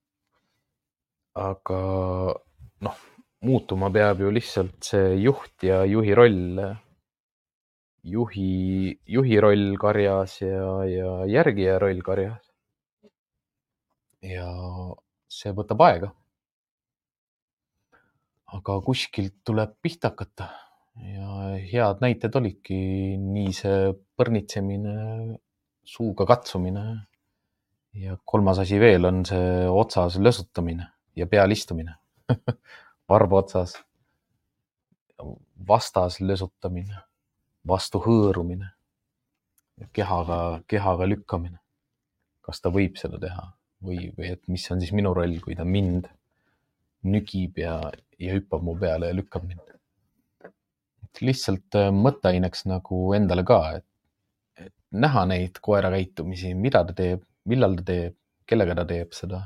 aga 1.39 1.81
noh, 2.85 2.97
muutuma 3.43 3.91
peab 3.93 4.21
ju 4.21 4.31
lihtsalt 4.31 4.79
see 4.85 5.19
juht 5.25 5.65
ja 5.65 5.83
juhi 5.89 6.15
roll. 6.15 6.61
juhi, 8.03 8.99
juhi 9.07 9.37
roll 9.41 9.77
karjas 9.79 10.41
ja, 10.43 10.73
ja 10.85 11.11
järgija 11.27 11.79
roll 11.79 12.03
karjas. 12.03 12.51
ja 14.23 14.49
see 15.29 15.53
võtab 15.53 15.81
aega. 15.89 16.13
aga 18.53 18.81
kuskilt 18.85 19.39
tuleb 19.45 19.79
pihta 19.81 20.13
hakata 20.13 20.51
ja 21.01 21.57
head 21.57 22.03
näited 22.05 22.35
olidki 22.37 22.77
nii 23.17 23.53
see 23.57 23.95
põrnitsemine, 24.19 25.39
suuga 25.83 26.27
katsumine 26.29 26.85
ja 27.97 28.19
kolmas 28.25 28.61
asi 28.61 28.77
veel 28.81 29.09
on 29.09 29.25
see 29.25 29.65
otsas 29.69 30.19
lösutamine 30.21 30.91
ja 31.17 31.27
peal 31.27 31.51
istumine. 31.51 31.95
Varba 33.09 33.43
otsas, 33.43 33.75
vastas 35.69 36.21
lösutamine, 36.21 37.03
vastu 37.69 38.01
hõõrumine, 38.03 38.73
kehaga, 39.93 40.63
kehaga 40.69 41.09
lükkamine. 41.09 41.59
kas 42.43 42.59
ta 42.61 42.73
võib 42.75 42.97
seda 42.99 43.21
teha? 43.23 43.45
Või, 43.83 44.09
või 44.17 44.33
et 44.35 44.49
mis 44.51 44.65
on 44.71 44.81
siis 44.83 44.93
minu 44.95 45.13
roll, 45.15 45.37
kui 45.43 45.55
ta 45.59 45.65
mind 45.65 46.09
nügib 47.07 47.59
ja, 47.59 47.77
ja 48.19 48.35
hüppab 48.35 48.63
mu 48.63 48.75
peale 48.79 49.11
ja 49.11 49.15
lükkab 49.15 49.47
mind. 49.47 49.61
lihtsalt 51.21 51.77
äh, 51.77 51.91
mõtteaineks 51.93 52.65
nagu 52.67 53.13
endale 53.15 53.45
ka, 53.45 53.59
et 53.77 54.73
näha 54.91 55.25
neid 55.29 55.59
koera 55.61 55.91
käitumisi, 55.93 56.55
mida 56.55 56.85
ta 56.89 56.95
teeb, 56.97 57.23
millal 57.47 57.77
ta 57.79 57.85
teeb, 57.91 58.17
kellega 58.49 58.75
ta 58.79 58.87
teeb 58.89 59.13
seda 59.15 59.43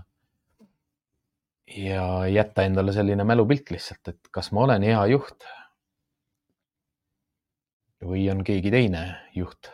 ja 1.66 2.26
jätta 2.30 2.62
endale 2.62 2.92
selline 2.92 3.24
mälupilt 3.24 3.70
lihtsalt, 3.70 4.08
et 4.08 4.28
kas 4.30 4.52
ma 4.54 4.66
olen 4.66 4.86
hea 4.86 5.00
juht 5.10 5.46
või 8.06 8.26
on 8.30 8.44
keegi 8.46 8.70
teine 8.70 9.02
juht. 9.34 9.72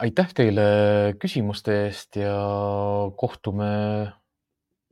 Aitäh 0.00 0.30
teile 0.32 0.62
küsimuste 1.20 1.74
eest 1.84 2.16
ja 2.16 2.34
kohtume 3.20 3.70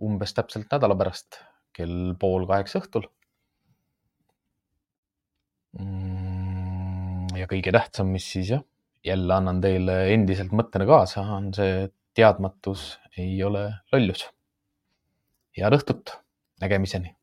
umbes 0.04 0.34
täpselt 0.36 0.68
nädala 0.70 0.94
pärast 1.00 1.40
kell 1.72 2.12
pool 2.20 2.44
kaheksa 2.46 2.82
õhtul. 2.82 3.08
Ja 7.38 7.48
kõige 7.48 7.72
tähtsam, 7.72 8.12
mis 8.12 8.28
siis 8.28 8.52
jah 8.52 8.66
jälle 9.04 9.34
annan 9.34 9.60
teile 9.60 10.00
endiselt 10.14 10.52
mõttena 10.56 10.86
kaasa, 10.88 11.22
on 11.36 11.52
see, 11.54 11.84
et 11.88 11.94
teadmatus 12.18 12.98
ei 13.18 13.36
ole 13.44 13.68
lollus. 13.92 14.28
head 15.58 15.74
õhtut, 15.74 16.14
nägemiseni 16.62 17.17